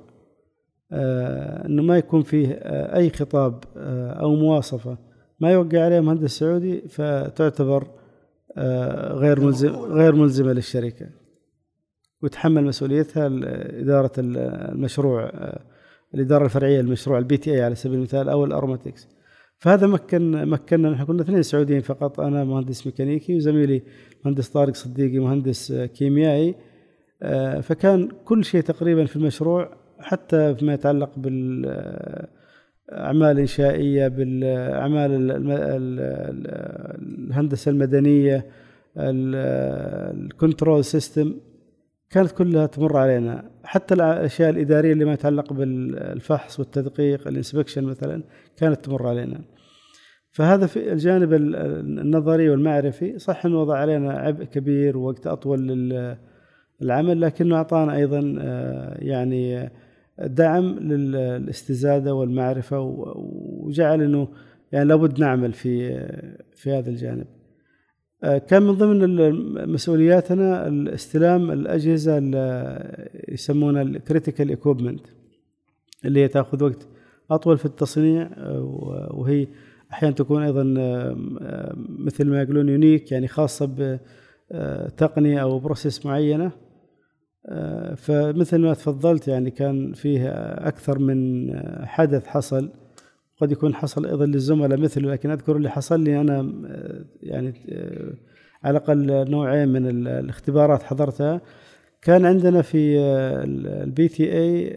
إنه 0.92 1.82
ما 1.82 1.98
يكون 1.98 2.22
فيه 2.22 2.52
أي 2.96 3.10
خطاب 3.10 3.64
أو 4.20 4.34
مواصفة 4.34 4.98
ما 5.41 5.53
يوقع 5.53 5.84
عليها 5.84 6.01
مهندس 6.01 6.38
سعودي 6.38 6.80
فتعتبر 6.88 7.86
آه، 8.57 9.12
غير 9.12 9.41
ملزم 9.41 9.70
غير 9.70 10.14
ملزمة 10.14 10.53
للشركة 10.53 11.07
وتحمل 12.22 12.64
مسؤوليتها 12.64 13.26
إدارة 13.80 14.12
المشروع 14.18 15.24
آه، 15.24 15.61
الإدارة 16.14 16.45
الفرعية 16.45 16.80
للمشروع 16.80 17.18
ال 17.18 17.36
PTA 17.36 17.62
على 17.62 17.74
سبيل 17.74 17.99
المثال 17.99 18.28
أو 18.28 18.45
ال 18.44 18.51
aromatics 18.51 19.08
فهذا 19.59 19.86
مكن 19.86 20.49
مكننا. 20.49 20.91
نحن 20.91 21.05
كنا 21.05 21.22
اثنين 21.22 21.43
سعوديين 21.43 21.80
فقط 21.80 22.20
أنا 22.20 22.45
مهندس 22.45 22.86
ميكانيكي 22.86 23.36
وزميلي 23.36 23.82
مهندس 24.24 24.49
طارق 24.49 24.74
صديقي 24.74 25.18
مهندس 25.18 25.72
كيميائي. 25.72 26.55
آه، 27.22 27.61
فكان 27.61 28.09
كل 28.24 28.45
شيء 28.45 28.61
تقريبا 28.61 29.05
في 29.05 29.16
المشروع 29.16 29.76
حتى 29.99 30.55
فيما 30.55 30.74
يتعلق 30.74 31.11
بال 31.16 31.66
أعمال 32.93 33.38
إنشائية 33.38 34.09
بالأعمال 34.09 35.11
الهندسة 37.28 37.70
المدنية 37.70 38.47
ال 38.96 39.20
control 39.20 40.84
system 40.84 41.34
كانت 42.11 42.30
كلها 42.30 42.66
تمر 42.66 42.97
علينا. 42.97 43.51
حتى 43.64 43.95
الأشياء 43.95 44.51
الإدارية 44.51 44.93
اللي 44.93 45.05
ما 45.05 45.12
يتعلق 45.12 45.53
بالفحص 45.53 46.61
والتدقيق 46.61 47.28
ال 47.28 47.34
inspection 47.34 47.84
مثلا 47.84 48.22
كانت 48.57 48.84
تمر 48.84 49.07
علينا. 49.07 49.41
فهذا 50.30 50.66
في 50.66 50.93
الجانب 50.93 51.34
النظري 51.34 52.51
والمعرفي. 52.51 53.18
صح 53.18 53.47
إنه 53.47 53.61
وضع 53.61 53.78
علينا 53.78 54.12
عبء 54.12 54.45
كبير 54.45 54.99
ووقت 54.99 55.26
أطول 55.26 55.68
للعمل 56.80 57.20
لكنه 57.20 57.57
أعطانا 57.57 57.97
أيضا 57.97 58.36
آه، 58.41 58.97
يعني 58.99 59.70
دعم 60.20 60.78
للاستزادة 60.78 62.14
والمعرفة 62.14 62.80
وجعل 62.80 64.02
إنه 64.02 64.28
يعني 64.72 64.88
لابد 64.88 65.20
نعمل 65.20 65.52
في 65.52 65.88
في 66.54 66.70
هذا 66.70 66.90
الجانب. 66.90 67.26
آه، 68.24 68.38
كان 68.38 68.62
من 68.62 68.72
ضمن 68.72 69.32
مسؤولياتنا 69.72 70.68
استلام 70.94 71.50
الأجهزة 71.50 72.18
اللي 72.18 73.08
يسمونها 73.28 73.82
ال 73.82 73.90
critical 73.90 74.48
equipment 74.48 75.06
اللي 76.04 76.20
هي 76.20 76.28
تأخذ 76.28 76.64
وقت 76.64 76.88
أطول 77.30 77.58
في 77.58 77.64
التصنيع 77.66 78.30
وهي 79.10 79.46
أحيانا 79.92 80.14
تكون 80.14 80.42
أيضا 80.42 80.62
مثل 81.98 82.26
ما 82.26 82.42
يقولون 82.42 82.68
unique 82.68 83.12
يعني 83.12 83.28
خاصة 83.28 83.96
بتقنية 84.50 85.42
أو 85.42 85.58
process 85.58 86.06
معينة 86.06 86.52
فمثل 87.97 88.59
ما 88.59 88.74
تفضلت 88.74 89.28
يعني 89.28 89.51
كان 89.51 89.93
فيه 89.93 90.28
أكثر 90.68 90.99
من 90.99 91.51
حدث 91.86 92.26
حصل 92.26 92.70
قد 93.41 93.53
يكون 93.53 93.74
حصل 93.74 94.07
أيضا 94.07 94.26
للزملاء 94.26 94.78
مثله 94.78 95.12
لكن 95.12 95.30
أذكر 95.30 95.57
اللي 95.57 95.70
حصل 95.70 96.01
لي 96.01 96.20
أنا 96.20 96.53
يعني 97.22 97.55
على 98.64 98.78
الأقل 98.78 99.30
نوعين 99.30 99.68
من 99.68 100.07
الاختبارات 100.07 100.82
حضرتها. 100.82 101.41
كان 102.03 102.26
عندنا 102.26 102.62
في 102.62 102.99
ال 103.84 104.08
PTA 104.08 104.70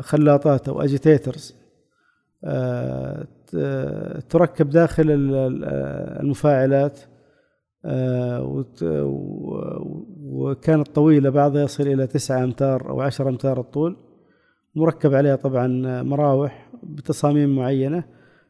خلاطات 0.00 0.68
أو 0.68 0.82
agitators 0.82 1.54
تركب 4.28 4.70
داخل 4.70 5.04
المفاعلات 6.20 6.98
آه، 6.98 7.13
وكانت 10.22 10.88
طويلة 10.88 11.30
بعضها 11.30 11.62
يصل 11.62 11.86
إلى 11.86 12.06
تسعة 12.06 12.44
أمتار 12.44 12.90
أو 12.90 13.00
عشر 13.00 13.28
أمتار 13.28 13.60
الطول. 13.60 13.96
مركب 14.74 15.14
عليها 15.14 15.36
طبعا 15.36 16.02
مراوح 16.02 16.70
بتصاميم 16.82 17.56
معينة 17.56 18.04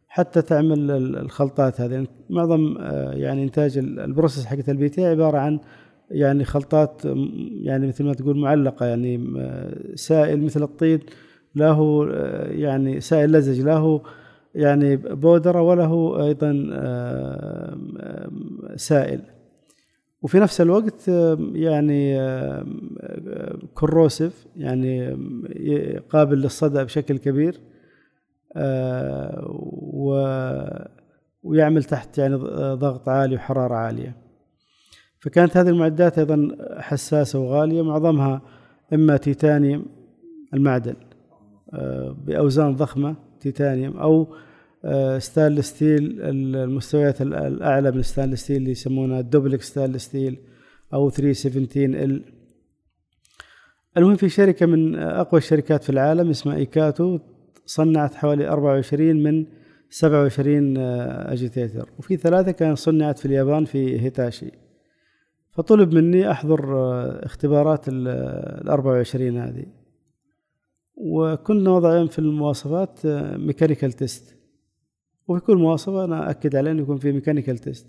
حتى 0.09 0.43
تعمل 0.43 0.91
الخلطات 0.91 1.81
هذه. 1.81 2.07
معظم 2.31 2.77
آه، 2.81 3.13
يعني 3.13 3.43
إنتاج 3.43 3.79
ال 3.79 3.87
process 3.87 4.47
حقت 4.47 4.69
ال 4.69 4.89
PTA 4.89 5.07
عبارة 5.07 5.39
عن 5.39 5.61
يعني 6.11 6.45
خلطات 6.45 7.03
يعني 7.63 7.87
مثل 7.87 8.05
ما 8.05 8.15
تقول 8.15 8.39
معلقة. 8.39 8.87
يعني 8.87 9.27
سائل 9.95 10.43
مثل 10.43 10.63
الطين 10.63 11.01
له 11.57 12.09
آه، 12.13 12.51
يعني 12.51 13.01
سائل 13.01 13.33
لزج 13.33 13.61
له 13.61 14.03
يعني 14.55 14.97
بودرة 14.97 15.63
وله 15.63 16.25
أيضا 16.27 16.53
سائل. 18.77 19.21
وفي 20.23 20.39
نفس 20.41 20.61
الوقت 20.61 21.09
يعني 21.55 22.19
كروسيف 23.75 24.47
يعني 24.57 25.17
قابل 26.11 26.39
للصدأ 26.39 26.83
بشكل 26.83 27.19
كبير 27.19 27.61
و 29.77 30.25
ويعمل 31.43 31.85
تحت 31.85 32.19
يعني 32.19 32.35
ضغط 32.75 33.09
عالي 33.09 33.35
وحرارة 33.35 33.75
عالية. 33.75 34.17
فكانت 35.21 35.57
هذه 35.57 35.69
المعدات 35.69 36.19
أيضا 36.19 36.49
حساسة 36.79 37.39
وغالية 37.39 37.83
معظمها 37.83 38.43
إما 38.93 39.17
تيتانيوم 39.17 39.87
المعدن 40.55 40.95
بأوزان 42.27 42.75
ضخمة 42.75 43.15
تيتانيوم 43.45 43.97
أو 43.97 44.35
stainless 45.19 45.67
steel 45.67 46.21
المستويات 46.23 47.23
الأعلى 47.23 47.91
من 47.91 48.03
stainless 48.03 48.43
steel 48.43 48.57
اللي 48.57 48.71
يسمونها 48.71 49.21
ال 49.21 49.27
duplex 49.27 49.63
stainless 49.63 50.05
steel 50.05 50.39
أو 50.95 51.11
317 51.11 52.05
L. 52.05 52.25
المهم 53.97 54.17
في 54.17 54.29
شركة 54.29 54.67
من 54.67 54.95
أقوى 54.95 55.39
الشركات 55.39 55.85
في 55.85 55.91
العالم 55.91 56.31
اسمها 56.31 56.57
إيكاتو 56.57 57.19
صنعت 57.67 58.15
حوالي 58.15 58.49
24 58.49 59.23
من 59.23 59.47
27 59.91 60.77
agitator. 60.79 61.89
وفي 61.99 62.17
ثلاثة 62.17 62.53
كانت 62.53 62.79
صنعت 62.79 63.19
في 63.19 63.27
اليابان 63.27 63.65
في 63.65 64.01
هيتاشي. 64.01 64.51
فطلب 65.51 65.95
مني 65.95 66.31
أحضر 66.31 66.61
اختبارات 67.27 67.85
ال 67.89 68.09
24 68.69 69.37
هذه. 69.37 69.67
وكنا 70.97 71.71
وضعين 71.71 72.07
في 72.07 72.19
المواصفات 72.19 73.07
mechanical 73.37 73.93
test 73.93 74.37
وفي 75.29 75.41
كل 75.41 75.57
مواصفة 75.57 76.05
أنا 76.05 76.31
أكد 76.31 76.57
عليه 76.57 76.71
أنه 76.71 76.83
يكون 76.83 76.97
في 76.97 77.13
mechanical 77.13 77.59
test 77.59 77.87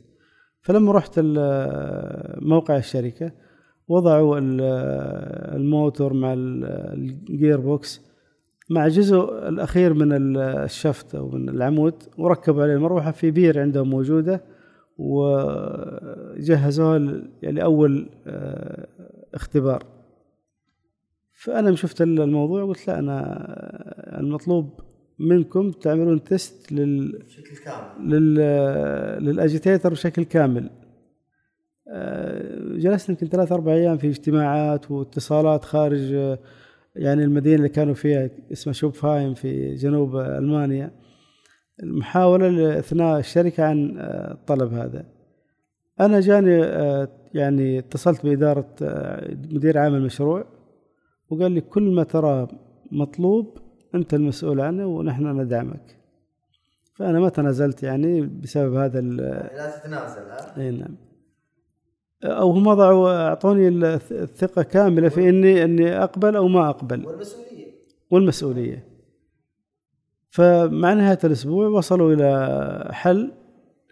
فلما 0.62 0.92
رحت 0.92 1.20
موقع 2.42 2.78
الشركة 2.78 3.32
وضعوا 3.88 4.40
الموتور 5.56 6.14
مع 6.14 6.34
ال 6.38 6.62
gear 6.62 7.60
box 7.60 8.02
مع 8.70 8.86
الجزء 8.86 9.48
الأخير 9.50 9.94
من 9.94 10.38
ال 10.38 10.51
shaft 10.51 11.16
أو 11.16 11.30
من 11.30 11.50
العمود 11.50 11.94
وركبوا 12.18 12.64
عليه 12.64 12.74
المروحة 12.74 13.12
في 13.12 13.32
بير 13.32 13.60
عندهم 13.60 13.90
موجودة 13.90 14.42
وجهزوها 14.98 16.42
يعني 17.42 17.64
أول 17.64 18.10
آه، 18.28 18.88
اختبار. 19.34 19.84
فأنا 21.36 21.76
شفت 21.76 22.02
الموضوع 22.02 22.64
وقلت 22.64 22.88
لا 22.88 23.00
أنا 23.00 24.20
المطلوب 24.20 24.80
منكم 25.20 25.72
تعملون 25.72 26.24
test 26.24 26.72
لل 26.72 27.20
بشكل 27.20 27.56
كامل. 27.64 28.12
لل 28.12 28.36
لل 29.26 29.38
agitator 29.38 29.90
بشكل 29.90 30.24
كامل. 30.24 30.70
آه، 31.92 32.60
جلسنا 32.78 33.10
يمكن 33.10 33.28
ثلاث 33.28 33.52
أربع 33.52 33.74
أيام 33.74 33.98
في 33.98 34.08
اجتماعات 34.08 34.92
واتصالات 34.92 35.66
خارج 35.66 36.14
يعني 36.96 37.24
المدينة 37.24 37.56
اللي 37.56 37.70
كانوا 37.70 37.94
فيها 37.94 38.30
اسمها 38.52 38.74
شوبفايم 38.74 39.34
في 39.34 39.76
جنوب 39.76 40.16
ألمانيا. 40.16 40.92
المحاولة 41.84 42.50
لإثناء 42.50 43.20
الشركة 43.20 43.64
عن 43.64 43.98
الطلب 44.00 44.74
هذا. 44.74 45.06
أنا 46.00 46.20
جاني 46.20 46.64
آه، 46.64 47.08
يعني 47.34 47.80
اتصلت 47.80 48.26
بإدارة 48.26 48.76
آه، 48.82 49.38
مدير 49.52 49.78
عام 49.78 49.96
المشروع. 49.96 50.55
وقال 51.30 51.52
لي 51.52 51.62
كل 51.62 51.84
ما 51.84 52.04
ترى 52.04 52.48
مطلوب 52.92 53.58
أنت 53.96 54.14
المسؤول 54.14 54.62
عنه 54.62 54.86
ونحن 54.86 55.42
ندعمك. 55.42 55.98
فأنا 56.94 57.20
ما 57.20 57.30
تنازلت 57.30 57.84
يعني 57.84 58.22
بسبب 58.22 58.76
هذا 58.76 59.02
لا 59.02 59.80
تتنازل 59.80 60.22
ها؟ 60.22 60.58
إي 60.58 60.72
نعم. 60.72 60.96
أو 62.24 62.52
هم 62.52 62.68
وضعوا 62.68 63.28
أعطوني 63.28 63.68
الثقة 63.68 64.64
كاملة 64.64 65.10
في 65.10 65.30
إني 65.30 65.64
إني 65.64 66.04
أقبل 66.04 66.36
أو 66.36 66.48
ما 66.48 66.70
أقبل. 66.70 67.06
والمسؤولية. 67.06 67.72
والمسؤولية. 68.12 68.84
فمع 70.30 70.94
نهاية 70.94 71.20
الأسبوع 71.24 71.68
وصلوا 71.68 72.14
إلى 72.14 72.90
حل 72.92 73.32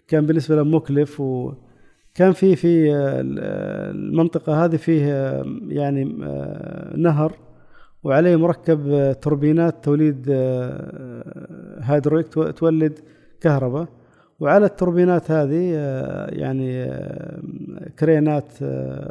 كان 0.07 0.25
بالنسبة 0.25 0.55
لهم 0.55 0.75
مكلف 0.75 1.21
وكان 2.15 2.31
في 2.31 2.55
في 2.55 2.91
المنطقة 3.95 4.65
هذه 4.65 4.75
فيه 4.75 5.05
يعني 5.67 6.17
آه، 6.23 6.97
نهر 6.97 7.33
وعليه 8.03 8.35
مركب 8.35 9.11
توربينات 9.21 9.83
توليد 9.83 10.25
آه، 10.29 11.79
هيدرويك 11.81 12.27
تولد 12.33 12.99
كهرباء. 13.41 13.87
وعلى 14.39 14.65
التوربينات 14.65 15.31
هذه 15.31 15.71
آه، 15.75 16.29
يعني 16.29 16.83
آه، 16.83 17.39
كرينات 17.99 18.47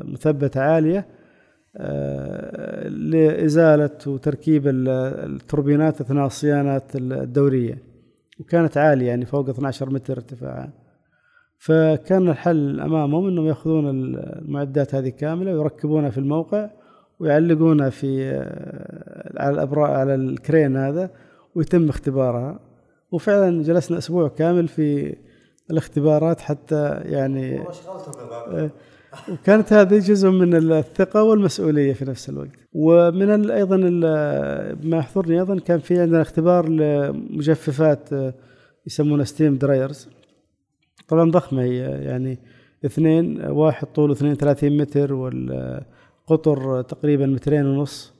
مثبتة 0.05 0.61
عالية 0.61 1.07
لإزالة 2.88 3.90
وتركيب 4.07 4.62
التوربينات 4.66 6.00
أثناء 6.00 6.26
الصيانات 6.26 6.96
الدورية. 6.96 7.78
وكانت 8.40 8.76
عالية 8.76 9.07
يعني 9.07 9.24
فوق 9.24 9.48
12 9.48 9.90
متر 9.90 10.16
ارتفاعا. 10.16 10.82
فكان 11.62 12.28
الحل 12.28 12.80
أمامهم 12.80 13.26
أنهم 13.26 13.46
يأخذون 13.46 13.90
المعدات 13.90 14.94
هذه 14.94 15.08
كاملة 15.08 15.52
ويركبونها 15.52 16.10
في 16.10 16.18
الموقع 16.18 16.70
ويعلقونها 17.20 17.90
في 17.90 18.30
آه، 18.30 19.42
على 19.42 19.54
الابراج 19.54 19.90
على 19.90 20.14
الكرين 20.14 20.76
هذا 20.76 21.10
ويتم 21.54 21.88
اختبارها. 21.88 22.60
وفعلا 23.12 23.62
جلسنا 23.62 23.98
أسبوع 23.98 24.28
كامل 24.28 24.68
في 24.68 25.16
الاختبارات 25.70 26.40
حتى 26.40 27.00
يعني 27.04 27.60
آه، 27.60 28.70
وكانت 29.28 29.72
هذه 29.72 29.98
جزء 29.98 30.30
من 30.30 30.72
الثقة 30.72 31.22
والمسؤولية 31.22 31.92
في 31.92 32.04
نفس 32.04 32.28
الوقت. 32.28 32.50
ومن 32.72 33.50
أيضا 33.50 33.76
ما 34.82 34.96
يحضرني 34.98 35.38
أيضا 35.38 35.58
كان 35.58 35.78
في 35.78 36.00
عندنا 36.00 36.22
اختبار 36.22 36.68
لمجففات 36.68 38.08
يسمونها 38.86 39.24
steam 39.24 39.59
dryers 39.59 40.09
طبعا 41.12 41.30
ضخمة 41.30 41.62
هي 41.62 41.78
يعني 41.78 42.38
اثنين 42.84 43.46
واحد 43.46 43.86
طوله 43.86 44.12
32 44.12 44.76
متر 44.76 45.14
وال 45.14 45.80
قطر 46.26 46.82
تقريبا 46.82 47.26
مترين 47.26 47.66
ونص 47.66 48.14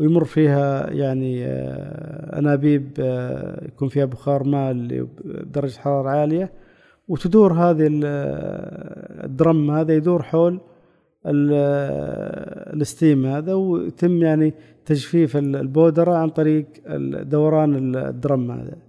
ويمر 0.00 0.24
فيها 0.24 0.90
يعني 0.90 1.44
آه، 1.44 2.38
أنابيب 2.38 2.90
آه، 3.00 3.64
يكون 3.64 3.88
فيها 3.88 4.04
بخار 4.04 4.44
ماء 4.44 4.72
بدرجة 4.72 5.78
حرارة 5.78 6.08
عالية. 6.08 6.52
وتدور 7.08 7.52
هذه 7.52 8.00
آه، 8.04 9.24
الدرم 9.26 9.70
هذا 9.70 9.94
يدور 9.94 10.22
حول 10.22 10.60
الستيم 12.80 13.26
هذا 13.26 13.54
ويتم 13.54 14.22
يعني 14.22 14.54
تجفيف 14.86 15.36
البودرة 15.36 16.16
عن 16.16 16.28
طريق 16.28 16.66
دوران 17.22 17.96
الدرم 17.96 18.50
هذا. 18.50 18.83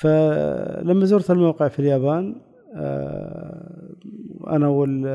فلما 0.00 1.04
زرت 1.04 1.30
الموقع 1.30 1.68
في 1.68 1.78
اليابان 1.78 2.34
أنا 4.46 4.68
وال 4.68 5.06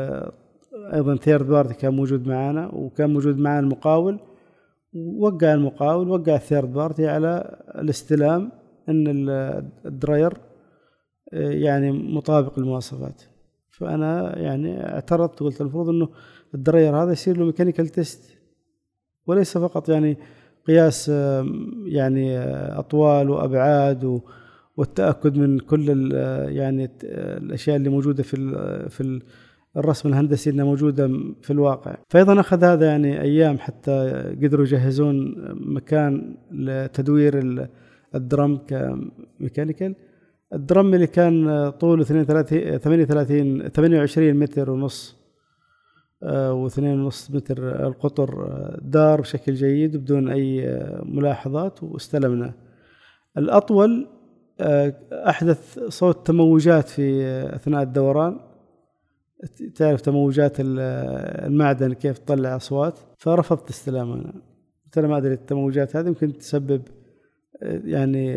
أيضا 0.93 1.15
third 1.15 1.47
party 1.47 1.73
كان 1.73 1.93
موجود 1.93 2.27
معنا 2.27 2.67
وكان 2.75 3.13
موجود 3.13 3.37
معنا 3.37 3.59
المقاول 3.59 4.19
وقع 5.17 5.53
المقاول 5.53 6.09
وقع 6.09 6.35
ال 6.35 6.42
third 6.42 6.73
party 6.73 7.07
على 7.07 7.61
الاستلام 7.75 8.51
إن 8.89 9.07
ال 9.85 9.93
dryer 9.93 10.33
يعني 11.33 11.91
مطابق 11.91 12.59
للمواصفات. 12.59 13.21
فأنا 13.71 14.39
يعني 14.39 14.93
اعترضت 14.93 15.41
وقلت 15.41 15.61
المفروض 15.61 15.89
إنه 15.89 16.09
ال 16.55 16.63
dryer 16.63 17.03
هذا 17.03 17.11
يصير 17.11 17.37
له 17.37 17.45
mechanical 17.45 17.87
test 17.87 18.37
وليس 19.27 19.57
فقط 19.57 19.89
يعني 19.89 20.17
قياس 20.67 21.09
يعني 21.85 22.39
أطوال 22.79 23.29
وأبعاد 23.29 24.21
والتأكد 24.77 25.37
من 25.37 25.59
كل 25.59 26.11
يعني 26.49 26.89
الأشياء 27.03 27.75
اللي 27.75 27.89
موجودة 27.89 28.23
في 28.23 28.37
في 28.89 29.21
الرسم 29.77 30.09
الهندسي 30.09 30.49
إنها 30.49 30.65
موجودة 30.65 31.07
في 31.41 31.51
الواقع. 31.51 31.95
فايضا 32.09 32.39
أخذ 32.39 32.63
هذا 32.63 32.85
يعني 32.85 33.21
أيام 33.21 33.57
حتى 33.59 34.23
قدروا 34.43 34.65
يجهزون 34.65 35.35
مكان 35.73 36.35
لتدوير 36.51 37.67
الدرم 38.15 38.57
كميكانيكال. 38.57 39.95
الدرم 40.53 40.93
اللي 40.93 41.07
كان 41.07 41.69
طوله 41.69 42.01
32 42.01 42.77
38 42.77 43.69
28 43.69 44.33
متر 44.33 44.71
ونص 44.71 45.23
آه، 46.23 46.53
واثنين 46.53 46.99
ونص 46.99 47.31
متر 47.31 47.87
القطر 47.87 48.45
آه، 48.45 48.79
دار 48.81 49.21
بشكل 49.21 49.53
جيد 49.53 49.97
بدون 49.97 50.29
أي 50.29 50.67
آه، 50.67 51.01
ملاحظات 51.05 51.83
واستلمنا. 51.83 52.53
الأطول 53.37 54.07
أحدث 55.11 55.79
صوت 55.79 56.27
تموجات 56.27 56.89
في 56.89 57.23
أثناء 57.55 57.83
الدوران. 57.83 58.39
تعرف 59.75 60.01
تموجات 60.01 60.53
المعدن 60.59 61.93
كيف 61.93 62.17
تطلع 62.17 62.55
أصوات. 62.55 62.99
فرفضت 63.17 63.69
استلامها 63.69 64.33
قلت 64.85 64.97
أنا 64.97 65.07
ما 65.07 65.17
أدري 65.17 65.33
التموجات 65.33 65.95
هذه 65.95 66.07
يمكن 66.07 66.37
تسبب 66.37 66.81
يعني 67.61 68.35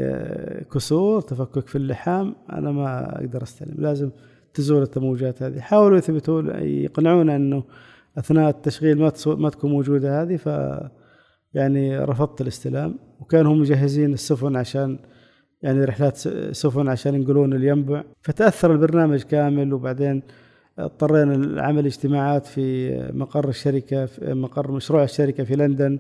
كسور 0.73 1.21
تفكك 1.21 1.69
في 1.69 1.77
اللحام. 1.77 2.35
أنا 2.53 2.73
ما 2.73 3.19
أقدر 3.21 3.43
أستلم. 3.43 3.75
لازم 3.79 4.11
تزول 4.55 4.83
التموجات 4.83 5.43
هذه. 5.43 5.61
حاولوا 5.61 5.99
يثبتوا 5.99 6.43
يقنعونا 6.61 7.37
إنه 7.37 7.65
أثناء 8.19 8.49
التشغيل 8.49 8.99
ما 8.99 9.13
ما 9.27 9.51
تكون 9.51 9.71
موجودة 9.71 10.23
هذه. 10.23 10.37
ف 10.37 10.47
يعني 11.55 11.99
رفضت 11.99 12.41
الاستلام. 12.41 12.99
وكانوا 13.21 13.53
هم 13.53 13.61
مجهزين 13.61 14.13
السفن 14.13 14.57
عشان 14.57 14.99
يعني 15.67 15.85
رحلات 15.85 16.17
سفن 16.53 16.89
عشان 16.89 17.15
ينقلون 17.15 17.53
الينبع. 17.53 18.03
فتأثر 18.23 18.73
البرنامج 18.73 19.23
كامل 19.23 19.73
وبعدين 19.75 20.23
اضطرينا 20.79 21.33
لعمل 21.33 21.87
اجتماعات 21.87 22.47
في 22.47 22.97
مقر 23.13 23.49
الشركة 23.49 24.07
في 24.07 24.35
مقر 24.35 24.73
مشروع 24.73 25.05
الشركة 25.05 25.45
في 25.45 25.57
لندن 25.57 25.99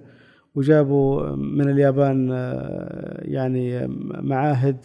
وجابوا 0.54 1.36
من 1.36 1.70
اليابان 1.70 2.28
يعني 3.22 3.86
معاهد 4.22 4.76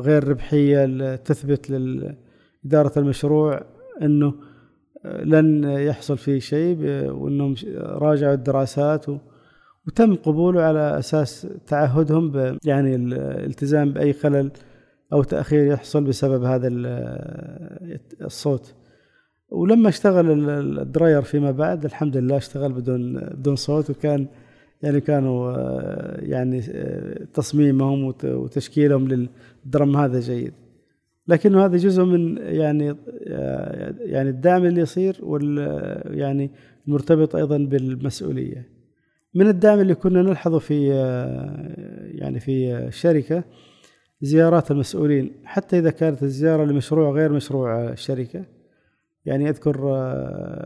غير 0.00 0.28
ربحية 0.28 1.16
تثبت 1.16 1.70
لإدارة 1.70 2.98
المشروع 2.98 3.62
آه، 4.02 4.32
لن 5.04 5.64
يحصل 5.64 6.18
فيه 6.18 6.38
شيء 6.38 6.76
وانهم 7.10 7.54
راجعوا 7.78 8.34
الدراسات 8.34 9.06
وتم 9.88 10.14
قبوله 10.14 10.62
على 10.62 10.98
أساس 10.98 11.46
تعهدهم 11.66 12.58
يعني 12.64 12.94
الالتزام 12.94 13.92
بأي 13.92 14.12
خلل 14.12 14.50
أو 15.12 15.22
تأخير 15.22 15.66
يحصل 15.66 16.04
بسبب 16.04 16.44
هذا 16.44 16.68
الصوت. 18.20 18.74
ولما 19.50 19.88
اشتغل 19.88 20.50
الدراير 20.78 21.22
فيما 21.22 21.50
بعد 21.50 21.84
الحمد 21.84 22.16
لله 22.16 22.36
اشتغل 22.36 22.72
بدون 22.72 23.16
بدون 23.18 23.56
صوت 23.56 23.90
وكان 23.90 24.26
يعني 24.82 25.00
كانوا 25.00 25.52
آه، 25.52 26.20
يعني 26.20 26.62
آه، 26.70 27.24
تصميمهم 27.34 28.14
وتشكيلهم 28.24 29.08
للدرم 29.64 29.96
هذا 29.96 30.20
جيد. 30.20 30.52
لكن 31.28 31.54
هذا 31.54 31.76
جزء 31.76 32.04
من 32.04 32.36
يعني 32.36 32.96
آه، 33.26 33.94
يعني 34.00 34.28
الدعم 34.28 34.64
اللي 34.64 34.80
يصير 34.80 35.16
وال 35.22 35.58
يعني 36.18 36.50
مرتبط 36.86 37.36
أيضا 37.36 37.58
بالمسؤولية. 37.58 38.77
من 39.34 39.48
الدعم 39.48 39.80
اللي 39.80 39.94
كنا 39.94 40.22
نلحظه 40.22 40.58
في 40.58 40.88
يعني 42.14 42.40
في 42.40 42.74
الشركة 42.76 43.44
زيارات 44.20 44.70
المسؤولين. 44.70 45.32
حتى 45.44 45.78
إذا 45.78 45.90
كانت 45.90 46.22
الزيارة 46.22 46.64
لمشروع 46.64 47.10
غير 47.10 47.32
مشروع 47.32 47.88
الشركة 47.88 48.44
يعني 49.24 49.48
أذكر 49.48 49.76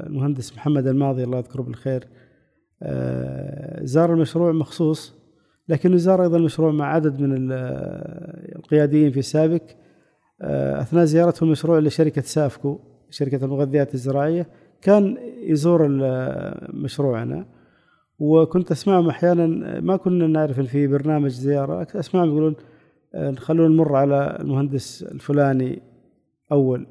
المهندس 0.06 0.56
محمد 0.56 0.86
الماضي 0.86 1.24
الله 1.24 1.38
يذكره 1.38 1.62
بالخير 1.62 2.04
آه، 2.82 3.84
زار 3.84 4.14
المشروع 4.14 4.52
مخصوص. 4.52 5.14
لكنه 5.68 5.96
زار 5.96 6.22
أيضا 6.22 6.36
المشروع 6.36 6.72
مع 6.72 6.94
عدد 6.94 7.20
من 7.20 7.52
القياديين 8.56 9.12
في 9.12 9.22
سابق. 9.22 9.62
آه، 10.42 10.80
أثناء 10.80 11.04
زيارته 11.04 11.44
المشروع 11.44 11.78
لشركة 11.78 12.22
سافكو 12.22 12.78
شركة 13.10 13.44
المغذيات 13.44 13.94
الزراعية 13.94 14.46
كان 14.80 15.18
يزور 15.42 15.88
مشروعنا. 16.72 17.46
وكنت 18.22 18.70
أسمعهم 18.70 19.08
أحيانا 19.08 19.46
ما 19.80 19.96
كنا 19.96 20.26
نعرف 20.26 20.60
إن 20.60 20.64
في 20.64 20.86
برنامج 20.86 21.30
زيارة 21.30 21.86
أسمعهم 21.94 22.28
يقولون 22.28 22.54
آه، 23.14 23.32
خلونا 23.32 23.74
نمر 23.74 23.96
على 23.96 24.36
المهندس 24.40 25.02
الفلاني 25.02 25.82
أول 26.52 26.86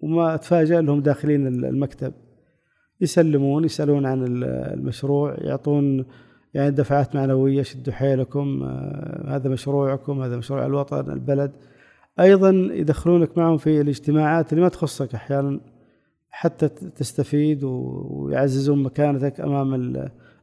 وما 0.00 0.34
أتفاجأ 0.34 0.80
لهم 0.80 1.00
داخلين 1.00 1.46
المكتب. 1.46 2.12
يسلمون 3.00 3.64
يسألون 3.64 4.06
عن 4.06 4.24
المشروع 4.42 5.34
يعطون 5.38 6.04
يعني 6.54 6.70
دفعات 6.70 7.14
معنوية 7.14 7.62
شدوا 7.62 7.92
حيلكم 7.92 8.62
آه، 8.62 9.36
هذا 9.36 9.48
مشروعكم 9.48 10.22
هذا 10.22 10.36
مشروع 10.36 10.66
الوطن 10.66 11.12
البلد. 11.12 11.52
أيضا 12.20 12.50
يدخلونك 12.50 13.38
معهم 13.38 13.56
في 13.56 13.80
الاجتماعات 13.80 14.52
اللي 14.52 14.62
ما 14.62 14.68
تخصك 14.68 15.14
أحيانا 15.14 15.60
حتى 16.30 16.68
تستفيد 16.68 17.64
ويعززون 17.64 18.82
مكانتك 18.82 19.40
أمام 19.40 19.74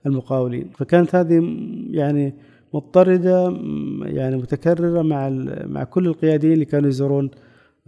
المقاولين 0.05 0.69
فكانت 0.77 1.15
هذه 1.15 1.57
يعني 1.91 2.33
مضطردة 2.73 3.57
يعني 4.01 4.37
متكررة 4.37 5.01
مع 5.01 5.29
مع 5.65 5.83
كل 5.83 6.07
القياديين 6.07 6.53
اللي 6.53 6.65
كانوا 6.65 6.89
يزورون 6.89 7.31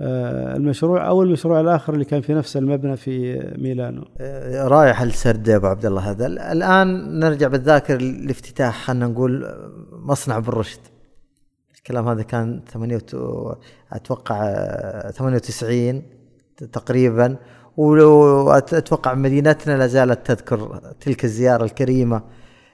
آه، 0.04 0.56
المشروع 0.56 1.08
أو 1.08 1.24
المشروع 1.24 1.62
الآخر 1.62 1.94
اللي 1.94 2.06
كان 2.06 2.22
في 2.22 2.34
نفس 2.34 2.58
المبنى 2.58 2.98
في 2.98 3.40
ميلانو. 3.58 4.06
آه، 4.18 4.68
رائع 4.68 5.04
السرد 5.04 5.48
يا 5.48 5.56
أبو 5.56 5.68
عبد 5.68 5.86
الله 5.86 6.12
هذا، 6.12 6.28
الآن 6.28 7.20
نرجع 7.20 7.48
بالذاكر 7.48 8.02
لافتتاح 8.02 8.84
خلينا 8.84 9.08
نقول 9.08 9.46
مصنع 9.92 10.40
بالرشد. 10.40 10.80
الكلام 11.78 12.08
هذا 12.08 12.24
كان 12.24 12.62
8 12.68 13.00
أتوقع 13.92 14.54
98 15.12 16.02
تقريبا 16.72 17.38
واتوقع 17.78 19.14
مدينتنا 19.14 19.78
لا 19.78 19.88
زالت 19.88 20.28
تذكر 20.28 20.82
تلك 21.00 21.26
الزيارة 21.26 21.64
الكريمة 21.64 22.22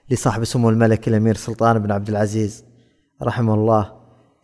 لصاحب 0.09 0.43
سمو 0.43 0.69
الملك 0.69 1.07
الأمير 1.07 1.35
سلطان 1.35 1.79
بن 1.79 1.91
عبد 1.91 2.09
العزيز 2.09 2.65
رحمه 3.23 3.53
الله 3.53 3.93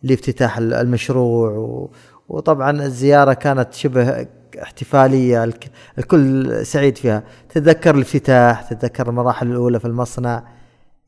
لافتتاح 0.02 0.58
المشروع. 0.58 1.88
وطبعا 2.28 2.70
الزيارة 2.70 3.32
كانت 3.32 3.72
شبه 3.72 4.26
احتفالية 4.62 5.50
الكل 5.98 6.66
سعيد 6.66 6.98
فيها. 6.98 7.22
تتذكر 7.48 7.94
الافتتاح 7.94 8.62
تتذكر 8.62 9.08
المراحل 9.08 9.46
الأولى 9.46 9.80
في 9.80 9.84
المصنع 9.84 10.44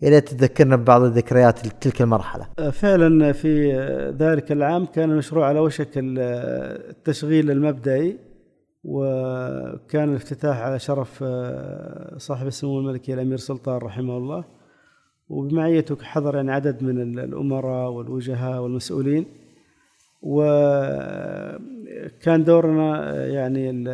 إلى 0.02 0.20
تذكرنا 0.20 0.76
ببعض 0.76 1.02
الذكريات 1.02 1.58
تلك 1.58 2.02
المرحلة. 2.02 2.46
أه، 2.58 2.70
فعلا 2.70 3.32
في 3.32 3.72
ذلك 4.18 4.52
العام 4.52 4.86
كان 4.86 5.10
المشروع 5.10 5.48
على 5.48 5.60
وشك 5.60 5.88
التشغيل 5.96 7.50
المبدئي. 7.50 8.25
وكان 8.88 10.08
الافتتاح 10.08 10.58
على 10.58 10.78
شرف 10.78 11.20
أه، 11.22 12.18
صاحب 12.18 12.46
السمو 12.46 12.80
الملكي 12.80 13.14
الأمير 13.14 13.36
سلطان 13.36 13.76
رحمه 13.78 14.16
الله. 14.16 14.44
وبمعيته 15.28 15.96
حضر 16.04 16.36
يعني 16.36 16.52
عدد 16.52 16.82
من 16.82 17.18
الأمراء 17.18 17.90
والوجهاء 17.90 18.62
والمسؤولين. 18.62 19.26
وكان 20.22 20.84
دورنا 22.44 23.26
يعني 23.26 23.84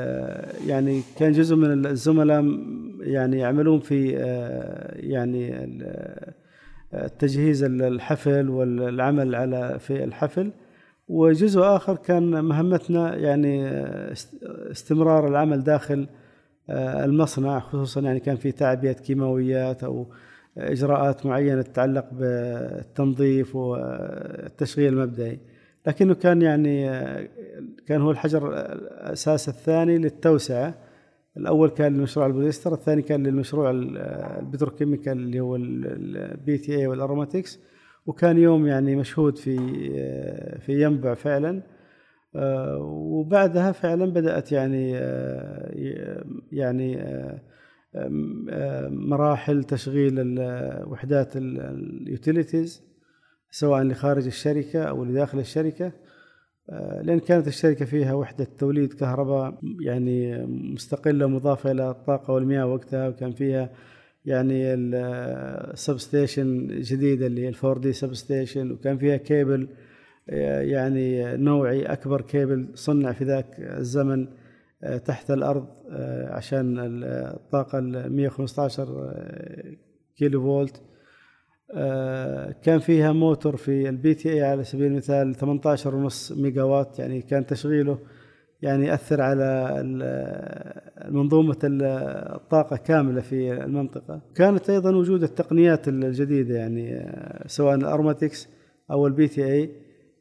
يعني 0.67 1.03
كان 1.19 1.33
جزء 1.33 1.57
من 1.57 1.87
الزملاء 1.87 2.45
يعني 3.01 3.39
يعملون 3.39 3.81
في 3.81 4.09
يعني 4.95 5.69
تجهيز 7.19 7.63
الحفل 7.65 8.51
والعمل 8.51 9.35
على 9.35 9.79
في 9.79 10.05
الحفل. 10.05 10.53
وجزء 11.13 11.61
آخر 11.61 11.97
كان 11.97 12.45
مهمتنا 12.45 13.17
يعني 13.17 13.69
استمرار 14.71 15.29
العمل 15.29 15.65
داخل 15.65 16.07
المصنع 16.71 17.61
خصوصا 17.61 18.01
يعني 18.01 18.21
كان 18.21 18.37
في 18.37 18.53
تعبئه 18.53 18.93
كيماويات 18.93 19.85
أو 19.85 20.07
إجراءات 20.59 21.27
معينة 21.27 21.63
تتعلق 21.63 22.07
بالتنظيف 22.13 23.57
والتشغيل 23.57 24.93
المبدئي. 24.93 25.39
لكنه 25.87 26.15
كان 26.15 26.43
يعني 26.43 26.87
كان 27.87 28.01
هو 28.01 28.11
الحجر 28.11 28.49
الأساس 28.73 29.49
الثاني 29.49 29.99
للتوسعة. 29.99 30.75
الأول 31.37 31.69
كان 31.69 31.97
لمشروع 31.97 32.27
البوليستر 32.27 32.75
الثاني 32.75 33.03
كان 33.03 33.23
للمشروع 33.23 33.71
البتروكيميكال 33.71 35.13
اللي 35.13 35.41
هو 35.41 35.57
ال 35.57 36.59
PTA 36.59 36.87
وال 36.87 37.00
aromatics 37.00 37.61
وكان 38.07 38.39
يوم 38.39 38.67
يعني 38.67 38.97
مشهود 38.97 39.39
في 39.39 39.57
في 40.59 40.83
ينبع 40.83 41.15
فعلا. 41.15 41.63
وبعدها 42.81 43.73
فعلا 43.73 44.07
بدأت 44.13 44.53
يعني 44.53 44.93
يعني 46.53 47.05
مراحل 48.91 49.65
تشغيل 49.65 50.37
وحدات 50.87 51.37
ال 51.37 51.51
utilities 51.51 52.83
سواء 53.51 53.83
لخارج 53.83 54.27
الشركة 54.27 54.83
أو 54.83 55.05
لداخل 55.05 55.39
الشركة. 55.39 55.93
لأن 57.03 57.19
كانت 57.19 57.49
الشركة 57.49 57.85
فيها 57.85 58.15
وحدة 58.15 58.47
توليد 58.59 58.93
كهرباء 58.93 59.59
يعني 59.81 60.47
مستقلة 60.47 61.27
مضافة 61.27 61.71
إلى 61.71 61.91
الطاقة 61.91 62.35
والمياه 62.35 62.67
وقتها 62.67 63.09
وكان 63.09 63.33
فيها 63.33 63.71
يعني 64.25 64.75
ال 64.75 65.99
substation 65.99 66.67
جديدة 66.81 67.27
اللي 67.27 67.41
هي 67.45 67.49
ال 67.49 67.79
4D 67.79 67.93
substation 67.93 68.71
وكان 68.71 68.99
فيها 68.99 69.17
كيبل 69.17 69.69
آه، 70.31 70.61
يعني 70.61 71.37
نوعي 71.37 71.83
أكبر 71.83 72.21
كيبل 72.21 72.69
صنع 72.75 73.13
في 73.13 73.25
ذاك 73.25 73.47
الزمن 73.59 74.29
آه، 74.83 74.99
تحت 74.99 75.31
الأرض 75.31 75.67
عشان 76.31 76.77
الطاقة 77.05 77.79
ال 77.79 78.17
115 78.17 79.15
كيلو 80.17 80.43
فولت 80.43 80.83
آه، 81.75 82.53
كان 82.63 82.79
فيها 82.79 83.13
موتور 83.13 83.57
في 83.57 83.89
ال 83.89 84.15
PTA 84.15 84.43
على 84.43 84.65
سبيل 84.65 84.87
المثال 84.87 85.35
18 85.35 85.95
ونص 85.95 86.33
ميجا 86.33 86.63
وات 86.63 86.99
يعني 86.99 87.23
كان 87.23 87.47
تشغيله 87.47 87.99
يعني 88.63 88.87
يأثر 88.87 89.23
على 89.23 89.83
منظومة 91.09 91.57
الطاقة 91.63 92.77
كاملة 92.77 93.21
في 93.21 93.53
المنطقة. 93.53 94.21
كانت 94.35 94.71
أيضا 94.71 94.97
وجود 94.97 95.23
التقنيات 95.23 95.89
الجديدة 95.89 96.55
يعني 96.55 96.95
آه، 96.97 97.47
سواء 97.47 97.75
ال 97.75 97.82
aromatics 97.82 98.49
أو 98.91 99.07
ال 99.07 99.29
PTA. 99.29 99.71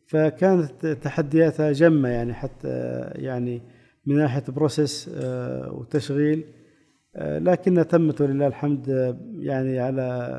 فكانت 0.07 0.85
تحدياتها 0.85 1.71
جمة 1.71 2.09
يعني 2.09 2.33
حتى 2.33 2.67
آه، 2.67 3.17
يعني 3.17 3.61
من 4.05 4.15
ناحية 4.17 4.43
process 4.47 5.11
وتشغيل. 5.67 6.43
آه، 7.15 7.39
لكنها 7.39 7.83
تمت 7.83 8.21
ولله 8.21 8.47
الحمد 8.47 9.15
يعني 9.39 9.79
على 9.79 10.29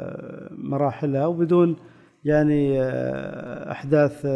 مراحلها 0.50 1.26
وبدون 1.26 1.76
يعني 2.24 2.82
أحداث 3.70 4.26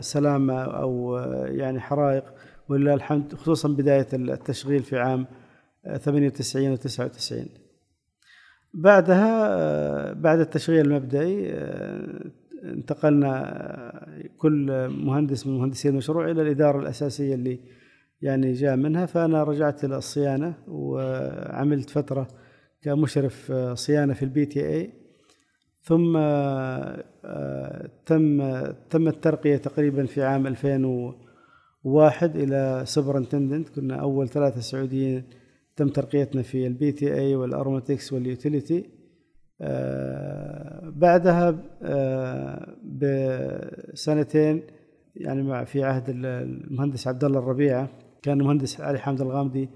سلامة 0.00 0.62
أو 0.62 1.16
يعني 1.44 1.80
حرائق. 1.80 2.24
ولله 2.68 2.94
الحمد 2.94 3.34
خصوصا 3.34 3.68
بداية 3.68 4.06
التشغيل 4.12 4.82
في 4.82 4.98
عام 4.98 5.26
98 5.98 6.72
و 6.72 6.76
99 6.76 7.46
بعدها 8.74 10.12
بعد 10.12 10.38
التشغيل 10.38 10.86
المبدئي 10.86 11.52
انتقلنا 12.64 14.28
كل 14.38 14.88
مهندس 14.88 15.46
من 15.46 15.58
مهندسي 15.58 15.88
المشروع 15.88 16.30
إلى 16.30 16.42
الإدارة 16.42 16.80
الأساسية 16.80 17.34
اللي 17.34 17.60
يعني 18.22 18.52
جاء 18.52 18.76
منها. 18.76 19.06
فأنا 19.06 19.44
رجعت 19.44 19.84
إلى 19.84 19.96
الصيانة 19.96 20.54
وعملت 20.68 21.90
فترة 21.90 22.28
كمشرف 22.82 23.52
صيانة 23.74 24.14
في 24.14 24.22
ال 24.22 24.46
PTA 24.46 24.92
ثم 25.82 26.16
آه، 26.16 27.90
تم 28.06 28.62
تم 28.90 29.08
الترقية 29.08 29.56
تقريبا 29.56 30.06
في 30.06 30.22
عام 30.22 30.46
2001 31.86 32.36
إلى 32.36 32.82
superintendent 32.86 33.68
كنا 33.68 33.94
أول 33.94 34.28
ثلاثة 34.28 34.60
سعوديين 34.60 35.24
تم 35.76 35.88
ترقيتنا 35.88 36.42
في 36.42 36.66
ال 36.66 36.72
PTA 36.72 36.92
وال 36.92 37.14
aromatics 37.14 38.12
وال 38.12 38.28
utility 38.28 38.84
بعدها 40.90 41.58
آه، 41.82 42.76
بسنتين 42.84 44.62
يعني 45.16 45.42
مع 45.42 45.64
في 45.64 45.84
عهد 45.84 46.04
المهندس 46.08 47.08
عبد 47.08 47.24
الله 47.24 47.38
الربيعة 47.38 47.88
كان 48.22 48.40
المهندس 48.40 48.80
علي 48.80 48.98
حامد 48.98 49.20
الغامدي 49.20 49.68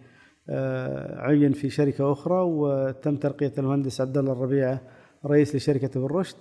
آه، 0.49 1.21
عين 1.21 1.53
في 1.53 1.71
شركة 1.71 2.13
أخرى 2.13 2.41
وتم 2.41 3.17
ترقية 3.17 3.53
المهندس 3.59 4.01
عبد 4.01 4.19
الله 4.19 4.33
الربيعة 4.33 4.81
رئيس 5.27 5.57
لشركة 5.57 5.99
ابن 5.99 6.07
رشد 6.07 6.37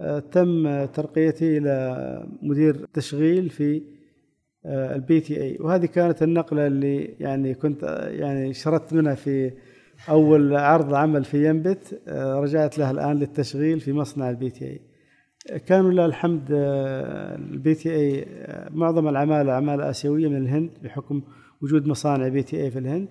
آه، 0.00 0.18
تم 0.18 0.84
ترقيتي 0.84 1.58
إلى 1.58 2.26
مدير 2.42 2.86
تشغيل 2.92 3.50
في 3.50 3.82
ال 4.66 5.20
PTA 5.20 5.56
وهذه 5.60 5.86
كانت 5.86 6.22
النقلة 6.22 6.66
اللي 6.66 7.04
يعني 7.04 7.54
كنت 7.54 8.08
يعني 8.10 8.54
شردت 8.54 8.92
منها 8.92 9.14
في 9.14 9.52
أول 10.08 10.56
عرض 10.56 10.94
عمل 10.94 11.24
في 11.24 11.48
ينبع 11.48 12.00
رجعت 12.08 12.78
لها 12.78 12.90
الآن 12.90 13.18
للتشغيل 13.18 13.80
في 13.80 13.92
مصنع 13.92 14.30
ال 14.30 14.50
PTA 14.50 14.92
كانوا 15.66 15.90
لله 15.90 16.06
الحمد 16.06 16.48
آه، 16.52 17.34
ال 17.36 17.74
PTA 17.74 18.26
آه، 18.28 18.68
معظم 18.70 19.08
العماله 19.08 19.52
عماله 19.52 19.90
آسيوية 19.90 20.28
من 20.28 20.36
الهند 20.36 20.70
بحكم 20.82 21.22
وجود 21.62 21.86
مصانع 21.86 22.28
PTA 22.28 22.70
في 22.70 22.78
الهند. 22.78 23.08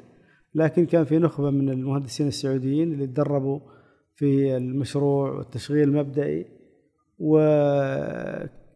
لكن 0.56 0.86
كان 0.86 1.04
في 1.04 1.18
نخبة 1.18 1.49
من 1.49 1.70
المهندسين 1.70 2.28
السعوديين 2.28 2.93
اللي 2.93 3.08
تدربوا 3.08 3.60
في 4.16 4.58
المشروع 4.58 5.32
والتشغيل 5.32 5.89
المبدئي. 5.89 6.45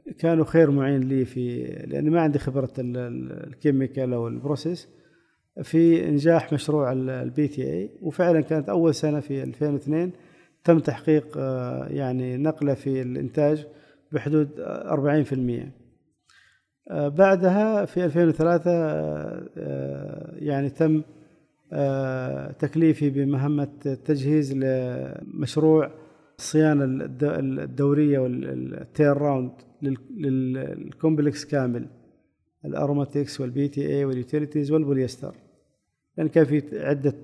وكانوا 0.08 0.46
خير 0.46 0.72
معين 0.72 1.02
لي 1.02 1.26
في 1.26 1.64
لاني 1.88 2.10
ما 2.10 2.22
عندي 2.22 2.40
خبرة 2.40 2.74
ال 2.80 2.95
chemical 2.95 4.14
أو 4.14 4.28
ال 4.28 4.35
process 4.35 4.88
في 5.64 6.10
إنجاح 6.10 6.54
مشروع 6.54 6.92
ال 6.92 7.48
PTA 7.48 7.90
وفعلا 8.02 8.42
كانت 8.42 8.70
أول 8.70 8.96
سنة 8.96 9.20
في 9.20 9.44
2002 9.44 10.12
تم 10.64 10.80
تحقيق 10.80 11.38
آه، 11.38 11.88
يعني 11.88 12.38
نقلة 12.38 12.74
في 12.74 13.02
الإنتاج 13.02 13.68
بحدود 14.12 14.50
40% 14.60 15.72
آه، 16.92 17.08
بعدها 17.08 17.86
في 17.86 18.06
2003 18.06 18.72
آه، 18.72 20.36
يعني 20.36 20.70
تم 20.70 21.02
تكليفي 22.60 23.10
بمهمة 23.10 23.98
تجهيز 24.06 24.54
لمشروع 24.54 25.92
الصيانة 26.40 26.84
الدورية 26.84 28.20
وال 28.20 29.18
turnaround. 29.18 29.52
لل 30.18 30.46
complex 30.46 31.46
كامل 31.46 31.88
ال 32.66 32.73
aromatics 32.73 33.42
وال 33.42 33.68
PTA 33.68 34.06
وال 34.06 34.18
utilities 34.18 34.72
والبوليستر 34.72 35.36
لأن 36.18 36.28
كان 36.28 36.46
في 36.46 36.80
عدة 36.80 37.16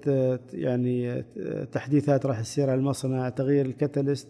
يعني 0.54 1.24
تحديثات 1.72 2.26
راح 2.26 2.42
تصير 2.42 2.70
على 2.70 2.80
المصنع 2.80 3.30
تغيير 3.30 3.66
ال 3.66 3.73
catalyst 3.73 4.28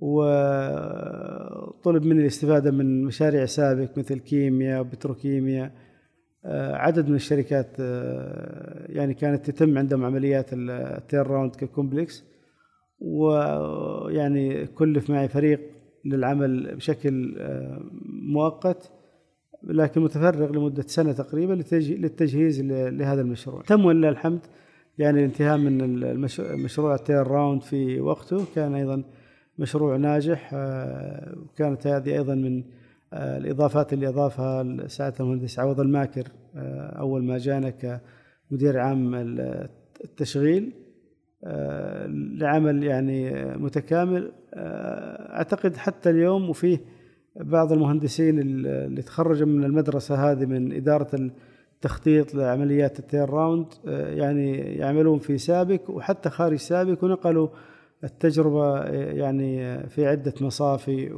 وطلب 0.00 2.04
مني 2.04 2.20
الاستفادة 2.20 2.70
من 2.70 3.04
مشاريع 3.04 3.44
سابك 3.44 3.98
مثل 3.98 4.18
كيمياء 4.18 4.80
وبتروكيمياء. 4.80 5.72
عدد 6.74 7.08
من 7.08 7.14
الشركات 7.14 7.78
يعني 8.88 9.14
كانت 9.14 9.50
تتم 9.50 9.78
عندهم 9.78 10.04
عمليات 10.04 10.46
ال 10.52 11.26
turnaround 11.26 11.56
ك 11.56 11.64
complex 11.64 12.24
ويعني 12.98 14.66
كلف 14.66 15.10
معي 15.10 15.28
فريق 15.28 15.60
للعمل 16.08 16.76
بشكل 16.76 17.36
مؤقت 18.22 18.90
لكن 19.62 20.00
متفرغ 20.00 20.52
لمدة 20.52 20.84
سنة 20.86 21.12
تقريبا 21.12 21.52
للتجهيز 21.72 22.60
لهذا 22.62 23.20
المشروع. 23.20 23.62
تم 23.62 23.84
ولله 23.84 24.08
الحمد 24.08 24.40
يعني 24.98 25.18
الانتهاء 25.18 25.58
من 25.58 25.80
المشروع 25.80 26.94
ال 26.94 27.26
turnaround 27.26 27.62
في 27.62 28.00
وقته 28.00 28.44
كان 28.54 28.74
أيضا 28.74 29.04
مشروع 29.58 29.96
ناجح 29.96 30.50
آه، 30.54 31.34
وكانت 31.38 31.86
هذه 31.86 32.12
أيضا 32.12 32.34
من 32.34 32.62
آه، 33.12 33.38
الإضافات 33.38 33.92
اللي 33.92 34.08
أضافها 34.08 34.86
سعادة 34.86 35.16
المهندس 35.20 35.58
عوض 35.58 35.80
الماكر 35.80 36.28
آه، 36.56 36.98
أول 36.98 37.24
ما 37.24 37.38
جانا 37.38 37.70
كمدير 38.50 38.78
عام 38.78 39.14
التشغيل. 40.04 40.72
لعمل 42.38 42.84
يعني 42.84 43.44
متكامل. 43.56 44.32
أعتقد 44.54 45.76
حتى 45.76 46.10
اليوم 46.10 46.50
وفيه 46.50 46.80
بعض 47.36 47.72
المهندسين 47.72 48.38
اللي 48.38 49.02
تخرجوا 49.02 49.46
من 49.46 49.64
المدرسة 49.64 50.30
هذه 50.30 50.46
من 50.46 50.72
إدارة 50.72 51.30
التخطيط 51.74 52.34
لعمليات 52.34 52.98
ال 52.98 53.30
turnaround 53.30 53.66
يعني 53.84 54.56
يعملون 54.56 55.18
في 55.18 55.38
سابك 55.38 55.90
وحتى 55.90 56.30
خارج 56.30 56.56
سابك 56.56 57.04
ونقلوا 57.04 57.48
التجربة 58.04 58.78
آه، 58.78 59.12
يعني 59.12 59.78
في 59.88 60.06
عدة 60.06 60.34
مصافي 60.40 61.10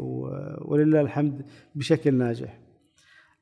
ولله 0.64 1.00
الحمد 1.00 1.42
بشكل 1.74 2.14
ناجح. 2.14 2.58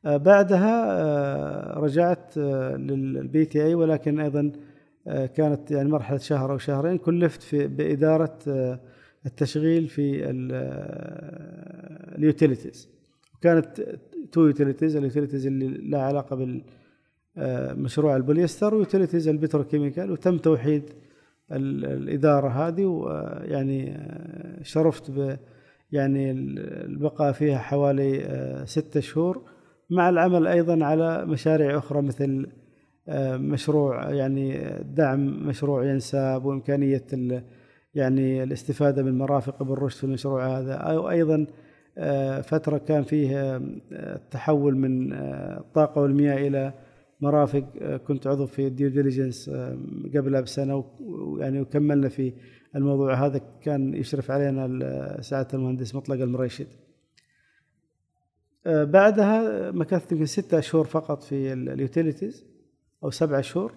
بعدها 0.04 1.78
رجعت 1.78 2.36
لل 2.76 3.44
PTA 3.44 3.74
ولكن 3.74 4.20
أيضا 4.20 4.52
كانت 5.06 5.70
يعني 5.70 5.88
مرحلة 5.88 6.18
شهر 6.18 6.52
أو 6.52 6.58
شهرين 6.58 6.98
كلفت 6.98 7.42
في 7.42 7.66
بإدارة 7.66 8.38
التشغيل 9.26 9.88
في 9.88 10.30
ال 12.18 12.25
utilities. 12.25 12.88
كانت 13.40 13.98
two 14.32 14.46
utilities 14.46 14.96
ال 14.96 15.01
utilities 15.01 15.46
اللي 15.46 15.68
لها 15.90 16.00
علاقة 16.00 16.36
بال 16.36 16.62
آه، 17.38 17.72
مشروع 17.72 18.16
البوليستر 18.16 18.74
و 18.74 18.80
utilities 18.80 19.28
ال 19.28 19.34
petrochemical 19.34 20.10
وتم 20.10 20.38
توحيد 20.38 20.82
الإدارة 21.52 22.48
هذه 22.48 22.84
ويعني 22.84 23.90
آه، 23.90 24.62
شرفت 24.62 25.10
ب 25.10 25.36
يعني 25.92 26.30
البقاء 26.30 27.32
فيها 27.32 27.58
حوالي 27.58 28.24
آه، 28.24 28.64
ستة 28.64 29.00
شهور. 29.00 29.42
مع 29.90 30.08
العمل 30.08 30.46
أيضا 30.46 30.84
على 30.84 31.26
مشاريع 31.26 31.78
أخرى 31.78 32.02
مثل 32.02 32.46
مشروع 33.38 34.10
يعني 34.10 34.58
دعم 34.94 35.48
مشروع 35.48 35.84
ينساب 35.84 36.44
وإمكانية 36.44 37.04
يعني 37.94 38.42
الاستفادة 38.42 39.02
من 39.02 39.18
مرافق 39.18 39.62
ابن 39.62 39.72
رشد 39.72 39.98
في 39.98 40.04
المشروع 40.04 40.58
هذا. 40.58 40.74
أو 40.74 41.10
أيضا 41.10 41.46
فترة 42.42 42.78
كان 42.78 43.02
فيه 43.02 43.56
التحول 43.92 44.76
من 44.76 45.12
الطاقة 45.12 46.00
والمياه 46.00 46.48
إلى 46.48 46.72
مرافق 47.20 47.64
آه، 47.80 47.96
كنت 47.96 48.26
عضو 48.26 48.46
في 48.46 48.66
ال 48.66 48.72
due 48.72 48.88
diligence 48.90 49.48
آه، 49.48 49.78
قبلها 50.14 50.40
بسنة 50.40 50.84
ويعني 51.00 51.60
وكملنا 51.60 52.08
في 52.08 52.32
الموضوع. 52.76 53.26
هذا 53.26 53.40
كان 53.62 53.94
يشرف 53.94 54.30
علينا 54.30 55.18
سعاده 55.20 55.48
المهندس 55.54 55.94
مطلق 55.94 56.22
المريشد. 56.22 56.66
آه، 58.66 58.84
بعدها 58.84 59.70
مكثت 59.70 60.12
يمكن 60.12 60.26
ستة 60.26 60.60
شهور 60.60 60.84
فقط 60.84 61.22
في 61.22 61.52
ال 61.52 61.62
utilities. 61.62 62.55
أو 63.04 63.10
سبعة 63.10 63.40
شهور 63.40 63.72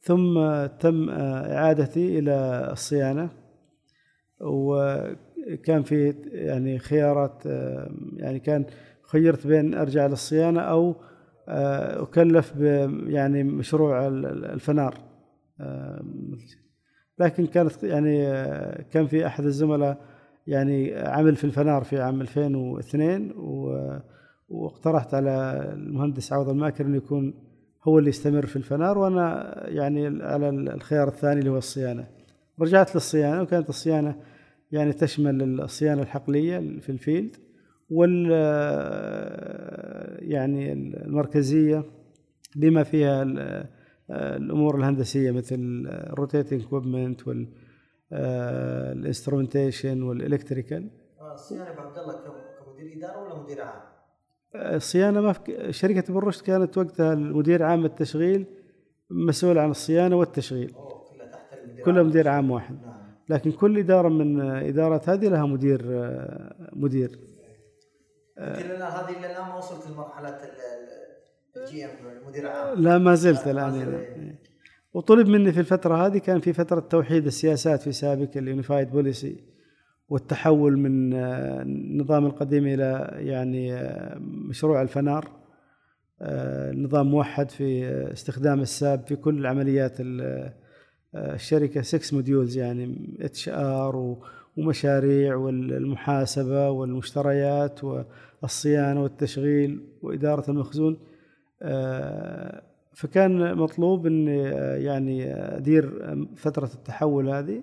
ثم 0.00 0.66
تم 0.66 1.10
إعادتي 1.10 2.18
إلى 2.18 2.68
الصيانة. 2.72 3.30
وكان 4.40 5.82
في 5.82 6.14
يعني 6.32 6.78
خيارات 6.78 7.46
يعني 8.16 8.40
كان 8.40 8.64
خيرت 9.02 9.46
بين 9.46 9.74
أرجع 9.74 10.06
للصيانة 10.06 10.60
أو 10.60 10.94
آه، 11.48 12.02
أكلف 12.02 12.54
يعني 13.06 13.42
مشروع 13.42 14.06
الفنار. 14.08 14.94
لكن 17.18 17.46
كانت 17.46 17.82
يعني 17.82 18.26
كان 18.90 19.06
في 19.06 19.26
أحد 19.26 19.44
الزملاء 19.44 20.00
يعني 20.46 20.94
عمل 20.94 21.36
في 21.36 21.44
الفنار 21.44 21.84
في 21.84 22.00
عام 22.00 22.20
2002 22.20 23.32
واقترحت 24.48 25.14
على 25.14 25.62
المهندس 25.72 26.32
عوض 26.32 26.48
الماكر 26.48 26.86
إنه 26.86 26.96
يكون 26.96 27.34
هو 27.84 27.98
اللي 27.98 28.08
يستمر 28.10 28.46
في 28.46 28.56
الفنار 28.56 28.98
وأنا 28.98 29.54
يعني 29.68 30.22
على 30.24 30.48
الخيار 30.48 31.08
الثاني 31.08 31.40
اللي 31.40 31.50
هو 31.50 31.58
الصيانة. 31.58 32.06
رجعت 32.60 32.94
للصيانة 32.94 33.42
وكانت 33.42 33.68
الصيانة 33.68 34.16
يعني 34.72 34.92
تشمل 34.92 35.60
الصيانة 35.60 36.02
الحقلية 36.02 36.78
في 36.80 36.90
ال 36.90 36.98
field 36.98 37.36
وال 37.90 38.30
يعني 40.30 40.72
المركزية 40.72 41.84
بما 42.56 42.82
فيها 42.82 43.22
الأمور 44.10 44.78
الهندسية 44.78 45.30
مثل 45.30 45.84
ال 45.86 45.94
rotating 45.94 46.62
equipment 46.62 47.20
وال 48.12 48.34
instrumentation 48.34 50.02
وال 50.02 50.17
electrical 50.17 50.90
الصيانة 51.32 51.64
عبد 51.64 51.98
الله 51.98 52.14
كمدير 52.66 52.96
إدارة 52.96 53.22
ولا 53.22 53.42
مدير 53.42 53.62
عام؟ 53.62 53.93
الصيانة 54.54 55.20
ما 55.20 55.32
في 55.32 55.72
شركة 55.72 56.20
رشد 56.20 56.42
كانت 56.42 56.78
وقتها 56.78 57.12
المدير 57.12 57.62
عام 57.62 57.84
التشغيل 57.84 58.46
مسؤول 59.10 59.58
عن 59.58 59.70
الصيانة 59.70 60.16
والتشغيل. 60.16 60.68
كلها 60.68 61.26
تحت 61.26 61.58
المدير 61.64 61.84
كلها 61.84 62.02
مدير 62.02 62.28
عام 62.28 62.50
واحد. 62.50 62.82
نعم. 62.82 62.94
لكن 63.28 63.52
كل 63.52 63.78
إدارة 63.78 64.08
من 64.08 64.40
إدارات 64.40 65.08
هذه 65.08 65.28
لها 65.28 65.46
مدير 65.46 65.82
مدير. 66.72 67.18
لنا 68.38 68.88
هذه 68.88 69.18
إلى 69.18 69.32
الآن 69.32 69.48
ما 69.48 69.56
وصلت 69.56 69.90
لمرحلة 69.90 70.40
ال 71.56 71.84
GM 71.84 71.90
المدير 72.22 72.42
العام 72.42 72.82
لا 72.82 72.98
ما 72.98 73.14
زلت 73.14 73.48
الآن 73.48 73.74
يعني. 73.74 74.38
وطلب 74.94 75.28
مني 75.28 75.52
في 75.52 75.60
الفترة 75.60 76.06
هذه 76.06 76.18
كان 76.18 76.40
في 76.40 76.52
فترة 76.52 76.80
توحيد 76.80 77.26
السياسات 77.26 77.82
في 77.82 77.92
سابك 77.92 78.36
ال 78.36 78.43
unified 78.43 78.90
policy 78.90 79.53
والتحول 80.08 80.78
من 80.78 81.14
النظام 81.14 82.26
القديم 82.26 82.66
إلى 82.66 83.14
يعني 83.18 83.76
مشروع 84.20 84.82
الفنار. 84.82 85.30
نظام 86.72 87.06
موحد 87.10 87.50
في 87.50 87.88
استخدام 88.12 88.60
ال 88.60 88.72
SAP 88.72 89.06
في 89.06 89.16
كل 89.16 89.46
عمليات 89.46 89.96
الشركة. 91.14 91.82
6 91.82 92.16
modules 92.16 92.56
يعني 92.56 93.16
HR 93.20 94.16
ومشاريع 94.56 95.36
والمحاسبة 95.36 96.70
والمشتريات 96.70 97.80
والصيانة 98.42 99.02
والتشغيل 99.02 99.80
وإدارة 100.02 100.50
المخزون. 100.50 100.98
آه، 101.62 102.62
فكان 102.92 103.54
مطلوب 103.54 104.06
آه، 104.06 104.76
يعني 104.76 105.34
أدير 105.34 106.14
فترة 106.36 106.70
التحول 106.74 107.28
هذه. 107.28 107.62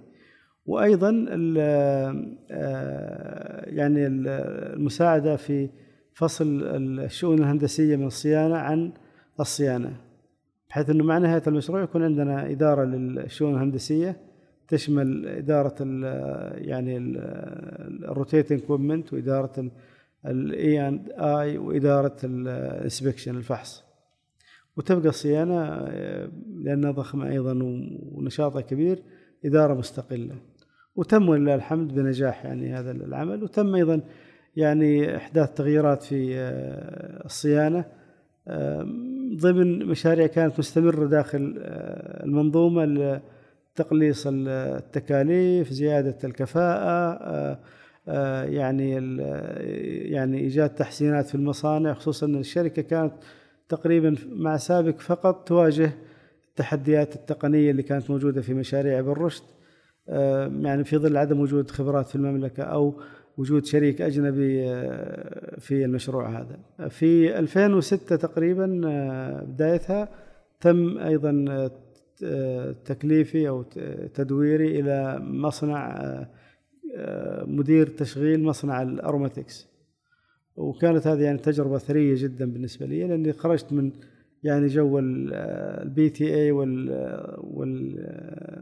وأيضا 0.66 1.26
آه، 1.32 2.26
يعني 3.70 4.08
المساعدة 4.08 5.36
في 5.36 5.70
فصل 6.14 6.62
الشؤون 7.00 7.40
الهندسية 7.40 7.96
من 7.96 8.08
الصيانة 8.08 8.56
عن 8.56 8.92
الصيانة 9.40 9.98
بحيث 10.70 10.90
أنه 10.90 11.04
مع 11.04 11.18
نهاية 11.18 11.44
المشروع 11.48 11.84
يكون 11.84 12.04
عندنا 12.04 12.52
إدارة 12.52 12.84
للشؤون 12.86 13.54
الهندسية 13.56 14.18
تشمل 14.68 15.28
إدارة 15.28 15.76
ال 15.82 16.04
يعني 16.68 16.98
ال 16.98 17.16
rotating 17.16 18.60
equipment 18.60 19.14
وإدارة 19.14 19.72
ال 20.26 20.88
I 20.88 20.93
and 20.93 21.10
E 21.12 21.58
وإدارة 21.58 22.16
ال 22.24 22.34
inspection 22.34 23.36
الفحص. 23.38 23.84
وتبقى 24.78 25.10
الصيانة 25.10 25.86
لأنها 26.56 26.92
ضخمة 26.92 27.30
أيضا 27.30 27.60
ونشاطها 28.12 28.62
كبير 28.62 29.04
إدارة 29.46 29.74
مستقلة. 29.74 30.36
وتم 30.96 31.30
ولله 31.30 31.56
الحمد 31.56 31.96
بنجاح 31.96 32.46
يعني 32.46 32.74
هذا 32.74 32.92
العمل. 32.92 33.44
وتم 33.44 33.76
أيضا 33.76 34.02
يعني 34.56 35.16
إحداث 35.16 35.54
تغييرات 35.54 36.04
في 36.04 36.36
الصيانة. 37.26 37.86
ضمن 39.36 39.86
مشاريع 39.86 40.28
كانت 40.28 40.60
مستمرة 40.60 41.06
داخل 41.06 41.54
المنظومة 42.24 43.22
تقليص 43.76 44.28
التكاليف 44.28 45.72
آه، 46.62 47.60
آه، 48.08 48.44
يعني 48.44 48.92
يعني 50.12 50.40
إيجاد 50.40 50.70
تحسينات 50.70 51.28
في 51.28 51.36
المصانع. 51.36 51.94
خصوصا 51.94 52.26
أن 52.26 52.36
الشركة 52.36 52.82
كانت 52.82 53.14
تقريبا 53.70 54.16
مع 54.30 54.58
سابق 54.58 55.00
فقط 55.00 55.48
تواجه 55.48 55.92
التحديات 56.50 57.16
التقنية 57.16 57.72
اللي 57.72 57.84
كانت 57.84 58.10
موجودة 58.10 58.42
في 58.42 58.54
مشاريع 58.54 59.02
بالرشد. 59.02 59.44
آه، 59.44 59.61
يعني 60.08 60.84
في 60.84 60.98
ظل 60.98 61.18
عدم 61.18 61.40
وجود 61.40 61.72
خبرات 61.72 62.08
في 62.08 62.16
المملكة 62.16 62.64
أو 62.64 63.02
وجود 63.38 63.66
شريك 63.66 64.02
أجنبي 64.02 64.64
في 65.60 65.86
المشروع 65.86 66.30
هذا. 66.30 66.60
في 66.90 67.40
2006 67.40 68.16
تقريبا 68.16 68.66
بدايتها 69.48 70.10
تم 70.62 70.98
أيضا 70.98 71.70
تكليفي 72.86 73.50
أو 73.50 73.64
تدويري 74.14 74.80
إلى 74.80 75.20
مصنع 75.20 75.96
آه، 76.96 77.44
مدير 77.44 77.88
تشغيل 77.88 78.44
مصنع 78.44 78.82
ال 78.82 78.90
aromatics 78.90 79.68
وكانت 80.56 81.08
هذه 81.08 81.22
يعني 81.22 81.38
تجربة 81.38 81.78
ثرية 81.78 82.16
جدا 82.18 82.52
بالنسبة 82.52 82.86
لي 82.86 83.08
لأني 83.08 83.34
خرجت 83.34 83.74
من 83.74 83.92
يعني 84.44 84.68
جو 84.68 85.00
ال 85.00 86.10
PTA 86.10 86.52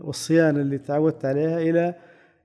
والصيانة 0.01 0.61
اللي 0.61 0.77
تعودت 0.77 1.25
عليها 1.25 1.59
إلى 1.59 1.95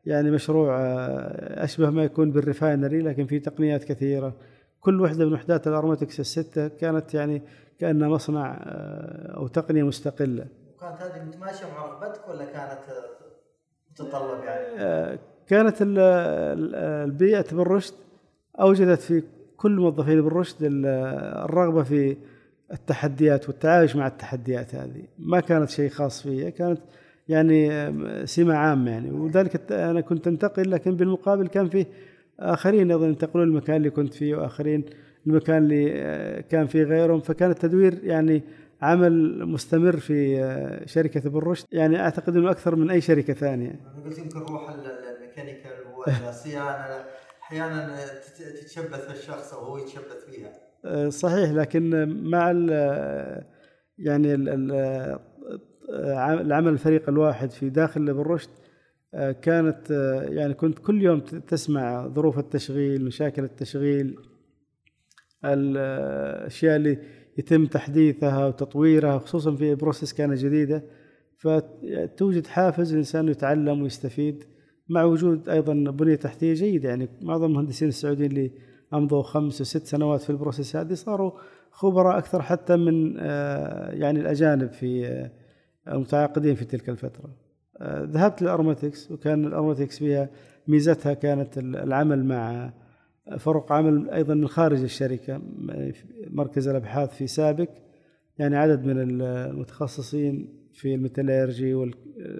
يعني 0.07 0.31
مشروع 0.31 0.81
آه، 0.81 1.65
أشبه 1.65 1.91
ما 1.91 2.05
يكون 2.05 2.31
بال 2.31 2.45
refinery 2.45 3.01
لكن 3.01 3.27
في 3.27 3.41
تقنيات 3.41 3.85
كثيرة. 3.85 4.35
كل 4.81 5.01
وحدة 5.01 5.27
من 5.27 5.33
وحدات 5.33 5.67
ال 5.67 5.72
aromatics 5.72 6.21
الستة 6.21 6.69
كانت 6.69 7.15
يعني 7.15 7.43
كانها 7.79 8.09
مصنع 8.09 8.63
آه، 8.65 9.37
أو 9.37 9.47
تقنية 9.47 9.83
مستقلة. 9.83 10.47
كانت 10.81 11.03
هذه 11.03 11.25
متماشية 11.25 11.67
مع 11.67 11.87
رغبتك 11.87 12.29
ولا 12.29 12.45
كانت 12.45 12.81
تتطلب 13.97 14.45
يعني؟ 14.45 14.67
آه، 14.79 15.19
كانت 15.47 15.77
البيئة 15.81 17.47
بابن 17.53 17.68
رشد. 17.69 17.95
أوجدت 18.61 19.01
في 19.01 19.23
كل 19.57 19.77
موظفين 19.77 20.23
ابن 20.23 20.34
رشد 20.34 20.57
الرغبة 20.63 21.83
في 21.83 22.17
التحديات 22.73 23.49
والتعايش 23.49 23.97
مع 23.97 24.07
التحديات 24.07 24.75
هذه. 24.75 25.03
ما 25.19 25.41
كانت 25.41 25.71
شيء 25.71 25.91
خاص 25.91 26.23
فيها 26.23 26.51
كانت 26.51 26.81
يعني 27.29 28.27
سمة 28.27 28.55
عامة 28.55 28.91
يعني. 28.91 29.11
ولذلك 29.11 29.73
أنا 29.73 30.01
كنت 30.01 30.27
أنتقل 30.27 30.71
لكن 30.71 30.97
بالمقابل 30.97 31.47
كان 31.47 31.69
فيه 31.69 31.87
آخرين 32.41 32.91
أيضا 32.91 33.07
ينتقلون 33.07 33.49
المكان 33.49 33.77
اللي 33.77 33.91
كنت 33.91 34.15
فيه 34.15 34.37
وآخرين 34.37 34.85
المكان 35.27 35.57
اللي 35.57 35.93
آه، 35.93 36.41
كان 36.41 36.67
فيه 36.67 36.83
غيرهم. 36.83 37.21
فكان 37.21 37.51
التدوير 37.51 38.05
يعني 38.05 38.43
عمل 38.83 39.47
مستمر 39.47 39.97
في 39.97 40.43
آه، 40.43 40.87
شركة 40.87 41.29
ابن 41.29 41.39
رشد 41.39 41.67
يعني 41.73 42.01
أعتقد 42.01 42.37
أنه 42.37 42.51
أكثر 42.51 42.77
من 42.77 42.91
أي 42.91 43.01
شركة 43.01 43.33
ثانية. 43.33 43.81
أنا 43.95 44.05
قلت 44.05 44.19
يمكن 44.19 44.39
روح 44.39 44.71
الميكانيكال 44.71 45.73
والصيانة 45.97 47.05
أحيانا 47.43 47.97
تتشبث 48.61 49.07
في 49.07 49.19
الشخص 49.19 49.55
أو 49.55 49.65
هو 49.65 49.79
يتشبث 49.79 50.25
فيها 50.31 50.53
صحيح 51.09 51.51
لكن 51.51 52.09
مع 52.31 52.51
ال 52.51 52.71
يعني 53.99 54.35
ال 54.35 54.71
العمل 56.19 56.73
الفريق 56.73 57.09
الواحد 57.09 57.51
في 57.51 57.71
داخل 57.71 58.09
ابن 58.09 58.21
رشد 58.21 58.51
كانت 59.43 59.91
يعني 60.31 60.55
كنت 60.55 60.79
كل 60.79 61.03
يوم 61.03 61.21
تسمع 61.21 62.09
ظروف 62.09 62.39
التشغيل 62.39 63.05
مشاكل 63.05 63.45
التشغيل 63.45 64.17
الأشياء 65.45 66.77
اللي 66.77 66.99
يتم 67.39 67.67
تحديثها 67.67 68.47
وتطويرها 68.47 69.19
خصوصا 69.19 69.57
في 69.57 69.75
بروسيس 69.75 70.13
كانت 70.13 70.39
جديدة. 70.39 70.85
فتوجد 71.39 72.47
حافز 72.47 72.93
الإنسان 72.93 73.29
يتعلم 73.29 73.83
ويستفيد 73.83 74.45
مع 74.89 75.05
وجود 75.05 75.49
أيضا 75.49 75.75
بنية 75.75 76.15
تحتية 76.15 76.55
جيدة. 76.55 76.89
يعني 76.89 77.09
معظم 77.23 77.45
المهندسين 77.45 77.89
السعوديين 77.89 78.31
اللي 78.31 78.51
أمضوا 78.95 79.23
خمس 79.23 79.61
وست 79.61 79.87
سنوات 79.87 80.21
في 80.21 80.31
ال 80.31 80.36
process 80.37 80.77
هذه 80.77 80.95
صاروا 80.95 81.33
خبراء 81.71 82.19
أكثر 82.19 82.43
حتى 82.43 82.77
من 82.77 83.17
آه، 83.19 83.91
يعني 83.91 84.21
الأجانب 84.21 84.73
في 84.73 85.07
آه، 85.07 85.31
المتعاقدين 85.89 86.55
في 86.55 86.65
تلك 86.65 86.89
الفترة. 86.89 87.37
آه، 87.81 88.05
ذهبت 88.05 88.43
لل 88.43 88.55
aromatics 88.55 89.11
وكان 89.11 89.45
ال 89.45 89.50
aromatics 89.50 89.99
فيها 89.99 90.31
ميزتها 90.69 91.15
كانت 91.15 91.59
العمل 91.59 92.25
مع 92.25 92.73
فرق 93.39 93.73
عمل 93.73 94.11
أيضا 94.11 94.35
من 94.35 94.49
خارج 94.49 94.83
الشركة 94.83 95.43
مركز 96.31 96.69
الأبحاث 96.69 97.15
في 97.15 97.27
سابك 97.27 97.71
يعني 98.39 98.57
عدد 98.57 98.85
من 98.85 99.23
المتخصصين 99.23 100.49
في 100.73 100.95
ال 100.95 101.02
metallurgy 101.02 101.75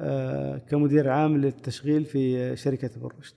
آه، 0.00 0.58
كمدير 0.58 1.10
عام 1.10 1.36
للتشغيل 1.36 2.04
في 2.04 2.56
شركة 2.56 2.90
ابن 2.96 3.08
رشد 3.18 3.34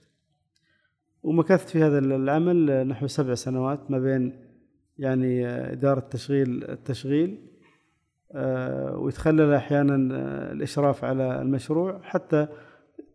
ومكثت 1.22 1.68
في 1.68 1.82
هذا 1.82 1.98
العمل 1.98 2.88
نحو 2.88 3.06
سبع 3.06 3.34
سنوات 3.34 3.90
ما 3.90 3.98
بين 3.98 4.32
يعني 4.98 5.46
إدارة 5.46 6.00
تشغيل 6.00 6.70
التشغيل 6.70 7.48
آه، 8.34 8.96
ويتخلل 8.96 9.54
أحيانا 9.54 9.94
الإشراف 10.52 11.04
على 11.04 11.42
المشروع 11.42 12.00
حتى 12.02 12.48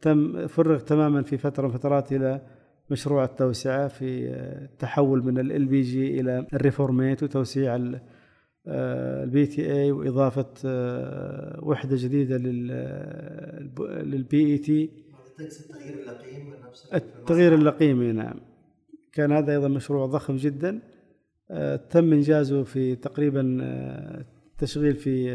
تم 0.02 0.48
فرغ 0.48 0.80
تماما 0.80 1.22
في 1.22 1.38
فترة 1.38 1.68
من 1.68 1.74
فترات 1.74 2.12
إلى 2.12 2.42
مشروع 2.90 3.24
التوسعة 3.24 3.88
في 3.88 4.30
التحول 4.64 5.24
من 5.24 5.28
LPG 5.28 5.35
إلى 5.35 5.40
ال 5.40 5.66
reformate 5.66 7.24
وتوسيع 7.24 7.78
ال 8.68 9.46
PTA 9.46 9.92
وإضافة 9.92 10.54
آه، 10.66 11.60
وحدة 11.64 11.96
جديدة 12.00 12.38
لل 14.04 14.46
PET 14.46 14.90
التغيير 15.40 16.00
اللقيم 16.00 16.54
التغيير 16.94 17.56
اللقيم 17.56 18.04
نعم. 18.04 18.40
كان 19.14 19.32
هذا 19.32 19.52
أيضا 19.52 19.68
مشروع 19.68 20.06
ضخم 20.06 20.36
جدا. 20.36 20.82
آه، 21.52 21.76
تم 21.76 22.14
إنجازه 22.14 22.64
في 22.64 22.96
تقريبا 22.96 23.58
آه، 23.62 24.26
تشغيل 24.58 24.96
في 24.96 25.32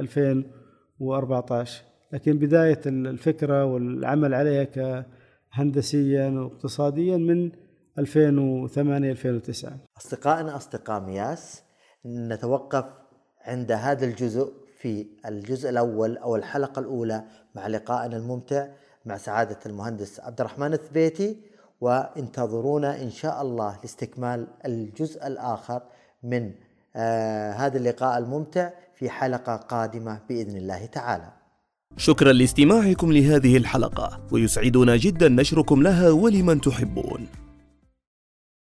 2014 0.00 1.93
لكن 2.14 2.38
بداية 2.38 2.80
الفكرة 2.86 3.64
والعمل 3.64 4.34
عليها 4.34 4.64
كهندسيا 5.54 6.30
واقتصاديا 6.30 7.16
من 7.16 7.50
2008 7.98 9.10
2009 9.10 9.78
أصدقائنا 9.96 10.56
أصدقاء 10.56 11.00
مياس 11.00 11.62
نتوقف 12.06 12.84
عند 13.44 13.72
هذا 13.72 14.04
الجزء 14.04 14.52
في 14.78 15.06
الجزء 15.26 15.70
الأول 15.70 16.16
أو 16.16 16.36
الحلقة 16.36 16.80
الأولى 16.80 17.24
مع 17.54 17.66
لقائنا 17.66 18.16
الممتع 18.16 18.66
مع 19.04 19.16
سعادة 19.16 19.58
المهندس 19.66 20.20
عبد 20.20 20.40
الرحمن 20.40 20.72
الثبيتي 20.72 21.36
وانتظرونا 21.80 23.02
إن 23.02 23.10
شاء 23.10 23.42
الله 23.42 23.78
لاستكمال 23.82 24.46
الجزء 24.66 25.26
الآخر 25.26 25.82
من 26.22 26.52
آه 26.96 27.52
هذا 27.52 27.76
اللقاء 27.78 28.18
الممتع 28.18 28.70
في 28.94 29.10
حلقة 29.10 29.56
قادمة 29.56 30.20
بإذن 30.28 30.56
الله 30.56 30.86
تعالى. 30.86 31.43
شكرا 31.96 32.32
لاستماعكم 32.32 33.12
لهذه 33.12 33.56
الحلقة 33.56 34.20
ويسعدنا 34.32 34.96
جدا 34.96 35.28
نشركم 35.28 35.82
لها 35.82 36.10
ولمن 36.10 36.60
تحبون. 36.60 37.43